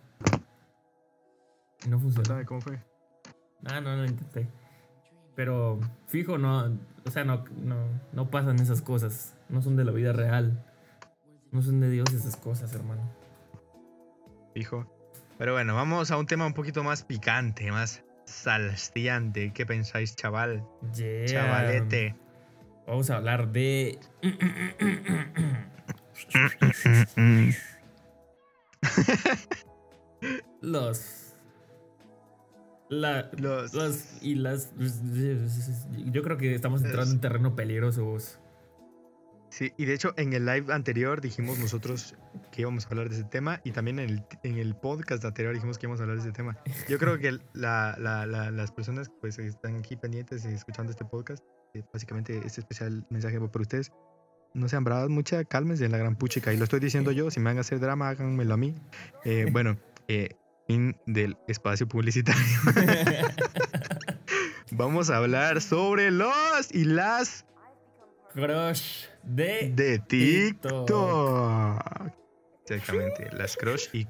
Y 1.85 1.91
no 1.91 2.01
funcionó. 2.01 2.43
Cómo 2.47 2.63
fue. 2.63 2.83
Ah, 3.67 3.83
no, 3.83 3.95
no 3.95 4.05
lo 4.05 4.07
intenté. 4.07 4.49
Pero 5.37 5.81
fijo, 6.07 6.39
no, 6.39 6.79
o 7.05 7.11
sea, 7.11 7.25
no, 7.25 7.45
no, 7.63 7.77
no 8.13 8.31
pasan 8.31 8.59
esas 8.59 8.81
cosas. 8.81 9.37
No 9.51 9.61
son 9.61 9.77
de 9.77 9.85
la 9.85 9.93
vida 9.93 10.15
real. 10.15 10.65
No 11.53 11.61
son 11.61 11.79
de 11.81 11.91
Dios 11.91 12.11
esas 12.15 12.39
cosas, 12.39 12.73
hermano. 12.75 13.03
Fijo. 14.55 14.91
Pero 15.37 15.53
bueno, 15.53 15.75
vamos 15.75 16.11
a 16.11 16.17
un 16.17 16.27
tema 16.27 16.47
un 16.47 16.55
poquito 16.55 16.83
más 16.83 17.03
picante, 17.03 17.71
más 17.71 18.03
salstiante. 18.35 19.53
¿Qué 19.53 19.64
pensáis, 19.66 20.16
chaval? 20.16 20.64
Yeah. 20.94 21.27
Chavalete. 21.27 22.14
Vamos 22.87 23.09
a 23.11 23.16
hablar 23.16 23.51
de. 23.53 23.99
Los. 30.61 31.35
La, 32.88 33.31
Los- 33.37 33.75
los. 33.75 34.23
Y 34.23 34.35
las. 34.37 34.73
Yo 36.12 36.23
creo 36.23 36.37
que 36.37 36.55
estamos 36.55 36.83
entrando 36.85 37.12
en 37.12 37.20
terreno 37.20 37.55
peligroso. 37.57 38.05
vos. 38.05 38.38
Sí, 39.57 39.73
y 39.77 39.85
de 39.85 39.95
hecho 39.95 40.12
en 40.17 40.33
el 40.33 40.47
live 40.47 40.75
anterior 40.75 41.21
dijimos 41.21 41.61
nosotros 41.61 42.17
que 42.51 42.62
íbamos 42.62 42.87
a 42.87 42.88
hablar 42.88 43.09
de 43.09 43.14
ese 43.14 43.25
tema 43.25 43.61
y 43.62 43.71
también 43.71 44.01
en 44.01 44.11
el, 44.11 44.25
en 44.43 44.59
el 44.59 44.75
podcast 44.75 45.25
anterior 45.25 45.55
dijimos 45.55 45.79
que 45.79 45.87
íbamos 45.87 46.01
a 46.01 46.03
hablar 46.03 46.17
de 46.17 46.23
ese 46.25 46.33
tema. 46.33 46.59
Yo 46.88 46.99
creo 46.99 47.19
que 47.21 47.38
la- 47.53 47.95
la- 48.01 48.27
la- 48.27 48.51
las 48.51 48.73
personas 48.73 49.12
pues 49.21 49.38
están 49.38 49.77
aquí 49.77 49.95
pendientes 49.95 50.45
y 50.45 50.49
escuchando 50.49 50.90
este 50.90 51.05
podcast, 51.05 51.45
eh, 51.75 51.85
básicamente 51.93 52.37
este 52.45 52.62
especial 52.62 53.07
mensaje 53.11 53.38
va 53.38 53.47
para 53.53 53.62
ustedes. 53.62 53.93
No 54.55 54.69
sean 54.69 54.83
bravas, 54.83 55.09
mucha 55.09 55.45
cálmense 55.45 55.85
en 55.85 55.93
la 55.93 55.99
gran 55.99 56.17
puchica. 56.17 56.53
Y 56.53 56.57
lo 56.57 56.64
estoy 56.64 56.81
diciendo 56.81 57.12
yo, 57.12 57.31
si 57.31 57.38
me 57.38 57.51
van 57.51 57.59
a 57.59 57.61
hacer 57.61 57.79
drama, 57.79 58.09
háganmelo 58.09 58.55
a 58.55 58.57
mí. 58.57 58.75
Eh, 59.25 59.47
bueno, 59.53 59.77
eh, 60.09 60.31
fin 60.67 60.97
del 61.07 61.37
espacio 61.47 61.87
publicitario. 61.87 62.43
Vamos 64.73 65.11
a 65.11 65.19
hablar 65.19 65.61
sobre 65.61 66.11
los 66.11 66.73
y 66.73 66.85
las 66.87 67.45
Crush 68.33 69.05
de. 69.27 69.73
de 69.75 69.99
TikTok. 69.99 70.87
TikTok. 70.87 72.13
Exactamente, 72.69 73.31
las 73.37 73.57
crush 73.57 73.89
y 73.93 74.07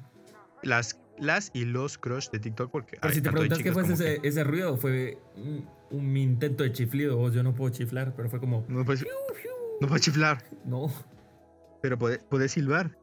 las 0.62 1.00
las 1.18 1.50
y 1.54 1.64
los 1.64 1.98
crush 1.98 2.28
de 2.30 2.38
TikTok 2.38 2.70
porque 2.70 2.96
Pero 3.00 3.08
hay 3.08 3.14
si 3.14 3.22
te 3.22 3.30
preguntas 3.30 3.58
qué 3.58 3.72
fue 3.72 3.82
ese, 3.82 4.20
ese 4.22 4.44
ruido, 4.44 4.76
fue 4.76 5.18
un, 5.90 6.16
intento 6.16 6.62
de 6.64 6.72
chiflido. 6.72 7.16
vos. 7.16 7.32
Yo 7.32 7.42
no 7.42 7.54
puedo 7.54 7.70
chiflar, 7.72 8.14
pero 8.14 8.28
fue 8.28 8.40
como. 8.40 8.64
no 8.68 8.84
puedes 8.84 9.04
chiflar, 10.02 10.42
No, 10.64 10.90
pero 11.82 11.98
puedes, 11.98 12.22
puedes 12.24 12.52
silbar. 12.52 12.96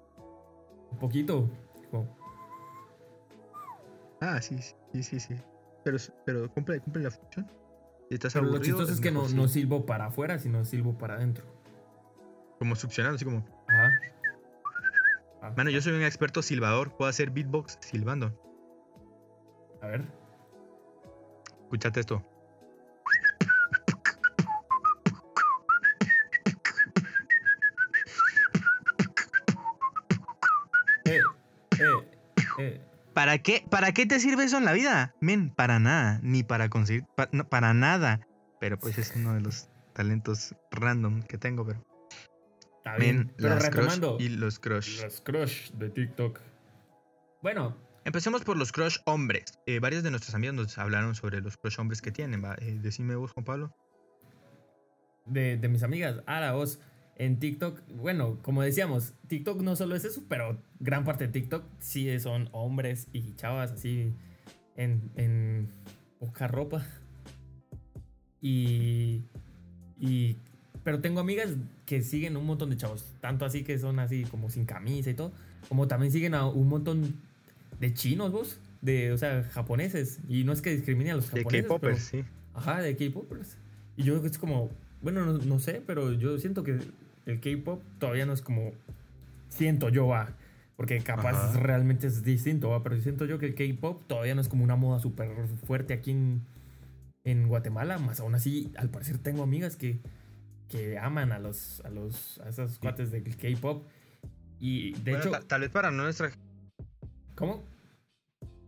un 0.92 1.00
poquito. 1.00 1.50
Como, 1.90 2.18
Ah, 4.20 4.42
sí, 4.42 4.58
sí, 4.94 5.04
sí, 5.04 5.20
sí. 5.20 5.36
Pero 5.84 5.98
pero 6.26 6.52
cumple, 6.54 6.80
cumple 6.80 7.04
la 7.04 7.12
función. 7.12 7.52
Estás 8.10 8.34
Pero 8.34 8.46
lo 8.46 8.52
aburrido, 8.52 8.78
chistoso 8.78 8.94
es 8.94 9.02
que 9.02 9.12
no, 9.12 9.28
no 9.30 9.48
silbo 9.48 9.86
para 9.86 10.08
afuera, 10.08 10.38
sino 10.38 10.66
silbo 10.66 10.98
para 10.98 11.16
adentro. 11.16 11.46
Como 12.62 12.76
succionando, 12.76 13.16
así 13.16 13.26
como, 13.26 13.44
Ajá. 13.68 13.92
Ah, 15.42 15.52
"Mano, 15.58 15.72
yo 15.72 15.82
soy 15.82 15.94
un 15.94 16.04
experto 16.04 16.44
silbador, 16.44 16.96
puedo 16.96 17.10
hacer 17.10 17.32
beatbox 17.32 17.80
silbando." 17.82 18.40
A 19.82 19.88
ver. 19.88 20.06
Escúchate 21.64 22.02
esto. 22.02 22.24
Eh, 31.06 31.20
eh, 31.80 32.10
eh. 32.60 32.82
¿Para 33.16 33.40
qué, 33.40 33.66
¿Para 33.72 33.92
qué 33.94 34.06
te 34.06 34.20
sirve 34.20 34.44
eso 34.44 34.60
en 34.60 34.66
la 34.66 34.74
vida? 34.74 35.16
Men, 35.20 35.50
para 35.50 35.80
nada. 35.80 36.20
Ni 36.22 36.44
para 36.44 36.70
conseguir. 36.70 37.06
no, 37.32 37.50
para 37.50 37.74
nada. 37.74 38.20
Pero 38.60 38.78
pues 38.78 39.00
es 39.00 39.16
uno 39.16 39.34
de 39.34 39.42
los 39.42 39.68
talentos 39.94 40.56
random 40.70 41.24
que 41.24 41.40
tengo, 41.40 41.66
pero. 41.66 41.91
Está 42.82 42.98
bien. 42.98 43.32
Pero 43.38 43.50
las 43.50 43.64
retomando. 43.66 44.18
crush 44.18 44.26
y 44.26 44.30
los 44.30 44.60
crush. 44.60 45.04
Los 45.04 45.22
crush 45.22 45.72
de 45.72 45.90
TikTok. 45.90 46.40
Bueno, 47.42 47.76
Empecemos 48.04 48.44
por 48.44 48.58
los 48.58 48.72
crush 48.72 48.98
hombres. 49.06 49.60
Eh, 49.68 49.80
varios 49.80 50.02
de 50.02 50.10
nuestros 50.10 50.34
amigos 50.34 50.56
nos 50.56 50.78
hablaron 50.80 51.14
sobre 51.14 51.40
los 51.40 51.58
crush 51.58 51.80
hombres 51.80 52.02
que 52.02 52.12
tienen. 52.12 52.44
Eh, 52.60 52.80
decime 52.82 53.16
vos, 53.16 53.32
Juan 53.34 53.46
Pablo. 53.46 53.76
de, 55.28 55.58
de 55.58 55.68
mis 55.70 55.84
amigas, 55.84 56.24
ahora 56.26 56.54
vos, 56.54 56.80
en 57.16 57.38
TikTok, 57.38 57.80
bueno, 57.94 58.40
como 58.42 58.64
decíamos, 58.64 59.14
TikTok 59.28 59.62
no 59.62 59.76
solo 59.76 59.96
es 59.96 60.04
eso, 60.04 60.24
pero 60.28 60.60
gran 60.80 61.04
parte 61.06 61.28
de 61.28 61.34
TikTok 61.34 61.64
sí 61.80 62.20
son 62.20 62.50
hombres 62.54 63.08
y 63.14 63.36
chavas 63.36 63.72
así 63.72 64.16
en, 64.76 65.12
en 65.16 65.70
poca 66.20 66.48
ropa. 66.48 66.84
Y, 68.42 69.26
y. 70.00 70.38
Pero 70.84 71.00
tengo 71.00 71.20
amigas 71.20 71.50
que 71.86 72.02
siguen 72.02 72.38
un 72.38 72.46
montón 72.46 72.70
de 72.72 72.78
chavos, 72.78 73.06
tanto 73.22 73.46
así 73.46 73.64
que 73.64 73.78
son 73.78 74.00
así 74.00 74.24
como 74.24 74.50
sin 74.50 74.66
camisa 74.66 75.10
y 75.12 75.14
todo, 75.14 75.32
como 75.70 75.88
también 75.88 76.12
siguen 76.12 76.34
a 76.34 76.48
un 76.48 76.68
montón 76.68 77.16
de 77.80 77.94
chinos, 77.94 78.32
vos, 78.32 78.60
de, 78.82 79.12
o 79.12 79.18
sea, 79.18 79.44
japoneses. 79.44 80.20
Y 80.28 80.44
no 80.44 80.54
es 80.54 80.62
que 80.62 80.76
discrimine 80.76 81.12
a 81.12 81.16
los 81.16 81.32
De 81.32 81.38
japoneses. 81.40 81.68
K-Popers, 81.68 82.10
pero- 82.12 82.24
sí. 82.24 82.30
Ajá, 82.54 82.82
de 82.82 82.96
K-popers. 82.98 83.58
Y 83.96 84.04
yo 84.04 84.18
es 84.26 84.38
como, 84.38 84.70
bueno, 85.02 85.26
no, 85.26 85.38
no 85.38 85.60
sé, 85.60 85.82
pero 85.86 86.14
yo 86.14 86.38
siento 86.40 86.64
que 86.64 86.80
el 87.26 87.40
K-pop 87.40 87.82
todavía 88.00 88.26
no 88.26 88.34
es 88.34 88.42
como, 88.42 88.72
siento 89.50 89.90
yo, 89.90 90.08
va, 90.08 90.36
porque 90.76 90.98
capaz 91.02 91.36
Ajá. 91.52 91.60
realmente 91.60 92.08
es 92.08 92.24
distinto, 92.24 92.70
va, 92.70 92.82
pero 92.82 93.00
siento 93.00 93.26
yo 93.26 93.38
que 93.38 93.46
el 93.48 93.56
K-pop 93.56 94.02
todavía 94.08 94.34
no 94.34 94.42
es 94.42 94.48
como 94.50 94.64
una 94.64 94.76
moda 94.76 95.00
súper 95.00 95.30
fuerte 95.68 95.94
aquí 95.94 96.12
en, 96.12 96.42
en 97.24 97.48
Guatemala, 97.48 98.00
más 98.00 98.20
aún 98.20 98.34
así, 98.34 98.72
al 98.78 98.90
parecer 98.90 99.20
tengo 99.20 99.44
amigas 99.44 99.76
que, 99.76 100.00
que 100.72 100.98
aman 100.98 101.32
a 101.32 101.40
los, 101.40 101.82
a 101.82 101.90
los, 101.90 102.40
a 102.40 102.50
esos 102.50 102.80
cuates 102.80 103.12
del 103.12 103.36
K-pop. 103.36 103.86
Y 104.60 104.94
de 104.94 105.12
Bueno, 105.12 105.20
hecho, 105.20 105.32
ta- 105.32 105.42
tal 105.42 105.62
vez 105.62 105.70
para 105.70 105.92
nuestra. 105.92 106.32
¿cómo? 107.36 107.64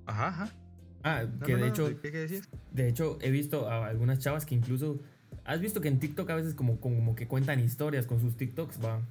Ajá, 0.06 0.28
ajá. 0.28 0.50
Ah, 1.04 1.24
No, 1.24 1.46
que 1.46 1.54
no, 1.54 1.58
de 1.60 1.64
no, 1.64 1.70
hecho, 1.70 2.02
¿Qué, 2.02 2.12
qué 2.12 2.18
decías? 2.20 2.50
De 2.72 2.88
hecho, 2.90 3.18
he 3.22 3.30
visto 3.32 3.70
a 3.70 3.88
algunas 3.88 4.20
chavas 4.20 4.46
que 4.46 4.56
incluso. 4.56 5.00
¿Has 5.46 5.60
visto 5.60 5.82
que 5.82 5.88
en 5.90 6.00
TikTok 6.00 6.30
a 6.30 6.36
veces 6.36 6.54
como, 6.54 6.80
como 6.80 7.16
que 7.16 7.28
cuentan 7.28 7.60
historias 7.60 8.06
con 8.08 8.20
sus 8.22 8.36
TikToks? 8.38 8.80
Va. 8.84 9.02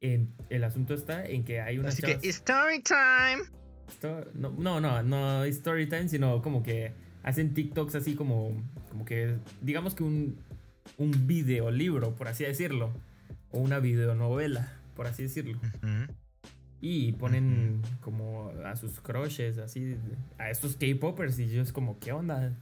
En- 0.00 0.34
el 0.50 0.64
asunto 0.64 0.94
está 0.94 1.24
en 1.26 1.44
que 1.44 1.60
hay 1.60 1.78
unas 1.78 1.94
Así 1.94 2.02
chavas. 2.02 2.18
que, 2.22 2.28
story 2.28 2.82
time. 2.82 3.42
No, 4.34 4.50
no, 4.50 4.80
no, 4.80 5.02
no 5.02 5.44
story 5.44 5.86
time, 5.88 6.08
sino 6.08 6.42
como 6.42 6.62
que 6.62 6.92
hacen 7.22 7.54
TikToks 7.54 7.94
así 7.94 8.14
como, 8.14 8.50
como 8.90 9.04
que, 9.04 9.36
digamos 9.60 9.94
que 9.94 10.02
un, 10.02 10.36
un 10.98 11.26
videolibro, 11.26 12.14
por 12.14 12.28
así 12.28 12.44
decirlo, 12.44 12.92
o 13.50 13.58
una 13.58 13.78
videonovela, 13.78 14.72
por 14.94 15.06
así 15.06 15.22
decirlo. 15.24 15.58
Y 16.80 17.12
ponen 17.12 17.80
como 18.00 18.50
a 18.64 18.74
sus 18.76 19.00
crushes, 19.00 19.58
así, 19.58 19.96
a 20.38 20.50
estos 20.50 20.76
K-popers, 20.76 21.38
y 21.38 21.48
yo 21.48 21.62
es 21.62 21.72
como, 21.72 21.98
¿qué 22.00 22.12
onda? 22.12 22.52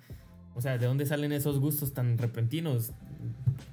O 0.54 0.60
sea, 0.60 0.76
¿de 0.78 0.86
dónde 0.86 1.06
salen 1.06 1.32
esos 1.32 1.58
gustos 1.58 1.94
tan 1.94 2.18
repentinos? 2.18 2.92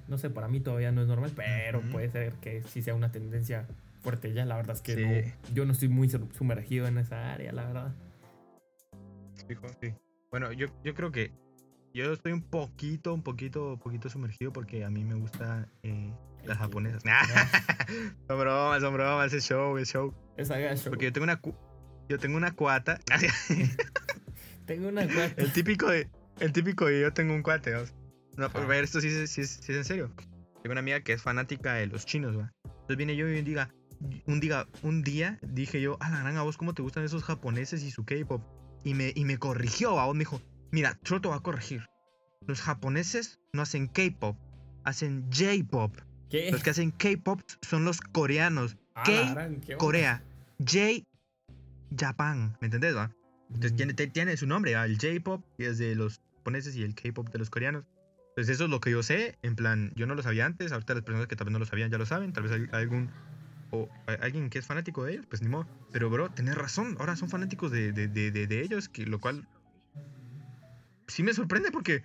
No 0.07 0.17
sé, 0.17 0.29
para 0.29 0.47
mí 0.47 0.60
todavía 0.62 0.91
no 0.91 1.01
es 1.01 1.07
normal, 1.07 1.31
pero 1.36 1.81
puede 1.91 2.10
ser 2.10 2.33
que 2.36 2.62
sí 2.62 2.81
sea 2.81 2.95
una 2.95 3.12
tendencia 3.12 3.67
fuerte 4.01 4.31
ya. 4.33 4.45
La 4.45 4.55
verdad 4.55 4.75
es 4.77 4.81
que 4.81 4.95
Sí. 4.95 5.03
no- 5.03 5.53
yo 5.53 5.65
no 5.65 5.73
estoy 5.73 5.89
muy 5.89 6.07
su- 6.07 6.29
sumergido 6.38 6.88
en 6.88 6.97
esa 6.97 7.33
área, 7.33 7.51
la 7.51 7.65
verdad. 7.65 7.95
Sí. 9.82 9.93
Bueno, 10.32 10.51
yo, 10.53 10.67
yo 10.84 10.93
creo 10.93 11.11
que 11.11 11.32
yo 11.98 12.14
estoy 12.14 12.32
un 12.32 12.41
poquito, 12.41 13.14
un 13.14 13.24
poquito, 13.24 13.74
un 13.74 13.80
poquito 13.80 14.10
sumergido 14.10 14.54
porque 14.54 14.86
a 14.86 14.89
mí 14.89 15.04
me 15.04 15.16
gusta 15.16 15.68
eh, 15.84 16.14
las 16.45 16.58
japonesas. 16.58 17.04
son 18.28 18.39
bromas, 18.39 18.82
son 18.82 18.93
bromas, 18.93 19.34
es 19.34 19.43
show, 19.45 19.78
es 19.78 19.89
show. 19.89 20.14
Es 20.38 20.52
agacho. 20.52 20.89
Porque 20.89 21.06
yo 21.06 21.14
tengo 21.14 21.24
una 21.26 21.41
yo 22.08 22.18
tengo 22.20 22.38
una 22.38 22.52
cuata. 22.54 23.00
Tengo 24.66 24.89
una 24.89 25.08
cuata. 25.08 25.41
el 25.41 25.52
típico 25.54 25.89
de 25.89 26.10
el 26.39 26.52
típico 26.52 26.86
de 26.86 27.02
yo 27.02 27.14
tengo 27.14 27.34
un 27.34 27.41
cuate. 27.41 27.72
¿no? 27.72 27.82
No, 28.38 28.50
pero 28.52 28.68
ver, 28.68 28.84
esto 28.84 29.02
sí, 29.02 29.08
es- 29.08 29.30
sí, 29.32 29.41
es- 29.41 29.60
sí 29.62 29.72
es 29.72 29.78
en 29.78 29.86
serio. 29.86 30.12
Tengo 30.62 30.74
una 30.74 30.80
amiga 30.80 31.02
que 31.02 31.14
es 31.14 31.22
fanática 31.22 31.74
de 31.76 31.88
los 31.88 32.06
chinos, 32.06 32.38
¿va? 32.38 32.54
Entonces 32.66 32.98
viene 32.98 33.16
yo 33.16 33.28
y 33.28 33.41
diga, 33.41 33.74
un 34.26 34.39
día, 34.39 34.68
un 34.84 35.02
día 35.04 35.39
dije 35.41 35.82
yo, 35.82 35.98
a 36.02 36.10
la 36.10 36.20
gran 36.20 36.38
a 36.38 36.43
vos 36.43 36.58
cómo 36.58 36.74
te 36.74 36.82
gustan 36.82 37.04
esos 37.04 37.24
japoneses 37.24 37.84
y 37.84 37.91
su 37.91 38.06
K-pop. 38.06 38.43
Y 38.84 38.93
me, 38.93 39.12
y 39.16 39.26
me 39.26 39.38
corrigió, 39.38 39.95
¿va? 39.95 40.06
vos 40.06 40.16
me 40.16 40.20
dijo, 40.20 40.41
mira, 40.72 40.99
solo 41.03 41.22
te 41.22 41.28
voy 41.28 41.38
a 41.38 41.41
corregir. 41.41 41.86
Los 42.45 42.61
japoneses 42.61 43.39
no 43.53 43.61
hacen 43.61 43.88
K-pop, 43.88 44.38
hacen 44.84 45.30
J-pop. 45.32 45.95
¿Qué? 46.30 46.51
Los 46.51 46.63
que 46.63 46.70
hacen 46.72 46.91
K-pop 46.91 47.41
son 47.61 47.86
los 47.86 47.99
coreanos. 48.01 48.78
Ah, 48.95 49.05
K. 49.05 49.78
Corea. 49.78 50.24
J, 50.59 51.03
Japan. 51.97 52.57
¿Me 52.61 52.65
entendés, 52.68 52.95
va? 52.95 53.11
Entonces 53.49 53.74
Mm. 53.74 53.76
tiene, 53.76 53.93
tiene 53.93 54.38
su 54.38 54.47
nombre, 54.47 54.76
¿va? 54.76 54.86
el 54.86 54.97
J-pop 54.97 55.43
es 55.57 55.78
de 55.78 55.95
los 55.95 56.20
japoneses 56.38 56.76
y 56.76 56.84
el 56.84 56.95
K-pop 56.95 57.30
de 57.30 57.39
los 57.39 57.49
coreanos. 57.49 57.86
Entonces 58.30 58.55
eso 58.55 58.65
es 58.65 58.70
lo 58.70 58.80
que 58.80 58.91
yo 58.91 59.01
sé, 59.03 59.38
en 59.41 59.55
plan, 59.55 59.91
yo 59.95 60.05
no 60.05 60.13
lo 60.15 60.22
sabía 60.22 60.45
antes, 60.45 60.72
ahorita 60.72 60.93
las 60.93 61.03
personas 61.03 61.28
que 61.28 61.36
tal 61.36 61.45
vez 61.45 61.53
no 61.53 61.59
lo 61.59 61.65
sabían 61.65 61.89
ya 61.89 61.97
lo 61.97 62.05
saben, 62.05 62.34
tal 62.34 62.43
vez 62.43 62.51
hay 62.51 62.68
algún 62.72 63.09
o 63.72 63.89
alguien 64.22 64.49
que 64.49 64.59
es 64.59 64.65
fanático 64.65 65.03
de 65.03 65.13
ellos, 65.13 65.26
pues 65.28 65.41
ni 65.41 65.49
modo. 65.49 65.68
Pero 65.91 66.09
bro, 66.09 66.30
tenés 66.30 66.55
razón, 66.55 66.95
ahora 66.99 67.15
son 67.15 67.30
fanáticos 67.30 67.72
de, 67.72 67.91
de, 67.93 68.07
de, 68.07 68.32
de- 68.32 68.45
de 68.47 68.61
ellos, 68.61 68.89
que, 68.89 69.05
lo 69.05 69.20
cual 69.20 69.47
sí 71.08 71.24
me 71.24 71.34
sorprende 71.34 71.72
porque, 71.72 72.03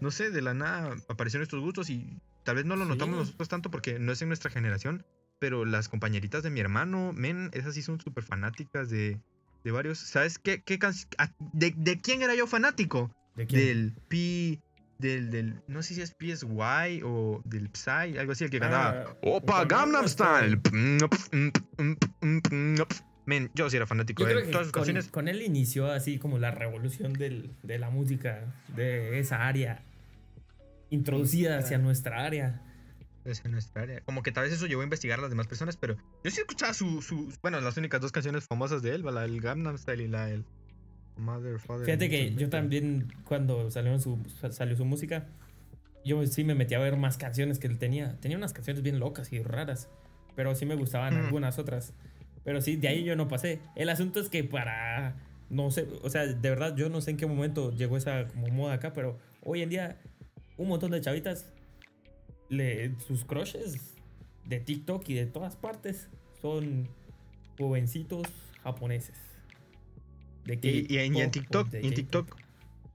no 0.00 0.10
sé, 0.10 0.30
de 0.30 0.42
la 0.42 0.54
nada 0.54 0.96
aparecieron 1.08 1.42
estos 1.42 1.60
gustos 1.60 1.90
y 1.90 2.20
tal 2.44 2.56
vez 2.56 2.64
no 2.64 2.76
lo 2.76 2.84
notamos 2.84 3.16
nosotros 3.16 3.48
tanto 3.48 3.70
porque 3.70 3.98
no 3.98 4.12
es 4.12 4.22
en 4.22 4.28
nuestra 4.28 4.50
generación, 4.50 5.04
pero 5.38 5.64
las 5.64 5.88
compañeritas 5.88 6.42
de 6.42 6.50
mi 6.50 6.60
hermano, 6.60 7.12
men, 7.12 7.50
esas 7.52 7.74
sí 7.74 7.82
son 7.82 8.00
súper 8.00 8.24
fanáticas 8.24 8.90
de, 8.90 9.20
de 9.64 9.70
varios. 9.70 9.98
¿Sabes 9.98 10.38
qué, 10.38 10.62
qué 10.62 10.78
de, 11.52 11.74
de 11.76 12.00
quién 12.00 12.22
era 12.22 12.34
yo 12.34 12.46
fanático? 12.46 13.10
¿De 13.36 13.46
quién? 13.46 13.60
Del 13.60 13.92
P. 14.08 14.60
Del, 14.98 15.30
del. 15.30 15.60
No 15.66 15.82
sé 15.82 15.94
si 15.94 16.00
es 16.00 16.14
PSY 16.16 17.02
o 17.02 17.42
del 17.44 17.70
Psy, 17.72 18.18
algo 18.18 18.32
así, 18.32 18.44
el 18.44 18.50
que 18.50 18.60
cantaba. 18.60 19.04
Ah, 19.08 19.16
Opa 19.22 19.62
Opa 19.62 19.64
Gangnam 19.64 20.06
Style. 20.06 20.60
Men, 23.24 23.50
yo 23.54 23.70
sí 23.70 23.76
era 23.76 23.86
fanático 23.86 24.22
Yo 24.22 24.28
de 24.28 24.42
él. 24.42 24.50
Todas 24.50 24.66
sus 24.66 24.72
con, 24.72 24.80
canciones. 24.80 25.08
con 25.08 25.28
él 25.28 25.42
inició 25.42 25.90
así 25.92 26.18
como 26.18 26.38
la 26.38 26.50
revolución 26.50 27.12
del- 27.12 27.50
de 27.62 27.78
la 27.78 27.88
música 27.90 28.52
de 28.74 29.18
esa 29.20 29.46
área 29.46 29.82
introducida 30.90 31.58
hacia 31.58 31.78
nuestra 31.78 32.24
área. 32.24 32.62
En 33.24 33.52
nuestra 33.52 33.82
área. 33.82 34.00
Como 34.00 34.22
que 34.24 34.32
tal 34.32 34.44
vez 34.44 34.52
eso 34.52 34.66
llevó 34.66 34.80
a 34.80 34.84
investigar 34.84 35.18
a 35.20 35.22
las 35.22 35.30
demás 35.30 35.46
personas, 35.46 35.76
pero 35.76 35.96
yo 36.24 36.30
sí 36.30 36.40
escuchaba 36.40 36.74
su, 36.74 37.00
su. 37.02 37.32
Bueno, 37.40 37.60
las 37.60 37.76
únicas 37.76 38.00
dos 38.00 38.10
canciones 38.10 38.44
famosas 38.48 38.82
de 38.82 38.96
él, 38.96 39.02
la 39.04 39.20
del 39.22 39.40
Gangnam 39.40 39.78
Style 39.78 40.02
y 40.02 40.08
la 40.08 40.26
del. 40.26 40.44
Mother, 41.16 41.60
Father. 41.60 41.84
Fíjate 41.86 42.08
que 42.10 42.34
yo 42.34 42.48
también 42.48 43.12
cuando 43.24 43.70
salió 43.70 43.96
su, 44.00 44.18
salió 44.50 44.76
su 44.76 44.84
música, 44.84 45.26
yo 46.04 46.26
sí 46.26 46.42
me 46.42 46.54
metí 46.56 46.74
a 46.74 46.78
ver 46.80 46.96
más 46.96 47.16
canciones 47.16 47.60
que 47.60 47.68
él 47.68 47.78
tenía. 47.78 48.18
Tenía 48.18 48.36
unas 48.38 48.52
canciones 48.52 48.82
bien 48.82 48.98
locas 48.98 49.32
y 49.32 49.40
raras, 49.42 49.88
pero 50.34 50.54
sí 50.56 50.66
me 50.66 50.74
gustaban 50.74 51.14
Mm. 51.14 51.24
algunas 51.26 51.58
otras. 51.60 51.94
Pero 52.44 52.60
sí, 52.60 52.76
de 52.76 52.88
ahí 52.88 53.04
yo 53.04 53.16
no 53.16 53.28
pasé. 53.28 53.60
El 53.76 53.88
asunto 53.88 54.20
es 54.20 54.28
que 54.28 54.42
para, 54.44 55.14
no 55.50 55.70
sé, 55.70 55.86
o 56.02 56.10
sea, 56.10 56.26
de 56.26 56.50
verdad 56.50 56.74
yo 56.76 56.88
no 56.88 57.00
sé 57.00 57.12
en 57.12 57.16
qué 57.16 57.26
momento 57.26 57.70
llegó 57.72 57.96
esa 57.96 58.26
como 58.28 58.48
moda 58.48 58.74
acá, 58.74 58.92
pero 58.92 59.18
hoy 59.42 59.62
en 59.62 59.68
día 59.70 60.00
un 60.56 60.68
montón 60.68 60.90
de 60.90 61.00
chavitas, 61.00 61.46
le, 62.48 62.98
sus 63.00 63.24
crushes 63.24 63.94
de 64.44 64.60
TikTok 64.60 65.08
y 65.08 65.14
de 65.14 65.26
todas 65.26 65.56
partes 65.56 66.08
son 66.40 66.88
jovencitos 67.58 68.26
japoneses. 68.62 69.16
De 70.44 70.58
Y, 70.60 70.92
y 70.92 70.98
en, 70.98 71.14
y 71.16 71.20
en 71.20 71.30
K-pop, 71.30 71.32
TikTok, 71.32 71.68
de 71.70 71.80
y 71.82 71.86
en. 71.86 71.94
TikTok, 71.94 72.36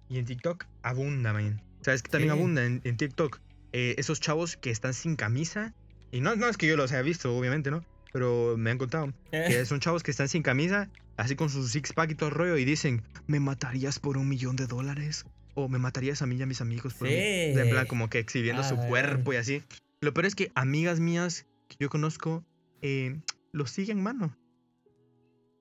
y 0.10 0.18
en 0.20 0.26
TikTok 0.26 0.66
abunda, 0.84 1.34
man. 1.34 1.62
¿Sabes 1.82 2.04
que 2.04 2.12
también 2.12 2.34
Sí. 2.34 2.38
abunda 2.39 2.66
en, 2.66 2.82
en 2.84 2.98
TikTok? 2.98 3.39
Eh, 3.72 3.95
esos 3.98 4.20
chavos 4.20 4.58
que 4.58 4.70
están 4.72 4.93
sin 4.93 5.16
camisa. 5.16 5.74
Y 6.12 6.20
no, 6.22 6.36
no 6.36 6.48
es 6.50 6.58
que 6.58 6.68
yo 6.68 6.76
los 6.78 6.91
haya 6.91 7.02
visto, 7.02 7.36
obviamente, 7.38 7.72
¿no? 7.72 7.84
Pero 8.14 8.55
me 8.58 8.72
han 8.72 8.78
contado. 8.78 9.14
Que 9.32 9.66
son 9.66 9.80
chavos 9.80 10.03
que 10.03 10.12
están 10.12 10.28
sin 10.30 10.43
camisa, 10.43 10.89
así 11.18 11.36
con 11.36 11.49
su 11.49 11.68
six 11.68 11.93
pack 11.93 12.12
y 12.12 12.16
todo 12.16 12.30
el 12.30 12.36
rollo, 12.36 12.58
y 12.58 12.66
dicen, 12.66 13.03
¿me 13.28 13.39
matarías 13.39 13.99
por 13.99 14.18
un 14.18 14.28
millón 14.30 14.55
de 14.55 14.68
dólares? 14.68 15.26
O 15.55 15.68
me 15.68 15.80
matarías 15.80 16.22
a 16.22 16.26
mí 16.26 16.36
y 16.36 16.41
a 16.41 16.45
mis 16.45 16.62
amigos 16.62 16.93
por 16.93 17.08
un-". 17.08 17.14
Sí. 17.14 17.60
En 17.60 17.70
plan, 17.70 17.86
como 17.88 18.10
que 18.10 18.20
exhibiendo 18.20 18.64
su 18.64 18.76
Ah, 18.76 18.88
cuerpo 18.88 19.34
y 19.34 19.38
así. 19.38 19.64
Lo 20.01 20.14
peor 20.14 20.26
es 20.26 20.36
que 20.36 20.51
amigas 20.55 20.99
mías 20.99 21.45
que 21.68 21.78
yo 21.80 21.89
conozco, 21.89 22.45
eh, 22.82 23.20
los 23.51 23.72
siguen, 23.72 24.01
mano. 24.01 24.38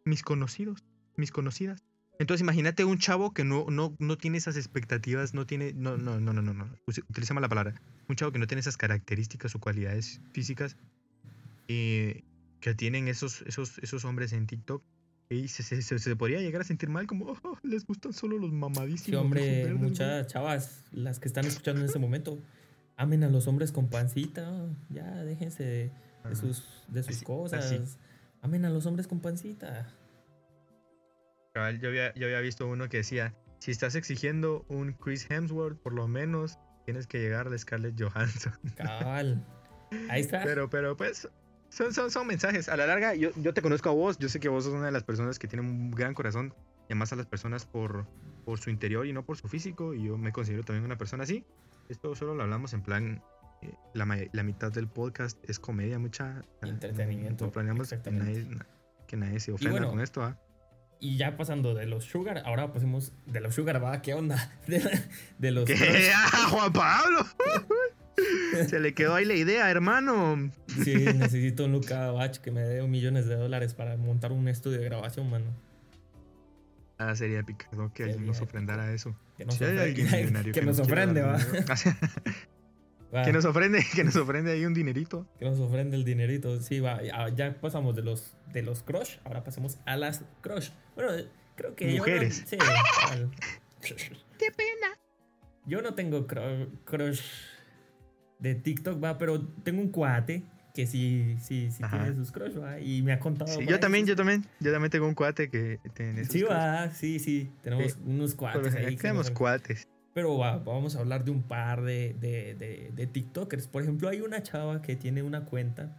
Mis 0.04 0.22
conocidos, 0.22 0.84
mis 1.16 1.32
conocidas. 1.32 1.82
Entonces 2.18 2.40
imagínate 2.42 2.84
un 2.84 2.98
chavo 2.98 3.34
que 3.34 3.44
no, 3.44 3.66
no, 3.68 3.94
no 3.98 4.16
tiene 4.16 4.38
esas 4.38 4.56
expectativas, 4.56 5.34
no 5.34 5.46
tiene, 5.46 5.72
no, 5.74 5.98
no, 5.98 6.18
no, 6.20 6.32
no, 6.32 6.40
no, 6.40 6.54
no, 6.54 6.70
utiliza 6.86 7.34
mal 7.34 7.42
la 7.42 7.48
palabra. 7.48 7.74
Un 8.08 8.16
chavo 8.16 8.32
que 8.32 8.38
no 8.38 8.46
tiene 8.46 8.60
esas 8.60 8.76
características 8.78 9.54
o 9.54 9.58
cualidades 9.58 10.20
físicas 10.32 10.76
eh, 11.68 12.22
que 12.66 12.74
tienen 12.74 13.06
esos, 13.06 13.42
esos, 13.42 13.78
esos 13.78 14.04
hombres 14.04 14.32
en 14.32 14.48
TikTok. 14.48 14.82
Y 15.28 15.46
se, 15.46 15.62
se, 15.62 15.82
se- 15.82 16.00
se 16.00 16.16
podría 16.16 16.40
llegar 16.40 16.62
a 16.62 16.64
sentir 16.64 16.88
mal 16.88 17.06
como, 17.06 17.26
"Oh, 17.44 17.58
les 17.62 17.86
gustan 17.86 18.12
solo 18.12 18.38
los 18.38 18.50
mamadísimos. 18.52 19.04
Sí, 19.04 19.14
hombre, 19.14 19.40
verdes, 19.40 19.72
güey". 19.74 19.88
muchas 19.90 20.26
chavas, 20.26 20.84
las 20.90 21.20
que 21.20 21.28
están 21.28 21.44
escuchando 21.44 21.80
en 21.80 21.86
este 21.86 22.00
momento, 22.00 22.40
amen 22.96 23.22
a 23.22 23.28
los 23.28 23.46
hombres 23.46 23.70
con 23.70 23.88
pancita. 23.88 24.66
Ya, 24.88 25.22
déjense 25.24 25.62
de, 25.64 26.34
sus, 26.34 26.84
de 26.88 27.04
sus 27.04 27.16
Así- 27.16 27.24
cosas. 27.24 27.64
así. 27.66 27.80
Amen 28.42 28.64
a 28.64 28.70
los 28.70 28.84
hombres 28.86 29.06
con 29.06 29.20
pancita. 29.20 29.88
Yo 31.54 31.62
había, 31.88 32.12
yo 32.14 32.26
había 32.26 32.40
visto 32.40 32.66
uno 32.66 32.88
que 32.88 32.98
decía, 32.98 33.34
si 33.60 33.70
estás 33.70 33.94
exigiendo 33.94 34.64
un 34.68 34.92
Chris 34.92 35.26
Hemsworth, 35.30 35.78
por 35.80 35.92
lo 35.94 36.06
menos 36.08 36.58
tienes 36.84 37.06
que 37.06 37.18
llegar 37.20 37.48
a 37.48 37.56
Scarlett 37.58 38.00
Johansson. 38.00 38.52
Cabal. 38.76 39.44
Ahí 40.10 40.20
está. 40.20 40.42
Pero, 40.44 40.68
pero 40.68 40.96
pues, 40.96 41.28
son, 41.70 41.92
son, 41.92 42.10
son 42.10 42.26
mensajes. 42.26 42.68
A 42.68 42.76
la 42.76 42.86
larga, 42.86 43.14
yo, 43.14 43.30
yo 43.36 43.54
te 43.54 43.62
conozco 43.62 43.88
a 43.88 43.92
vos, 43.92 44.18
yo 44.18 44.28
sé 44.28 44.40
que 44.40 44.48
vos 44.48 44.64
sos 44.64 44.72
una 44.72 44.86
de 44.86 44.92
las 44.92 45.04
personas 45.04 45.38
que 45.38 45.48
tiene 45.48 45.66
un 45.66 45.90
gran 45.90 46.14
corazón, 46.14 46.54
y 46.82 46.92
además 46.92 47.12
a 47.12 47.16
las 47.16 47.26
personas 47.26 47.66
por, 47.66 48.06
por 48.44 48.58
su 48.58 48.70
interior 48.70 49.06
y 49.06 49.12
no 49.12 49.24
por 49.24 49.36
su 49.36 49.48
físico, 49.48 49.94
y 49.94 50.04
yo 50.04 50.18
me 50.18 50.32
considero 50.32 50.62
también 50.64 50.84
una 50.84 50.98
persona 50.98 51.24
así. 51.24 51.44
Esto 51.88 52.14
solo 52.14 52.34
lo 52.34 52.42
hablamos 52.42 52.72
en 52.72 52.82
plan, 52.82 53.22
eh, 53.62 53.74
la, 53.94 54.06
la 54.32 54.42
mitad 54.42 54.72
del 54.72 54.88
podcast 54.88 55.38
es 55.48 55.58
comedia, 55.58 55.98
mucha... 55.98 56.42
Entretenimiento, 56.62 57.46
No 57.46 57.52
planeamos 57.52 57.88
que 57.88 58.10
nadie, 58.10 58.46
que 59.06 59.16
nadie 59.16 59.40
se 59.40 59.52
ofenda 59.52 59.72
bueno, 59.72 59.90
con 59.90 60.00
esto, 60.00 60.22
¿ah? 60.22 60.38
Y 60.98 61.18
ya 61.18 61.36
pasando 61.36 61.74
de 61.74 61.86
los 61.86 62.04
sugar, 62.04 62.42
ahora 62.46 62.72
pasemos 62.72 63.12
de 63.26 63.40
los 63.40 63.54
sugar, 63.54 63.84
va, 63.84 64.00
¿qué 64.00 64.14
onda? 64.14 64.50
De, 64.66 64.82
de 65.38 65.50
los 65.50 65.66
¿Qué? 65.66 66.10
¡Ah, 66.14 66.48
Juan 66.50 66.72
Pablo! 66.72 67.18
Se 68.68 68.80
le 68.80 68.94
quedó 68.94 69.14
ahí 69.14 69.24
la 69.24 69.34
idea, 69.34 69.70
hermano. 69.70 70.50
Sí, 70.84 70.94
necesito 70.94 71.64
un 71.64 71.72
Luca 71.72 72.10
Bach 72.10 72.36
que 72.38 72.50
me 72.50 72.60
dé 72.62 72.86
millones 72.86 73.26
de 73.26 73.36
dólares 73.36 73.74
para 73.74 73.96
montar 73.96 74.32
un 74.32 74.48
estudio 74.48 74.78
de 74.78 74.84
grabación, 74.84 75.28
mano. 75.30 75.46
Ah, 76.98 77.14
sería 77.14 77.40
épico 77.40 77.66
¿no? 77.72 77.92
que 77.92 78.04
Sería 78.04 78.12
alguien 78.14 78.26
nos 78.26 78.36
épico. 78.38 78.48
ofrendara 78.50 78.92
eso. 78.92 79.14
Que 79.36 79.44
nos, 79.44 79.54
Si 79.56 79.64
hay 79.64 79.70
ofre- 79.76 79.82
alguien 79.82 80.06
millonario 80.10 80.52
que 80.54 80.62
nos 80.62 80.78
ofrende, 80.80 81.20
va. 81.22 81.38
que 83.24 83.32
nos 83.32 83.44
ofrende, 83.44 83.84
que 83.94 84.04
nos 84.04 84.16
ofrende 84.16 84.52
ahí 84.52 84.64
un 84.64 84.74
dinerito. 84.74 85.26
que 85.38 85.44
nos 85.44 85.58
ofrende 85.60 85.96
el 85.96 86.04
dinerito. 86.04 86.60
Sí, 86.60 86.80
va. 86.80 87.02
Ya, 87.02 87.28
ya 87.30 87.60
pasamos 87.60 87.94
de 87.96 88.02
los, 88.02 88.34
de 88.52 88.62
los 88.62 88.82
crush, 88.82 89.16
ahora 89.24 89.44
pasemos 89.44 89.78
a 89.86 89.96
las 89.96 90.22
crush. 90.40 90.70
Bueno, 90.94 91.12
creo 91.56 91.74
que 91.74 91.84
yo 91.86 91.92
no- 91.92 91.98
Mujeres. 91.98 92.44
sí, 92.46 92.56
al- 93.10 93.30
¡Qué 93.80 94.50
pena! 94.50 94.98
yo 95.66 95.82
no 95.82 95.94
tengo 95.94 96.26
cru- 96.26 96.68
crush 96.84 97.20
de 98.38 98.54
TikTok, 98.54 99.02
va, 99.02 99.18
pero 99.18 99.40
tengo 99.62 99.80
un 99.80 99.90
cuate 99.90 100.42
que 100.74 100.86
sí, 100.86 101.36
sí, 101.40 101.70
sí 101.70 101.82
Ajá. 101.82 101.98
tiene 102.02 102.14
sus 102.16 102.30
crush, 102.32 102.58
va, 102.60 102.78
y 102.80 103.00
me 103.02 103.12
ha 103.12 103.18
contado. 103.18 103.50
Sí, 103.50 103.64
yo 103.66 103.80
también, 103.80 104.04
sus- 104.04 104.10
yo 104.10 104.16
también, 104.16 104.44
yo 104.60 104.72
también 104.72 104.90
tengo 104.90 105.08
un 105.08 105.14
cuate 105.14 105.48
que 105.48 105.80
tiene 105.94 106.20
esos 106.20 106.32
Sí, 106.34 106.42
va, 106.42 106.90
sí, 106.90 107.18
sí. 107.18 107.50
Tenemos 107.62 107.92
Sí. 107.92 107.98
unos 108.04 108.34
cuates 108.34 108.74
ahí. 108.74 108.96
que 108.96 109.02
Tenemos 109.02 109.30
nos- 109.30 109.38
cuates. 109.38 109.88
Pero 110.12 110.36
va, 110.38 110.58
vamos 110.58 110.96
a 110.96 111.00
hablar 111.00 111.24
de 111.24 111.30
un 111.30 111.42
par 111.42 111.82
de, 111.82 112.14
de, 112.20 112.54
de, 112.54 112.90
de 112.94 113.06
TikTokers. 113.06 113.68
Por 113.68 113.82
ejemplo, 113.82 114.08
hay 114.08 114.20
una 114.20 114.42
chava 114.42 114.80
que 114.82 114.96
tiene 114.96 115.22
una 115.22 115.44
cuenta 115.44 115.96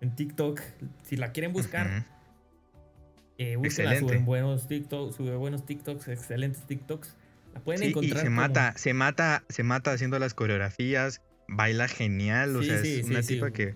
en 0.00 0.14
TikTok. 0.14 0.60
Si 1.02 1.16
la 1.16 1.32
quieren 1.32 1.52
buscar, 1.52 2.06
eh, 3.38 3.56
búsquenla, 3.56 3.98
suben 3.98 4.24
buenos 4.24 4.66
TikToks, 4.68 5.16
sube 5.16 5.36
buenos 5.36 5.64
TikToks, 5.64 6.08
excelentes 6.08 6.62
TikToks. 6.66 7.14
La 7.54 7.60
pueden 7.60 7.78
Sí, 7.80 7.86
y 7.86 7.88
encontrar. 7.90 8.18
se 8.20 8.24
como- 8.26 8.36
mata, 8.36 8.72
se 8.76 8.94
mata, 8.94 9.44
se 9.48 9.62
mata 9.62 9.92
haciendo 9.92 10.18
las 10.18 10.34
coreografías, 10.34 11.22
baila 11.48 11.88
genial, 11.88 12.54
o 12.56 12.60
Sí, 12.62 12.68
sea, 12.68 12.78
sí, 12.82 13.00
es 13.00 13.06
una 13.06 13.22
sí. 13.22 13.34
tipa 13.34 13.50
que 13.50 13.74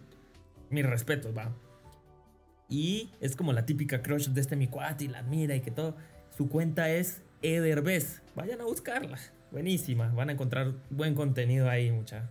Mis 0.71 0.87
respetos, 0.87 1.37
va. 1.37 1.53
Y 2.69 3.11
es 3.21 3.37
como 3.37 3.53
la 3.53 3.67
típica 3.67 4.03
crush 4.03 4.29
de 4.29 4.41
este 4.41 4.57
mi 4.57 4.67
cuate 4.69 5.05
y 5.05 5.09
la 5.09 5.19
admira 5.19 5.55
y 5.55 5.61
que 5.61 5.71
todo. 5.71 5.97
Su 6.37 6.49
cuenta 6.49 6.91
es 6.91 7.21
Ederbez. 7.43 8.23
Vayan 8.35 8.61
a 8.61 8.65
buscarla. 8.65 9.19
Buenísima. 9.51 10.09
Van 10.15 10.31
a 10.31 10.33
encontrar 10.33 10.73
buen 10.89 11.15
contenido 11.15 11.69
ahí, 11.69 11.91
mucha. 11.91 12.31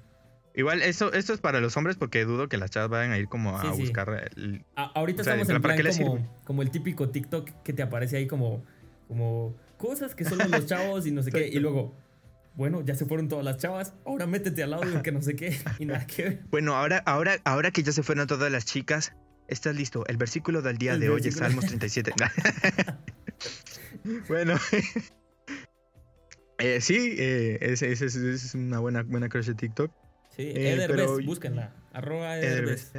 Igual, 0.56 0.82
eso, 0.82 1.14
esto 1.14 1.34
es 1.34 1.40
para 1.40 1.62
los 1.62 1.78
hombres 1.78 1.96
porque 1.98 2.26
dudo 2.26 2.50
que 2.50 2.58
las 2.58 2.72
chavas 2.72 2.90
vayan 2.90 3.12
a 3.12 3.18
ir 3.20 3.28
como 3.28 3.56
a 3.58 3.62
Sí, 3.62 3.68
sí. 3.76 3.82
buscar 3.84 4.32
el- 4.36 4.66
A- 4.76 4.92
ahorita 4.96 5.22
O 5.22 5.24
sea, 5.24 5.34
estamos 5.36 5.48
¿para 5.62 5.76
en 5.76 5.82
plan 5.84 5.96
le 5.96 6.04
como, 6.04 6.42
como 6.44 6.62
el 6.64 6.72
típico 6.72 7.10
TikTok 7.10 7.50
que 7.64 7.72
te 7.74 7.84
aparece 7.84 8.18
ahí 8.18 8.28
como, 8.28 8.66
como 9.08 9.56
cosas 9.78 10.16
que 10.16 10.26
solo 10.26 10.46
los 10.48 10.66
chavos 10.66 11.06
y 11.06 11.12
no 11.12 11.22
sé 11.24 11.32
qué. 11.32 11.48
Y 11.48 11.60
luego, 11.60 11.96
bueno, 12.56 12.82
ya 12.84 12.96
se 12.96 13.06
fueron 13.06 13.28
todas 13.28 13.46
las 13.46 13.58
chavas. 13.58 13.94
Ahora 14.06 14.28
métete 14.28 14.64
al 14.64 14.72
lado 14.72 14.90
de 14.90 15.02
que 15.02 15.12
no 15.12 15.22
sé 15.22 15.36
qué. 15.36 15.58
Y 15.80 15.86
nada 15.86 16.06
que 16.06 16.24
ver. 16.24 16.40
Bueno, 16.50 16.76
ahora, 16.76 17.02
ahora, 17.06 17.38
ahora 17.46 17.72
que 17.72 17.84
ya 17.84 17.92
se 17.92 18.04
fueron 18.04 18.28
todas 18.28 18.52
las 18.52 18.66
chicas, 18.66 19.14
estás 19.48 19.76
listo. 19.76 20.06
El 20.08 20.18
versículo 20.18 20.62
del 20.62 20.78
día 20.78 20.94
El 20.94 21.00
de 21.00 21.10
hoy 21.10 21.22
es. 21.24 21.36
Salmos 21.36 21.66
37. 21.66 22.14
bueno. 24.28 24.56
Eh, 26.64 26.80
sí, 26.80 27.16
eh, 27.18 27.58
es- 27.62 28.54
una 28.54 28.78
buena, 28.78 29.02
buena 29.02 29.30
crush 29.30 29.48
de 29.48 29.56
TikTok. 29.56 29.92
Sí, 30.36 30.44
Eh, 30.56 30.86
pero- 30.88 31.18
búsquenla. 31.20 31.74
Arroba 31.92 32.38
eh, 32.38 32.46
Ederbest. 32.46 32.96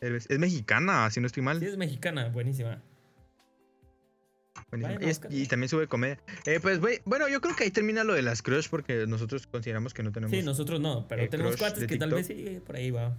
Es 0.00 0.38
mexicana, 0.40 1.08
si 1.10 1.20
no 1.20 1.28
estoy 1.28 1.44
mal. 1.44 1.60
Sí, 1.60 1.66
es 1.66 1.76
mexicana, 1.76 2.30
buenísima. 2.30 2.82
Buenísimo. 4.70 5.28
Y, 5.30 5.46
también 5.46 5.68
sube 5.68 5.88
comedia. 5.88 6.20
Eh, 6.46 6.60
pues 6.60 6.78
güey, 6.78 7.00
bueno, 7.04 7.28
yo 7.28 7.40
creo 7.40 7.56
que 7.56 7.64
ahí 7.64 7.70
termina 7.70 8.04
lo 8.04 8.14
de 8.14 8.22
las 8.22 8.40
crush 8.42 8.68
porque 8.68 9.06
nosotros 9.06 9.46
consideramos 9.46 9.94
que 9.94 10.02
no 10.02 10.12
tenemos. 10.12 10.36
Sí, 10.36 10.42
nosotros 10.42 10.80
no, 10.80 11.06
pero 11.08 11.22
eh, 11.22 11.28
tenemos 11.28 11.56
cuates 11.56 11.86
que 11.86 11.96
tal 11.96 12.10
vez 12.10 12.26
sí, 12.28 12.60
por 12.64 12.76
ahí 12.76 12.90
va. 12.90 13.16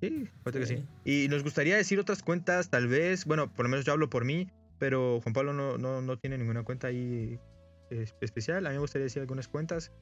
Sí, 0.00 0.28
fíjate 0.38 0.60
que 0.60 0.66
sí. 0.66 0.84
Y 1.04 1.28
nos 1.28 1.42
gustaría 1.42 1.76
decir 1.76 1.98
otras 2.00 2.22
cuentas, 2.22 2.70
tal 2.70 2.88
vez. 2.88 3.26
Bueno, 3.26 3.52
por 3.52 3.66
lo 3.66 3.70
menos 3.70 3.84
yo 3.84 3.92
hablo 3.92 4.08
por 4.08 4.24
mí, 4.24 4.50
pero 4.78 5.20
Juan 5.22 5.34
Pablo 5.34 5.52
no, 5.52 5.76
no, 5.78 6.00
no 6.00 6.18
tiene 6.18 6.38
ninguna 6.38 6.62
cuenta 6.62 6.88
ahí 6.88 7.38
eh, 7.90 8.06
especial. 8.20 8.66
A 8.66 8.70
mí 8.70 8.74
me 8.74 8.80
gustaría 8.80 9.04
decir 9.04 9.20
algunas 9.20 9.48
cuentas. 9.48 9.92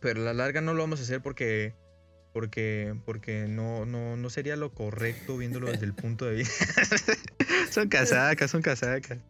Pero 0.00 0.20
a 0.20 0.24
la 0.24 0.34
larga 0.34 0.60
no 0.60 0.74
lo 0.74 0.82
vamos 0.82 1.00
a 1.00 1.02
hacer 1.04 1.22
porque. 1.22 1.74
Porque, 2.34 2.96
porque 3.04 3.46
no, 3.46 3.86
no, 3.86 4.16
no 4.16 4.28
sería 4.28 4.56
lo 4.56 4.72
correcto 4.72 5.38
viéndolo 5.38 5.70
desde 5.70 5.86
el 5.86 5.94
punto 5.94 6.24
de 6.24 6.34
vista. 6.34 6.66
son 7.70 7.88
casacas, 7.88 8.50
son 8.50 8.60
casacas. 8.60 9.20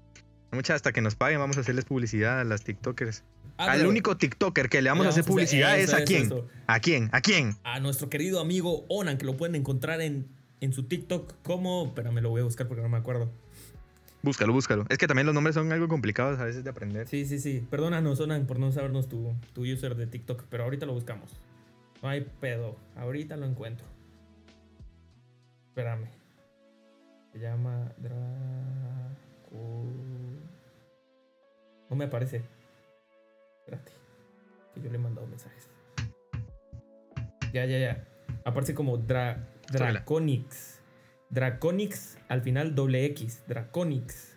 Muchas 0.53 0.77
hasta 0.77 0.93
que 0.93 1.01
nos 1.01 1.17
paguen 1.17 1.41
vamos 1.41 1.57
a 1.57 1.61
hacerles 1.61 1.85
publicidad 1.85 2.41
a 2.41 2.45
las 2.45 2.63
TikTokers. 2.63 3.25
Ah, 3.57 3.73
Al 3.73 3.87
único 3.87 4.17
TikToker 4.17 4.69
que 4.69 4.83
le 4.83 4.91
vamos 4.91 5.05
le 5.05 5.09
a 5.09 5.11
hacer 5.11 5.25
publicidad 5.25 5.79
es 5.79 5.93
a 5.93 6.05
quién. 6.05 6.27
eso. 6.27 6.47
¿A 6.67 6.81
quién? 6.81 7.09
¿A 7.13 7.21
quién? 7.21 7.57
A 7.65 7.81
nuestro 7.81 8.09
querido 8.09 8.41
amigo 8.41 8.85
Onan, 8.89 9.19
que 9.19 9.27
lo 9.27 9.37
pueden 9.37 9.55
encontrar 9.55 10.01
en, 10.01 10.29
en 10.61 10.73
su 10.73 10.85
TikTok 10.85 11.35
como... 11.43 11.87
Espérame, 11.87 12.21
lo 12.21 12.31
voy 12.31 12.41
a 12.41 12.45
buscar 12.45 12.67
porque 12.69 12.83
no 12.83 12.89
me 12.89 12.97
acuerdo. 12.99 13.31
Búscalo, 14.23 14.53
búscalo. 14.53 14.87
Es 14.89 14.99
que 14.99 15.07
también 15.07 15.27
los 15.27 15.35
nombres 15.35 15.55
son 15.55 15.71
algo 15.73 15.87
complicados 15.87 16.39
a 16.41 16.45
veces 16.47 16.65
de 16.65 16.71
aprender. 16.71 17.07
Sí, 17.09 17.27
sí, 17.27 17.39
sí. 17.39 17.65
Perdónanos, 17.71 18.19
Onan, 18.21 18.47
por 18.47 18.59
no 18.59 18.73
sabernos 18.73 19.09
tu, 19.09 19.35
tu 19.53 19.63
user 19.63 19.95
de 19.97 20.07
TikTok, 20.07 20.45
pero 20.49 20.65
ahorita 20.65 20.87
lo 20.87 20.95
buscamos. 20.95 21.31
No 22.03 22.09
hay 22.09 22.23
pedo. 22.41 22.77
Ahorita 22.97 23.37
lo 23.37 23.47
encuentro. 23.47 23.87
Espérame. 25.69 26.07
Se 27.33 27.39
llama 27.41 27.93
Draco... 29.55 29.85
No 31.91 31.97
me 31.97 32.05
aparece. 32.05 32.43
Espérate. 33.61 33.93
Que 34.75 34.81
yo 34.81 34.91
le 34.91 34.97
he 34.97 34.99
mandado 34.99 35.27
mensajes. 35.27 35.69
Ya, 37.53 37.65
ya, 37.67 37.79
ya. 37.79 38.05
Aparece 38.45 38.75
como 38.75 38.99
Dra. 38.99 39.49
Draconix. 39.71 40.81
Draconix 41.31 42.19
al 42.29 42.43
final 42.43 42.75
doble 42.75 43.05
X. 43.07 43.45
Draconix. 43.47 44.37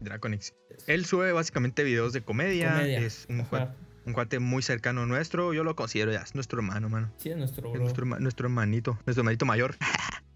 Draconix. 0.00 0.54
Él 0.86 1.04
sube 1.04 1.32
básicamente 1.32 1.84
videos 1.84 2.12
de 2.12 2.22
comedia. 2.22 2.72
Comedia. 2.72 3.00
Es 3.00 3.26
un, 3.28 4.12
cuate 4.12 4.38
muy 4.38 4.62
cercano 4.62 5.06
nuestro. 5.06 5.52
Yo 5.52 5.64
lo 5.64 5.76
considero 5.76 6.12
ya. 6.12 6.20
Es 6.20 6.34
nuestro 6.34 6.58
hermano, 6.58 6.88
mano. 6.88 7.12
Sí, 7.18 7.30
es 7.30 7.36
nuestro 7.36 7.74
Es 7.74 7.80
nuestro 7.80 8.46
hermanito. 8.46 8.98
Nuestro 9.04 9.22
hermanito 9.22 9.44
mayor. 9.44 9.76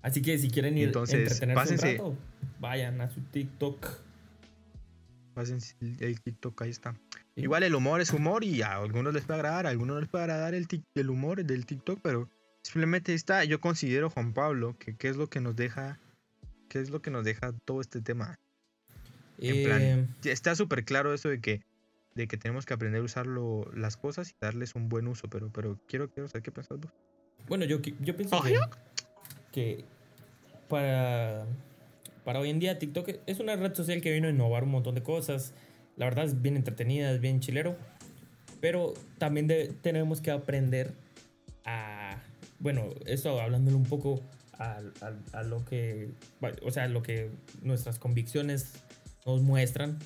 Así 0.03 0.21
que 0.21 0.37
si 0.37 0.51
quieren 0.51 0.77
ir 0.77 0.89
Entonces, 0.89 1.21
entretenerse 1.21 1.55
pásense. 1.55 1.91
un 1.93 1.99
rato, 1.99 2.17
vayan 2.59 3.01
a 3.01 3.09
su 3.09 3.21
TikTok. 3.21 4.02
Pásense 5.35 5.74
el, 6.01 6.20
TikTok, 6.20 6.61
ahí 6.62 6.70
está. 6.70 6.95
Igual 7.37 7.62
el 7.62 7.74
humor 7.74 8.01
es 8.01 8.12
humor 8.12 8.45
y 8.45 8.61
a 8.62 8.74
algunos 8.76 9.14
les 9.14 9.24
puede 9.24 9.41
agradar, 9.41 9.66
a 9.66 9.70
algunos 9.70 9.95
no 9.95 10.01
les 10.01 10.09
puede 10.11 10.24
agradar 10.24 10.55
el, 10.55 10.68
tic- 10.68 10.85
el 10.95 11.09
humor 11.11 11.43
del 11.45 11.64
TikTok, 11.66 12.01
pero 12.03 12.28
simplemente 12.62 13.14
está. 13.14 13.45
Yo 13.45 13.61
considero, 13.61 14.11
Juan 14.11 14.35
Pablo, 14.35 14.76
que 14.78 14.97
qué 14.97 15.09
es 15.09 15.16
lo 15.16 15.28
que 15.28 15.41
nos 15.41 15.57
deja. 15.57 15.99
¿Qué 16.68 16.80
es 16.80 16.91
lo 16.91 17.03
que 17.03 17.11
nos 17.11 17.24
deja 17.24 17.53
todo 17.64 17.80
este 17.80 18.01
tema? 18.01 18.39
En 19.39 19.62
plan, 19.62 19.83
Eh, 19.83 20.07
Está 20.24 20.55
súper 20.55 20.85
claro 20.85 21.12
eso 21.12 21.28
de 21.28 21.41
que, 21.41 21.62
de 22.14 22.26
que 22.28 22.37
tenemos 22.37 22.64
que 22.66 22.74
aprender 22.74 23.01
a 23.01 23.05
usar 23.05 23.26
lo- 23.26 23.70
las 23.74 23.97
cosas 23.97 24.30
y 24.30 24.35
darles 24.41 24.74
un 24.74 24.89
buen 24.89 25.07
uso, 25.09 25.28
pero, 25.28 25.51
pero 25.51 25.78
quiero, 25.89 26.09
quiero 26.11 26.28
saber 26.28 26.43
qué 26.43 26.51
pensás 26.53 26.78
vos. 26.78 26.93
bueno, 27.49 27.64
yo, 27.64 27.78
yo 27.80 28.16
pienso 28.16 28.41
que, 28.43 28.57
que 29.51 29.85
para, 30.68 31.45
para 32.25 32.41
hoy 32.41 32.51
en 32.51 32.59
día 32.59 32.79
TikTok 32.79 33.09
es 33.27 33.41
una 33.41 33.57
red 33.57 33.75
social 33.75 34.01
que 34.01 34.12
vino 34.12 34.29
a 34.29 34.31
innovar 34.31 34.64
un 34.64 34.70
montón 34.70 34.95
de 34.95 35.03
cosas. 35.03 35.55
La 35.97 36.07
verdad 36.07 36.25
es 36.25 36.41
bien 36.41 36.57
entretenida, 36.57 37.11
es 37.12 37.20
bien 37.20 37.41
chilero. 37.41 37.77
Pero 38.61 38.95
también 39.18 39.49
tenemos 39.83 40.20
que 40.20 40.31
aprender 40.31 40.93
a... 41.64 42.23
Bueno, 42.61 42.91
esto 43.07 43.41
hablándole 43.41 43.77
un 43.77 43.85
poco 43.85 44.20
a, 44.59 44.81
lo 45.43 45.64
que... 45.64 46.11
O 46.62 46.70
sea, 46.70 46.87
lo 46.89 47.03
que 47.03 47.31
nuestras 47.62 47.99
convicciones 47.99 48.73
nos 49.27 49.43
muestran. 49.43 49.99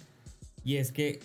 Y 0.64 0.76
es 0.76 0.90
que 0.90 1.20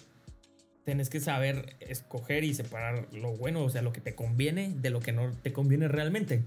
tienes 0.83 1.09
que 1.09 1.19
saber 1.19 1.75
escoger 1.79 2.43
y 2.43 2.53
separar 2.53 3.07
lo 3.13 3.31
bueno, 3.37 3.63
o 3.63 3.69
sea, 3.69 3.81
lo 3.81 3.93
que 3.93 4.01
te 4.01 4.15
conviene 4.15 4.73
de 4.75 4.89
lo 4.89 4.99
que 4.99 5.13
no 5.13 5.31
te 5.41 5.53
conviene 5.53 5.87
realmente. 5.87 6.43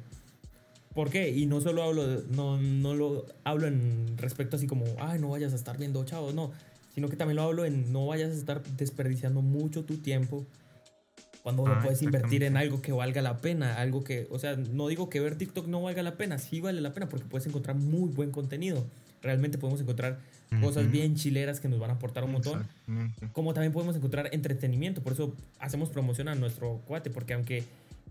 ¿Por 0.95 1.11
qué? 1.11 1.30
Y 1.30 1.47
no 1.47 1.61
solo 1.61 1.82
hablo, 1.82 2.22
no, 2.30 2.57
no 2.61 2.95
lo 2.95 3.26
hablo 3.42 3.66
en 3.66 4.16
respecto 4.16 4.57
así 4.57 4.66
como, 4.66 4.84
ay, 4.99 5.20
no 5.20 5.28
vayas 5.30 5.53
a 5.53 5.57
estar 5.57 5.76
viendo 5.76 6.05
chavos, 6.05 6.34
no, 6.34 6.53
sino 6.95 7.09
que 7.09 7.16
también 7.16 7.36
lo 7.36 7.42
hablo 7.42 7.64
en 7.64 7.92
no 7.92 8.07
vayas 8.07 8.30
a 8.30 8.34
estar 8.34 8.62
desperdiciando 8.62 9.42
mucho 9.42 9.84
tu 9.84 9.97
tiempo 9.99 10.47
cuando 11.42 11.66
lo 11.66 11.74
Ah, 11.74 11.80
puedes 11.82 12.01
invertir 12.03 12.45
en 12.45 12.57
algo 12.57 12.80
que 12.80 12.92
valga 12.92 13.20
la 13.20 13.38
pena, 13.38 13.74
algo 13.80 14.03
que, 14.05 14.26
o 14.30 14.38
sea, 14.38 14.57
no 14.57 14.88
digo 14.88 15.11
que 15.11 15.20
ver 15.20 15.36
TikTok 15.36 15.66
no 15.66 15.82
valga 15.82 16.03
la 16.03 16.16
pena, 16.16 16.38
sí 16.38 16.61
vale 16.61 16.80
la 16.80 16.95
pena 16.95 17.09
porque 17.09 17.26
puedes 17.26 17.47
encontrar 17.47 17.76
muy 17.76 18.09
buen 18.11 18.30
contenido. 18.30 18.86
Realmente 19.20 19.59
podemos 19.59 19.80
encontrar 19.80 20.20
cosas 20.61 20.84
Ujú. 20.84 20.92
bien 20.92 21.16
chileras 21.16 21.59
que 21.61 21.68
nos 21.68 21.80
van 21.80 21.90
a 21.90 21.95
aportar 21.95 22.24
un 22.24 22.32
montón 22.32 22.66
como 23.32 23.53
también 23.53 23.72
podemos 23.72 23.97
encontrar 23.97 24.28
entretenimiento. 24.32 25.03
Por 25.03 25.12
eso 25.12 25.34
hacemos 25.59 25.88
promoción 25.90 26.28
a 26.28 26.34
nuestro 26.34 26.80
cuate, 26.86 27.11
porque 27.11 27.34
aunque 27.34 27.64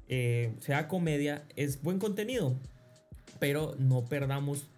eh, 0.09 0.51
sea 0.59 0.87
comedia, 0.87 1.43
es 1.55 1.81
buen 1.81 1.99
contenido, 1.99 2.55
pero 3.43 3.75
no 3.77 4.05
perdamos 4.05 4.69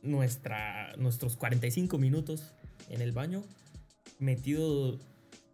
nuestra, 0.00 0.94
nuestros 0.96 1.36
45 1.36 1.98
minutos 1.98 2.54
en 2.88 3.00
el 3.00 3.10
baño 3.10 3.42
metido, 4.20 4.96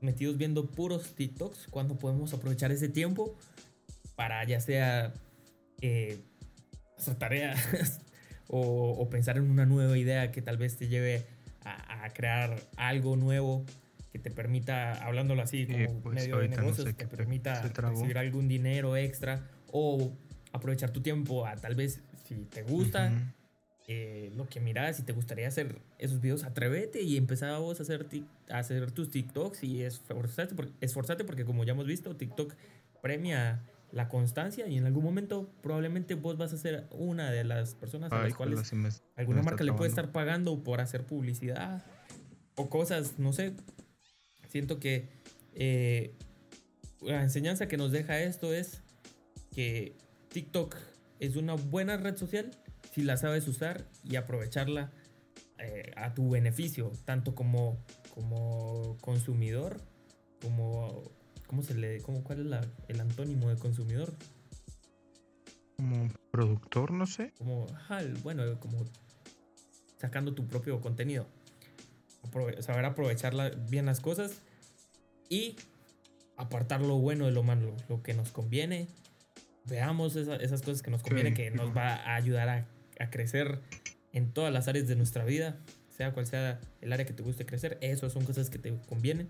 metidos 0.02 0.36
viendo 0.36 0.66
puros 0.66 1.14
TikToks 1.14 1.68
cuando 1.70 1.96
podemos 1.96 2.34
aprovechar 2.34 2.72
ese 2.72 2.90
tiempo 2.90 3.38
para 4.16 4.44
ya 4.44 4.60
sea 4.60 5.14
eh, 5.80 6.18
hacer 6.98 7.14
tareas 7.14 8.00
o, 8.48 8.90
o 8.90 9.08
pensar 9.08 9.38
en 9.38 9.50
una 9.50 9.64
nueva 9.64 9.96
idea 9.96 10.30
que 10.30 10.42
tal 10.42 10.58
vez 10.58 10.76
te 10.76 10.88
lleve 10.88 11.24
a, 11.64 12.04
a 12.04 12.10
crear 12.10 12.60
algo 12.76 13.16
nuevo 13.16 13.64
que 14.12 14.18
te 14.18 14.30
permita, 14.30 14.92
hablándolo 15.02 15.40
así 15.40 15.64
como 15.64 15.78
Eh, 15.78 15.90
pues, 16.02 16.14
medio 16.16 16.36
de 16.36 16.48
no 16.48 16.56
negocios, 16.56 16.86
sé 16.86 16.92
te 16.92 17.06
permita 17.06 17.62
recibir 17.62 18.18
algún 18.18 18.46
dinero 18.46 18.94
extra 18.94 19.48
o 19.72 20.12
aprovechar 20.52 20.90
tu 20.90 21.00
tiempo 21.00 21.46
a 21.46 21.56
tal 21.56 21.74
vez 21.74 22.02
si 22.26 22.34
te 22.46 22.62
gusta 22.62 23.06
Ujú. 23.06 23.24
eh, 23.88 24.32
lo 24.36 24.48
que 24.48 24.60
miras, 24.60 24.96
si 24.96 25.02
te 25.02 25.12
gustaría 25.12 25.46
hacer 25.48 25.80
esos 25.98 26.20
videos, 26.20 26.44
atrévete 26.44 27.02
y 27.02 27.16
empezá 27.16 27.58
vos 27.58 27.78
a 27.80 27.82
hacer, 27.84 28.06
a 28.50 28.58
hacer 28.58 28.90
tus 28.92 29.10
TikToks 29.10 29.62
y 29.64 29.82
esforzate, 29.82 30.54
por- 30.54 30.70
esforzate 30.80 31.24
porque 31.24 31.44
como 31.44 31.64
ya 31.64 31.72
hemos 31.72 31.86
visto, 31.86 32.16
TikTok 32.16 32.54
premia 33.00 33.62
la 33.92 34.08
constancia 34.08 34.66
y 34.66 34.76
en 34.76 34.84
algún 34.86 35.04
momento 35.04 35.48
probablemente 35.62 36.14
vos 36.14 36.36
vas 36.36 36.52
a 36.52 36.58
ser 36.58 36.86
una 36.90 37.30
de 37.30 37.44
las 37.44 37.74
personas 37.76 38.12
a 38.12 38.16
Ay, 38.22 38.30
las 38.30 38.36
cuales 38.36 38.66
sí 38.66 38.74
me- 38.74 38.88
alguna 39.14 39.38
me 39.40 39.44
marca 39.44 39.62
le 39.64 39.72
puede 39.72 39.88
estar 39.90 40.10
pagando 40.10 40.62
por 40.64 40.80
hacer 40.80 41.04
publicidad 41.06 41.84
o 42.56 42.68
cosas, 42.68 43.18
no 43.18 43.32
sé. 43.32 43.52
Siento 44.48 44.80
que 44.80 45.08
eh, 45.54 46.14
la 47.02 47.22
enseñanza 47.22 47.68
que 47.68 47.76
nos 47.76 47.92
deja 47.92 48.18
esto 48.20 48.52
es 48.52 48.82
que 49.54 49.94
TikTok 50.32 50.74
es 51.20 51.36
una 51.36 51.54
buena 51.54 51.96
red 51.96 52.16
social 52.16 52.50
si 52.92 53.02
la 53.02 53.16
sabes 53.16 53.46
usar 53.48 53.86
y 54.04 54.16
aprovecharla 54.16 54.92
eh, 55.58 55.90
a 55.96 56.14
tu 56.14 56.30
beneficio, 56.30 56.92
tanto 57.04 57.34
como, 57.34 57.78
como 58.14 58.96
consumidor, 59.00 59.80
como... 60.42 61.02
¿Cómo 61.46 61.62
se 61.62 61.74
le... 61.74 62.00
Cómo, 62.02 62.24
¿Cuál 62.24 62.40
es 62.40 62.46
la- 62.46 62.66
el 62.88 63.00
antónimo 63.00 63.48
de 63.48 63.56
consumidor? 63.56 64.16
Como 65.76 66.08
productor, 66.30 66.90
no 66.90 67.06
sé. 67.06 67.32
como, 67.38 67.66
ajá, 67.74 68.00
bueno, 68.22 68.58
como 68.60 68.84
sacando 69.98 70.34
tu 70.34 70.46
propio 70.46 70.80
contenido. 70.80 71.26
Aprove- 72.22 72.60
saber 72.62 72.84
aprovechar 72.84 73.34
la- 73.34 73.50
bien 73.50 73.86
las 73.86 74.00
cosas 74.00 74.42
y 75.28 75.56
apartar 76.36 76.80
lo 76.80 76.96
bueno 76.98 77.26
de 77.26 77.30
lo 77.32 77.42
malo, 77.42 77.76
lo 77.88 78.02
que 78.02 78.12
nos 78.14 78.32
conviene. 78.32 78.88
Veamos 79.68 80.16
esa- 80.16 80.36
esas 80.36 80.62
cosas 80.62 80.82
que 80.82 80.90
nos 80.90 81.02
conviene, 81.02 81.34
que 81.34 81.50
nos 81.50 81.76
va 81.76 81.94
a 81.94 82.14
ayudar 82.14 82.48
a, 82.48 82.66
a 82.98 83.10
crecer 83.10 83.60
en 84.12 84.32
todas 84.32 84.52
las 84.52 84.68
áreas 84.68 84.86
de 84.88 84.96
nuestra 84.96 85.24
vida, 85.24 85.56
sea 85.90 86.12
cual 86.12 86.26
sea 86.26 86.60
el 86.80 86.92
área 86.92 87.04
que 87.06 87.12
te 87.12 87.22
guste 87.22 87.46
crecer. 87.46 87.78
Esas 87.80 88.12
son 88.12 88.24
cosas 88.24 88.50
que 88.50 88.58
te 88.58 88.74
convienen. 88.88 89.28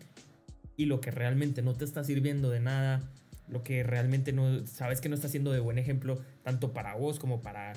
Y 0.76 0.84
lo 0.86 1.00
que 1.00 1.10
realmente 1.10 1.62
no 1.62 1.74
te 1.74 1.84
está 1.84 2.04
sirviendo 2.04 2.50
de 2.50 2.60
nada, 2.60 3.02
lo 3.48 3.62
que 3.62 3.82
realmente 3.82 4.32
no 4.32 4.66
sabes 4.66 5.00
que 5.00 5.08
no 5.08 5.14
está 5.14 5.28
siendo 5.28 5.52
de 5.52 5.60
buen 5.60 5.78
ejemplo, 5.78 6.20
tanto 6.42 6.72
para 6.74 6.94
vos 6.94 7.18
como 7.18 7.40
para 7.40 7.72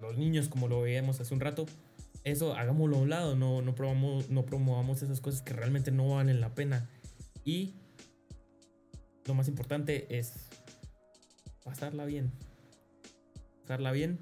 los 0.00 0.16
niños, 0.16 0.48
como 0.48 0.68
lo 0.68 0.80
veíamos 0.80 1.20
hace 1.20 1.34
un 1.34 1.40
rato, 1.40 1.66
eso 2.24 2.54
hagámoslo 2.54 2.96
a 2.96 3.00
un 3.00 3.10
lado, 3.10 3.36
no, 3.36 3.60
no, 3.62 3.74
probamos, 3.74 4.30
no 4.30 4.46
promovamos 4.46 5.02
esas 5.02 5.20
cosas 5.20 5.42
que 5.42 5.52
realmente 5.52 5.90
no 5.90 6.08
valen 6.08 6.40
la 6.40 6.54
pena. 6.54 6.88
Y 7.44 7.74
lo 9.26 9.34
más 9.34 9.48
importante 9.48 10.06
es 10.16 10.45
pasarla 11.66 12.04
bien. 12.06 12.30
Pasarla 13.62 13.90
bien 13.90 14.20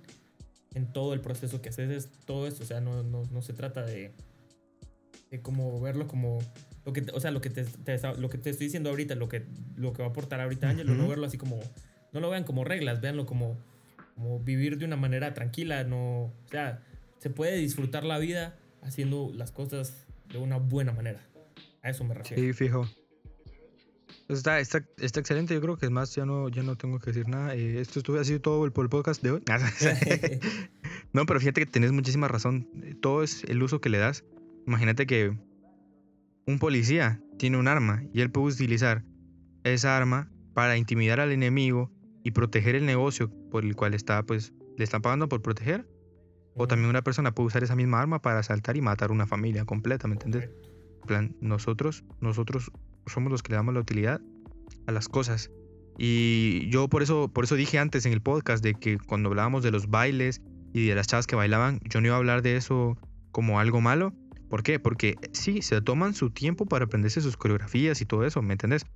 en 0.74 0.92
todo 0.92 1.12
el 1.12 1.20
proceso 1.20 1.60
que 1.60 1.68
haces, 1.68 1.90
es 1.90 2.10
todo 2.24 2.48
esto. 2.48 2.64
O 2.64 2.66
sea, 2.66 2.80
no, 2.80 3.02
no, 3.02 3.22
no 3.30 3.42
se 3.42 3.52
trata 3.52 3.84
de, 3.84 4.12
de 5.30 5.42
como 5.42 5.78
verlo 5.78 6.08
como 6.08 6.38
lo 6.86 6.92
que, 6.94 7.04
o 7.12 7.20
sea, 7.20 7.30
lo 7.30 7.42
que 7.42 7.50
te, 7.50 7.66
lo 8.18 8.30
que 8.30 8.38
te 8.38 8.50
estoy 8.50 8.66
diciendo 8.66 8.88
ahorita, 8.88 9.14
lo 9.14 9.28
que, 9.28 9.44
lo 9.76 9.92
que 9.92 10.02
va 10.02 10.08
a 10.08 10.10
aportar 10.10 10.40
ahorita 10.40 10.70
Ángel, 10.70 10.96
no 10.96 11.06
verlo 11.06 11.26
así 11.26 11.36
como, 11.36 11.60
no 12.12 12.20
lo 12.20 12.30
vean 12.30 12.44
como 12.44 12.64
reglas, 12.64 13.00
véanlo 13.00 13.26
como, 13.26 13.58
como 14.14 14.40
vivir 14.40 14.78
de 14.78 14.86
una 14.86 14.96
manera 14.96 15.34
tranquila, 15.34 15.84
no, 15.84 16.24
o 16.24 16.48
sea, 16.50 16.82
se 17.18 17.30
puede 17.30 17.56
disfrutar 17.56 18.04
la 18.04 18.18
vida 18.18 18.56
haciendo 18.82 19.30
las 19.34 19.50
cosas 19.50 20.06
de 20.30 20.38
una 20.38 20.56
buena 20.56 20.92
manera. 20.92 21.20
A 21.82 21.90
eso 21.90 22.04
me 22.04 22.14
refiero. 22.14 22.42
Sí, 22.42 22.52
fijo. 22.52 22.86
Está, 24.28 24.58
está, 24.58 24.82
está, 24.96 25.20
excelente, 25.20 25.52
yo 25.52 25.60
creo 25.60 25.76
que 25.76 25.86
es 25.86 25.92
más, 25.92 26.14
ya 26.14 26.24
no, 26.24 26.48
ya 26.48 26.62
no 26.62 26.76
tengo 26.76 26.98
que 26.98 27.10
decir 27.10 27.28
nada. 27.28 27.54
Eh, 27.54 27.80
esto 27.80 27.98
estuve 27.98 28.20
así 28.20 28.38
todo 28.38 28.64
el, 28.64 28.72
el 28.74 28.88
podcast 28.88 29.22
de 29.22 29.32
hoy. 29.32 29.42
no, 31.12 31.26
pero 31.26 31.40
fíjate 31.40 31.60
que 31.60 31.66
tenés 31.66 31.92
muchísima 31.92 32.26
razón. 32.26 32.68
Todo 33.02 33.22
es 33.22 33.44
el 33.44 33.62
uso 33.62 33.80
que 33.80 33.90
le 33.90 33.98
das. 33.98 34.24
Imagínate 34.66 35.06
que 35.06 35.36
un 36.46 36.58
policía 36.58 37.20
tiene 37.38 37.58
un 37.58 37.68
arma 37.68 38.02
y 38.12 38.22
él 38.22 38.30
puede 38.30 38.54
utilizar 38.54 39.04
esa 39.62 39.96
arma 39.96 40.30
para 40.54 40.78
intimidar 40.78 41.20
al 41.20 41.32
enemigo 41.32 41.90
y 42.22 42.30
proteger 42.30 42.76
el 42.76 42.86
negocio 42.86 43.30
por 43.50 43.64
el 43.64 43.76
cual 43.76 43.92
está, 43.92 44.22
pues, 44.22 44.54
le 44.78 44.84
están 44.84 45.02
pagando 45.02 45.28
por 45.28 45.42
proteger. 45.42 45.86
O 46.54 46.66
también 46.66 46.88
una 46.88 47.02
persona 47.02 47.34
puede 47.34 47.48
usar 47.48 47.62
esa 47.62 47.76
misma 47.76 48.00
arma 48.00 48.22
para 48.22 48.38
asaltar 48.38 48.76
y 48.76 48.80
matar 48.80 49.10
una 49.10 49.26
familia 49.26 49.64
completa, 49.66 50.08
¿me 50.08 50.14
entiendes? 50.14 50.48
plan, 51.04 51.36
nosotros, 51.40 52.04
nosotros 52.20 52.70
somos 53.06 53.30
los 53.30 53.42
que 53.42 53.50
le 53.50 53.56
damos 53.56 53.74
la 53.74 53.80
utilidad 53.80 54.20
a 54.86 54.92
las 54.92 55.08
cosas. 55.08 55.50
Y 55.98 56.68
yo 56.70 56.88
por 56.88 57.02
eso, 57.02 57.28
por 57.28 57.44
eso 57.44 57.54
dije 57.54 57.78
antes 57.78 58.04
en 58.06 58.12
el 58.12 58.20
podcast 58.20 58.62
de 58.62 58.74
que 58.74 58.98
cuando 58.98 59.28
hablábamos 59.28 59.62
de 59.62 59.70
los 59.70 59.88
bailes 59.88 60.42
y 60.72 60.86
de 60.86 60.94
las 60.94 61.06
chavas 61.06 61.26
que 61.26 61.36
bailaban, 61.36 61.80
yo 61.84 62.00
no 62.00 62.08
iba 62.08 62.16
a 62.16 62.18
hablar 62.18 62.42
de 62.42 62.56
eso 62.56 62.98
como 63.30 63.60
algo 63.60 63.80
malo, 63.80 64.12
¿Por 64.54 64.62
qué? 64.62 64.78
Porque 64.78 65.16
sí, 65.32 65.62
se 65.62 65.80
toman 65.80 66.14
su 66.14 66.30
tiempo 66.30 66.66
para 66.66 66.84
aprenderse 66.84 67.20
sus 67.20 67.36
coreografías 67.36 68.00
y 68.00 68.06
todo 68.06 68.24
eso, 68.24 68.40
¿me 68.40 68.52
entendés? 68.52 68.86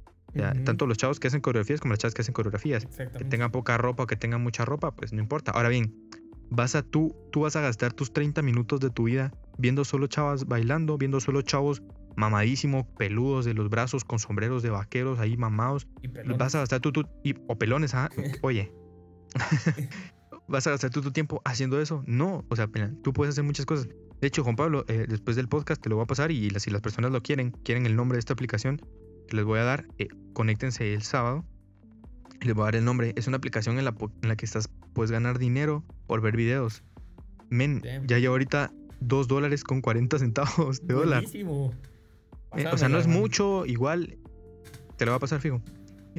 Tanto 0.64 0.86
los 0.86 0.98
chavos 0.98 1.18
que 1.18 1.26
hacen 1.26 1.40
coreografías 1.40 1.80
como 1.80 1.94
las 1.94 1.98
chavas 1.98 2.14
que 2.14 2.22
hacen 2.22 2.32
coreografías. 2.32 2.86
Que 2.86 3.24
tengan 3.24 3.50
poca 3.50 3.76
ropa 3.76 4.04
o 4.04 4.06
que 4.06 4.14
tengan 4.14 4.40
mucha 4.40 4.64
ropa, 4.64 4.94
pues 4.94 5.12
no 5.12 5.20
importa. 5.20 5.50
Ahora 5.50 5.68
bien, 5.68 5.96
vas 6.48 6.76
a 6.76 6.82
tú, 6.82 7.16
tú 7.32 7.40
vas 7.40 7.56
a 7.56 7.60
gastar 7.60 7.92
tus 7.92 8.12
30 8.12 8.40
minutos 8.42 8.78
de 8.78 8.90
tu 8.90 9.04
vida 9.04 9.32
viendo 9.56 9.84
solo 9.84 10.06
chavas 10.06 10.46
bailando, 10.46 10.96
viendo 10.96 11.18
solo 11.18 11.42
chavos 11.42 11.82
mamadísimos, 12.18 12.84
peludos 12.98 13.44
de 13.44 13.54
los 13.54 13.70
brazos, 13.70 14.04
con 14.04 14.18
sombreros 14.18 14.62
de 14.62 14.70
vaqueros 14.70 15.20
ahí 15.20 15.36
mamados. 15.36 15.86
Y 16.02 16.08
vas 16.08 16.54
a 16.54 16.58
gastar 16.58 16.80
tú, 16.80 16.92
tú 16.92 17.04
y, 17.22 17.34
o 17.46 17.56
pelones, 17.56 17.94
¿ah? 17.94 18.10
oye. 18.42 18.72
¿Vas 20.48 20.66
a 20.66 20.70
gastar 20.70 20.90
tú 20.90 21.00
tu 21.00 21.12
tiempo 21.12 21.40
haciendo 21.44 21.80
eso? 21.80 22.02
No, 22.06 22.44
o 22.48 22.56
sea, 22.56 22.68
tú 23.02 23.12
puedes 23.12 23.34
hacer 23.34 23.44
muchas 23.44 23.66
cosas. 23.66 23.88
De 24.20 24.26
hecho, 24.26 24.42
Juan 24.42 24.56
Pablo, 24.56 24.84
eh, 24.88 25.06
después 25.08 25.36
del 25.36 25.46
podcast 25.46 25.80
te 25.80 25.88
lo 25.88 25.96
voy 25.96 26.04
a 26.04 26.06
pasar 26.06 26.32
y 26.32 26.50
si 26.58 26.70
las 26.70 26.80
personas 26.80 27.12
lo 27.12 27.22
quieren, 27.22 27.50
quieren 27.50 27.86
el 27.86 27.94
nombre 27.94 28.16
de 28.16 28.20
esta 28.20 28.32
aplicación 28.32 28.80
que 29.28 29.36
les 29.36 29.44
voy 29.44 29.60
a 29.60 29.64
dar, 29.64 29.86
eh, 29.98 30.08
conéctense 30.32 30.94
el 30.94 31.02
sábado. 31.02 31.44
Les 32.40 32.54
voy 32.54 32.62
a 32.62 32.64
dar 32.66 32.76
el 32.76 32.84
nombre. 32.84 33.12
Es 33.16 33.28
una 33.28 33.36
aplicación 33.36 33.78
en 33.78 33.84
la, 33.84 33.94
en 34.22 34.28
la 34.28 34.36
que 34.36 34.44
estás, 34.44 34.70
puedes 34.92 35.10
ganar 35.12 35.38
dinero 35.38 35.84
por 36.06 36.20
ver 36.20 36.36
videos. 36.36 36.82
Men, 37.50 37.82
ya 38.06 38.18
llevo 38.18 38.34
ahorita 38.34 38.72
2 39.00 39.28
dólares 39.28 39.62
con 39.62 39.82
40 39.82 40.18
centavos 40.18 40.84
de 40.86 40.94
dólar. 40.94 41.24
Eh, 42.56 42.66
o 42.66 42.78
sea, 42.78 42.88
no 42.88 42.98
es 42.98 43.06
mucho, 43.06 43.66
igual 43.66 44.18
te 44.96 45.04
lo 45.04 45.12
va 45.12 45.16
a 45.16 45.20
pasar 45.20 45.40
fijo. 45.40 45.62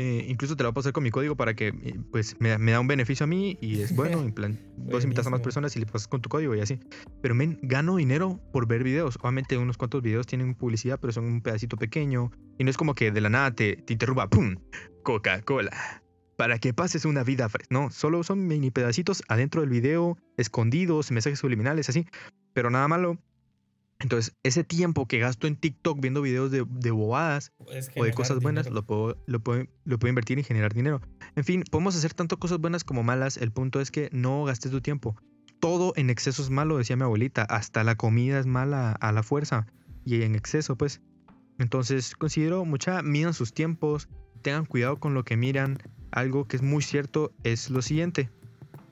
Eh, 0.02 0.26
incluso 0.30 0.56
te 0.56 0.64
lo 0.64 0.70
voy 0.70 0.72
a 0.72 0.76
pasar 0.76 0.94
con 0.94 1.04
mi 1.04 1.12
código 1.12 1.36
para 1.36 1.56
que 1.56 1.68
eh, 1.68 2.00
pues 2.10 2.38
me, 2.40 2.58
da 2.58 2.80
un 2.80 2.88
beneficio 2.88 3.26
a 3.26 3.28
mí 3.28 3.58
y 3.60 3.82
es 3.82 3.94
bueno. 3.94 4.22
en 4.22 4.32
plan, 4.34 4.58
vos 4.78 5.04
invitas 5.04 5.28
a 5.28 5.30
más 5.30 5.42
personas 5.42 5.76
y 5.76 5.80
le 5.80 5.86
pasas 5.86 6.08
con 6.08 6.22
tu 6.22 6.30
código 6.30 6.56
y 6.56 6.62
así. 6.62 6.80
Pero 7.22 7.36
men, 7.36 7.60
gano 7.62 7.98
dinero 7.98 8.40
por 8.54 8.66
ver 8.66 8.84
videos. 8.84 9.18
Obviamente 9.22 9.58
unos 9.58 9.78
cuantos 9.78 10.02
videos 10.02 10.26
tienen 10.26 10.56
publicidad, 10.56 11.00
pero 11.02 11.12
son 11.12 11.26
un 11.26 11.42
pedacito 11.42 11.76
pequeño. 11.76 12.32
Y 12.58 12.64
no 12.64 12.70
es 12.70 12.78
como 12.78 12.96
que 12.96 13.12
de 13.12 13.20
la 13.20 13.30
nada 13.30 13.52
te, 13.52 13.76
te 13.76 13.94
interrumpa, 13.94 14.30
¡pum! 14.30 14.56
Coca-Cola. 15.04 16.02
Para 16.38 16.60
que 16.60 16.74
pases 16.74 17.04
una 17.04 17.26
vida 17.26 17.50
fresca. 17.50 17.68
No, 17.70 17.92
solo 17.92 18.24
son 18.24 18.48
mini 18.48 18.72
pedacitos 18.72 19.22
adentro 19.28 19.60
del 19.60 19.70
video, 19.70 20.18
escondidos, 20.38 21.12
mensajes 21.12 21.40
subliminales, 21.40 21.90
así. 21.90 22.08
Pero 22.54 22.70
nada 22.70 22.88
malo. 22.88 23.18
Entonces, 24.02 24.34
ese 24.44 24.64
tiempo 24.64 25.08
que 25.08 25.20
gasto 25.20 25.46
en 25.46 25.58
TikTok 25.58 26.00
viendo 26.00 26.22
videos 26.22 26.52
de, 26.52 26.62
bobadas 26.92 27.52
o 27.98 28.04
de 28.04 28.14
cosas 28.14 28.40
buenas, 28.40 28.70
lo 28.70 28.84
puedo, 28.84 29.18
lo, 29.26 29.42
puedo, 29.42 29.66
lo 29.84 30.00
puedo 30.00 30.10
invertir 30.10 30.40
y 30.40 30.44
generar 30.44 30.74
dinero. 30.74 31.02
En 31.36 31.44
fin, 31.44 31.64
podemos 31.70 31.98
hacer 31.98 32.14
tanto 32.14 32.40
cosas 32.40 32.60
buenas 32.60 32.86
como 32.86 33.04
malas. 33.04 33.36
El 33.36 33.52
punto 33.52 33.82
es 33.82 33.92
que 33.92 34.10
no 34.14 34.46
gastes 34.46 34.72
tu 34.72 34.80
tiempo. 34.80 35.18
Todo 35.60 35.92
en 35.98 36.10
exceso 36.10 36.42
es 36.42 36.50
malo, 36.50 36.78
decía 36.78 36.96
mi 36.96 37.04
abuelita. 37.04 37.44
Hasta 37.44 37.84
la 37.84 37.96
comida 37.96 38.40
es 38.40 38.46
mala 38.46 38.94
a 38.94 39.12
la 39.12 39.22
fuerza 39.22 39.68
y 40.06 40.22
en 40.22 40.36
exceso, 40.36 40.78
pues. 40.78 41.02
Entonces, 41.58 42.16
considero 42.16 42.64
mucha, 42.64 43.02
midan 43.02 43.34
sus 43.34 43.54
tiempos, 43.54 44.08
tengan 44.42 44.66
cuidado 44.66 44.98
con 45.02 45.14
lo 45.14 45.26
que 45.26 45.36
miran. 45.36 45.78
Algo 46.12 46.48
que 46.48 46.56
es 46.56 46.62
muy 46.62 46.82
cierto 46.82 47.34
es 47.44 47.70
lo 47.70 47.82
siguiente. 47.82 48.30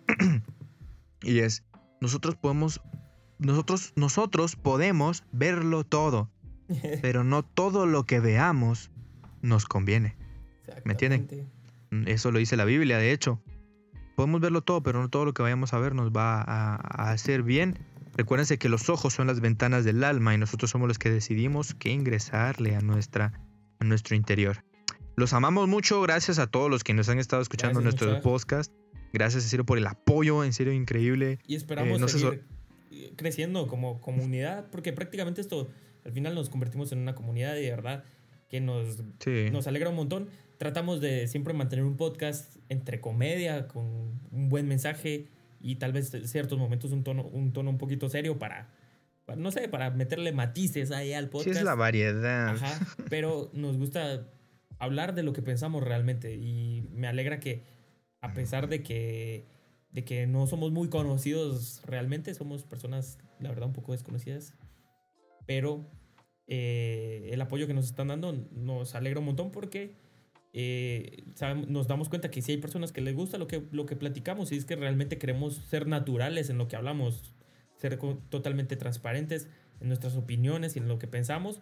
y 1.21 1.39
es, 1.39 1.63
nosotros 2.01 2.35
podemos 2.35 2.81
nosotros, 3.39 3.93
nosotros 3.95 4.55
podemos 4.55 5.23
verlo 5.31 5.83
todo, 5.83 6.29
pero 7.01 7.23
no 7.23 7.43
todo 7.43 7.85
lo 7.85 8.05
que 8.05 8.19
veamos 8.19 8.91
nos 9.41 9.65
conviene. 9.65 10.15
¿Me 10.83 10.93
entienden? 10.93 11.49
Eso 12.05 12.31
lo 12.31 12.39
dice 12.39 12.57
la 12.57 12.65
Biblia, 12.65 12.97
de 12.97 13.11
hecho. 13.11 13.41
Podemos 14.15 14.41
verlo 14.41 14.61
todo, 14.61 14.81
pero 14.81 14.99
no 15.01 15.09
todo 15.09 15.25
lo 15.25 15.33
que 15.33 15.43
vayamos 15.43 15.73
a 15.73 15.79
ver 15.79 15.93
nos 15.93 16.11
va 16.11 16.41
a, 16.41 17.11
hacer 17.11 17.43
bien. 17.43 17.77
Recuérdense 18.15 18.57
que 18.57 18.67
los 18.67 18.89
ojos 18.89 19.13
son 19.13 19.27
las 19.27 19.39
ventanas 19.41 19.85
del 19.85 20.03
alma 20.03 20.33
y 20.33 20.39
nosotros 20.39 20.71
somos 20.71 20.87
los 20.87 20.97
que 20.97 21.11
decidimos 21.11 21.75
qué 21.75 21.91
ingresarle 21.91 22.75
a, 22.75 22.81
nuestra, 22.81 23.39
a 23.79 23.83
nuestro 23.85 24.15
interior. 24.15 24.63
Los 25.15 25.33
amamos 25.33 25.67
mucho, 25.67 26.01
gracias 26.01 26.39
a 26.39 26.47
todos 26.47 26.69
los 26.69 26.83
que 26.83 26.95
nos 26.95 27.09
han 27.09 27.19
estado 27.19 27.43
escuchando 27.43 27.79
en 27.79 27.83
nuestro 27.83 28.19
podcast. 28.21 28.73
Gracias, 29.13 29.43
en 29.43 29.49
serio, 29.49 29.65
por 29.65 29.77
el 29.77 29.85
apoyo, 29.85 30.43
en 30.43 30.51
serio, 30.51 30.73
increíble. 30.73 31.39
Y 31.47 31.55
esperamos 31.55 32.01
eh, 32.01 32.07
seguir 32.07 32.56
creciendo 33.15 33.67
como 33.67 34.01
comunidad, 34.01 34.67
porque 34.71 34.93
prácticamente 34.93 35.41
esto, 35.41 35.69
al 36.05 36.11
final 36.11 36.35
nos 36.35 36.49
convertimos 36.49 36.91
en 36.91 36.99
una 36.99 37.15
comunidad 37.15 37.53
de 37.53 37.69
verdad 37.69 38.03
que 38.49 38.61
nos, 38.61 39.03
nos 39.51 39.67
alegra 39.67 39.89
un 39.89 39.95
montón. 39.95 40.29
Tratamos 40.57 41.01
de 41.01 41.27
siempre 41.27 41.53
mantener 41.53 41.85
un 41.85 41.97
podcast 41.97 42.55
entre 42.69 42.99
comedia, 43.01 43.67
con 43.67 43.85
un 44.31 44.49
buen 44.49 44.67
mensaje 44.67 45.27
y 45.59 45.75
tal 45.75 45.91
vez 45.91 46.13
en 46.13 46.27
ciertos 46.27 46.57
momentos 46.57 46.91
un 46.91 47.03
tono, 47.03 47.23
un 47.23 47.53
tono 47.53 47.69
un 47.69 47.77
poquito 47.77 48.09
serio 48.09 48.39
para, 48.39 48.69
no 49.35 49.51
sé, 49.51 49.67
para 49.67 49.91
meterle 49.91 50.31
matices 50.31 50.91
ahí 50.91 51.13
al 51.13 51.29
podcast. 51.29 51.53
Sí, 51.53 51.57
es 51.59 51.63
la 51.63 51.75
variedad. 51.75 52.49
Ajá, 52.49 52.79
pero 53.09 53.49
nos 53.53 53.77
gusta 53.77 54.27
hablar 54.79 55.13
de 55.13 55.23
lo 55.23 55.33
que 55.33 55.41
pensamos 55.41 55.83
realmente 55.83 56.35
y 56.35 56.87
me 56.91 57.07
alegra 57.07 57.39
que 57.39 57.63
a 58.21 58.33
pesar 58.33 58.67
de 58.67 58.83
que 58.83 59.45
de 59.91 60.03
que 60.03 60.27
no 60.27 60.47
somos 60.47 60.71
muy 60.71 60.89
conocidos 60.89 61.81
realmente, 61.85 62.33
somos 62.33 62.63
personas, 62.63 63.17
la 63.39 63.49
verdad, 63.49 63.67
un 63.67 63.73
poco 63.73 63.93
desconocidas, 63.93 64.53
pero 65.45 65.89
eh, 66.47 67.29
el 67.31 67.41
apoyo 67.41 67.67
que 67.67 67.73
nos 67.73 67.85
están 67.85 68.07
dando 68.07 68.33
nos 68.51 68.95
alegra 68.95 69.19
un 69.19 69.25
montón 69.25 69.51
porque 69.51 69.95
eh, 70.53 71.23
nos 71.67 71.87
damos 71.87 72.09
cuenta 72.09 72.31
que 72.31 72.41
sí 72.41 72.53
hay 72.53 72.57
personas 72.57 72.91
que 72.91 73.01
les 73.01 73.15
gusta 73.15 73.37
lo 73.37 73.47
que, 73.47 73.63
lo 73.71 73.85
que 73.85 73.95
platicamos 73.95 74.51
y 74.51 74.57
es 74.57 74.65
que 74.65 74.75
realmente 74.75 75.17
queremos 75.17 75.55
ser 75.55 75.87
naturales 75.87 76.49
en 76.49 76.57
lo 76.57 76.67
que 76.67 76.75
hablamos, 76.75 77.33
ser 77.75 77.99
totalmente 78.29 78.75
transparentes 78.75 79.49
en 79.81 79.87
nuestras 79.89 80.15
opiniones 80.15 80.75
y 80.75 80.79
en 80.79 80.87
lo 80.87 80.99
que 80.99 81.07
pensamos 81.07 81.61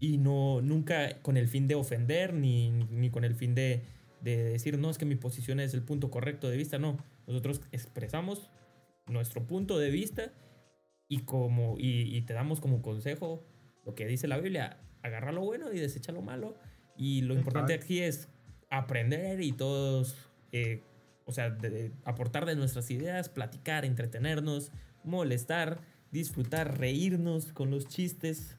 y 0.00 0.18
no 0.18 0.60
nunca 0.62 1.20
con 1.22 1.36
el 1.36 1.46
fin 1.46 1.68
de 1.68 1.76
ofender 1.76 2.34
ni, 2.34 2.70
ni 2.70 3.10
con 3.10 3.24
el 3.24 3.34
fin 3.34 3.54
de, 3.54 3.82
de 4.20 4.42
decir 4.42 4.78
no 4.78 4.90
es 4.90 4.98
que 4.98 5.04
mi 5.04 5.14
posición 5.14 5.60
es 5.60 5.74
el 5.74 5.82
punto 5.82 6.10
correcto 6.10 6.48
de 6.48 6.56
vista, 6.56 6.78
no 6.78 6.96
nosotros 7.26 7.60
expresamos 7.72 8.50
nuestro 9.06 9.46
punto 9.46 9.78
de 9.78 9.90
vista 9.90 10.32
y, 11.08 11.20
como, 11.20 11.76
y, 11.78 12.20
te 12.22 12.32
damos 12.32 12.60
como 12.60 12.82
consejo 12.82 13.44
lo 13.84 13.94
que 13.94 14.06
dice 14.06 14.28
la 14.28 14.38
Biblia, 14.38 14.78
agarra 15.02 15.32
lo 15.32 15.42
bueno 15.42 15.72
y 15.72 15.78
desecha 15.78 16.12
lo 16.12 16.22
malo. 16.22 16.56
Y 16.96 17.22
lo 17.22 17.34
importante 17.34 17.74
aquí 17.74 18.00
es 18.00 18.28
aprender 18.70 19.40
y 19.40 19.52
todos, 19.52 20.16
eh, 20.52 20.82
o 21.26 21.32
sea, 21.32 21.56
aportar 22.04 22.46
de 22.46 22.56
nuestras 22.56 22.90
ideas, 22.90 23.28
platicar, 23.28 23.84
entretenernos, 23.84 24.70
molestar, 25.04 25.80
disfrutar, 26.10 26.78
reírnos 26.78 27.52
con 27.52 27.70
los 27.70 27.86
chistes. 27.86 28.56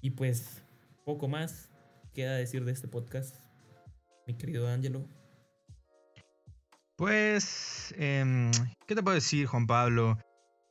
Y 0.00 0.10
pues, 0.10 0.62
poco 1.04 1.28
más 1.28 1.70
queda 2.12 2.36
decir 2.36 2.64
de 2.64 2.72
este 2.72 2.88
podcast, 2.88 3.36
mi 4.26 4.34
querido 4.34 4.68
Ángelo. 4.68 5.08
Pues, 6.96 7.94
em, 7.98 8.50
¿qué 8.86 8.94
te 8.94 9.02
puedo 9.02 9.16
decir, 9.16 9.46
Juan 9.46 9.66
Pablo? 9.66 10.18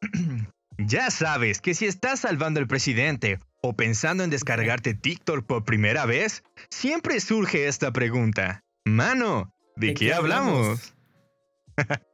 ya 0.77 1.11
sabes 1.11 1.59
que 1.59 1.73
si 1.73 1.85
estás 1.85 2.21
salvando 2.21 2.59
al 2.59 2.67
presidente 2.67 3.39
o 3.61 3.73
pensando 3.73 4.23
en 4.23 4.29
descargarte 4.29 4.93
TikTok 4.93 5.45
por 5.45 5.65
primera 5.65 6.05
vez, 6.05 6.43
siempre 6.69 7.19
surge 7.19 7.67
esta 7.67 7.91
pregunta. 7.91 8.63
Mano, 8.85 9.53
¿De, 9.75 9.93
qué, 9.93 10.13
hablamos? 10.13 10.93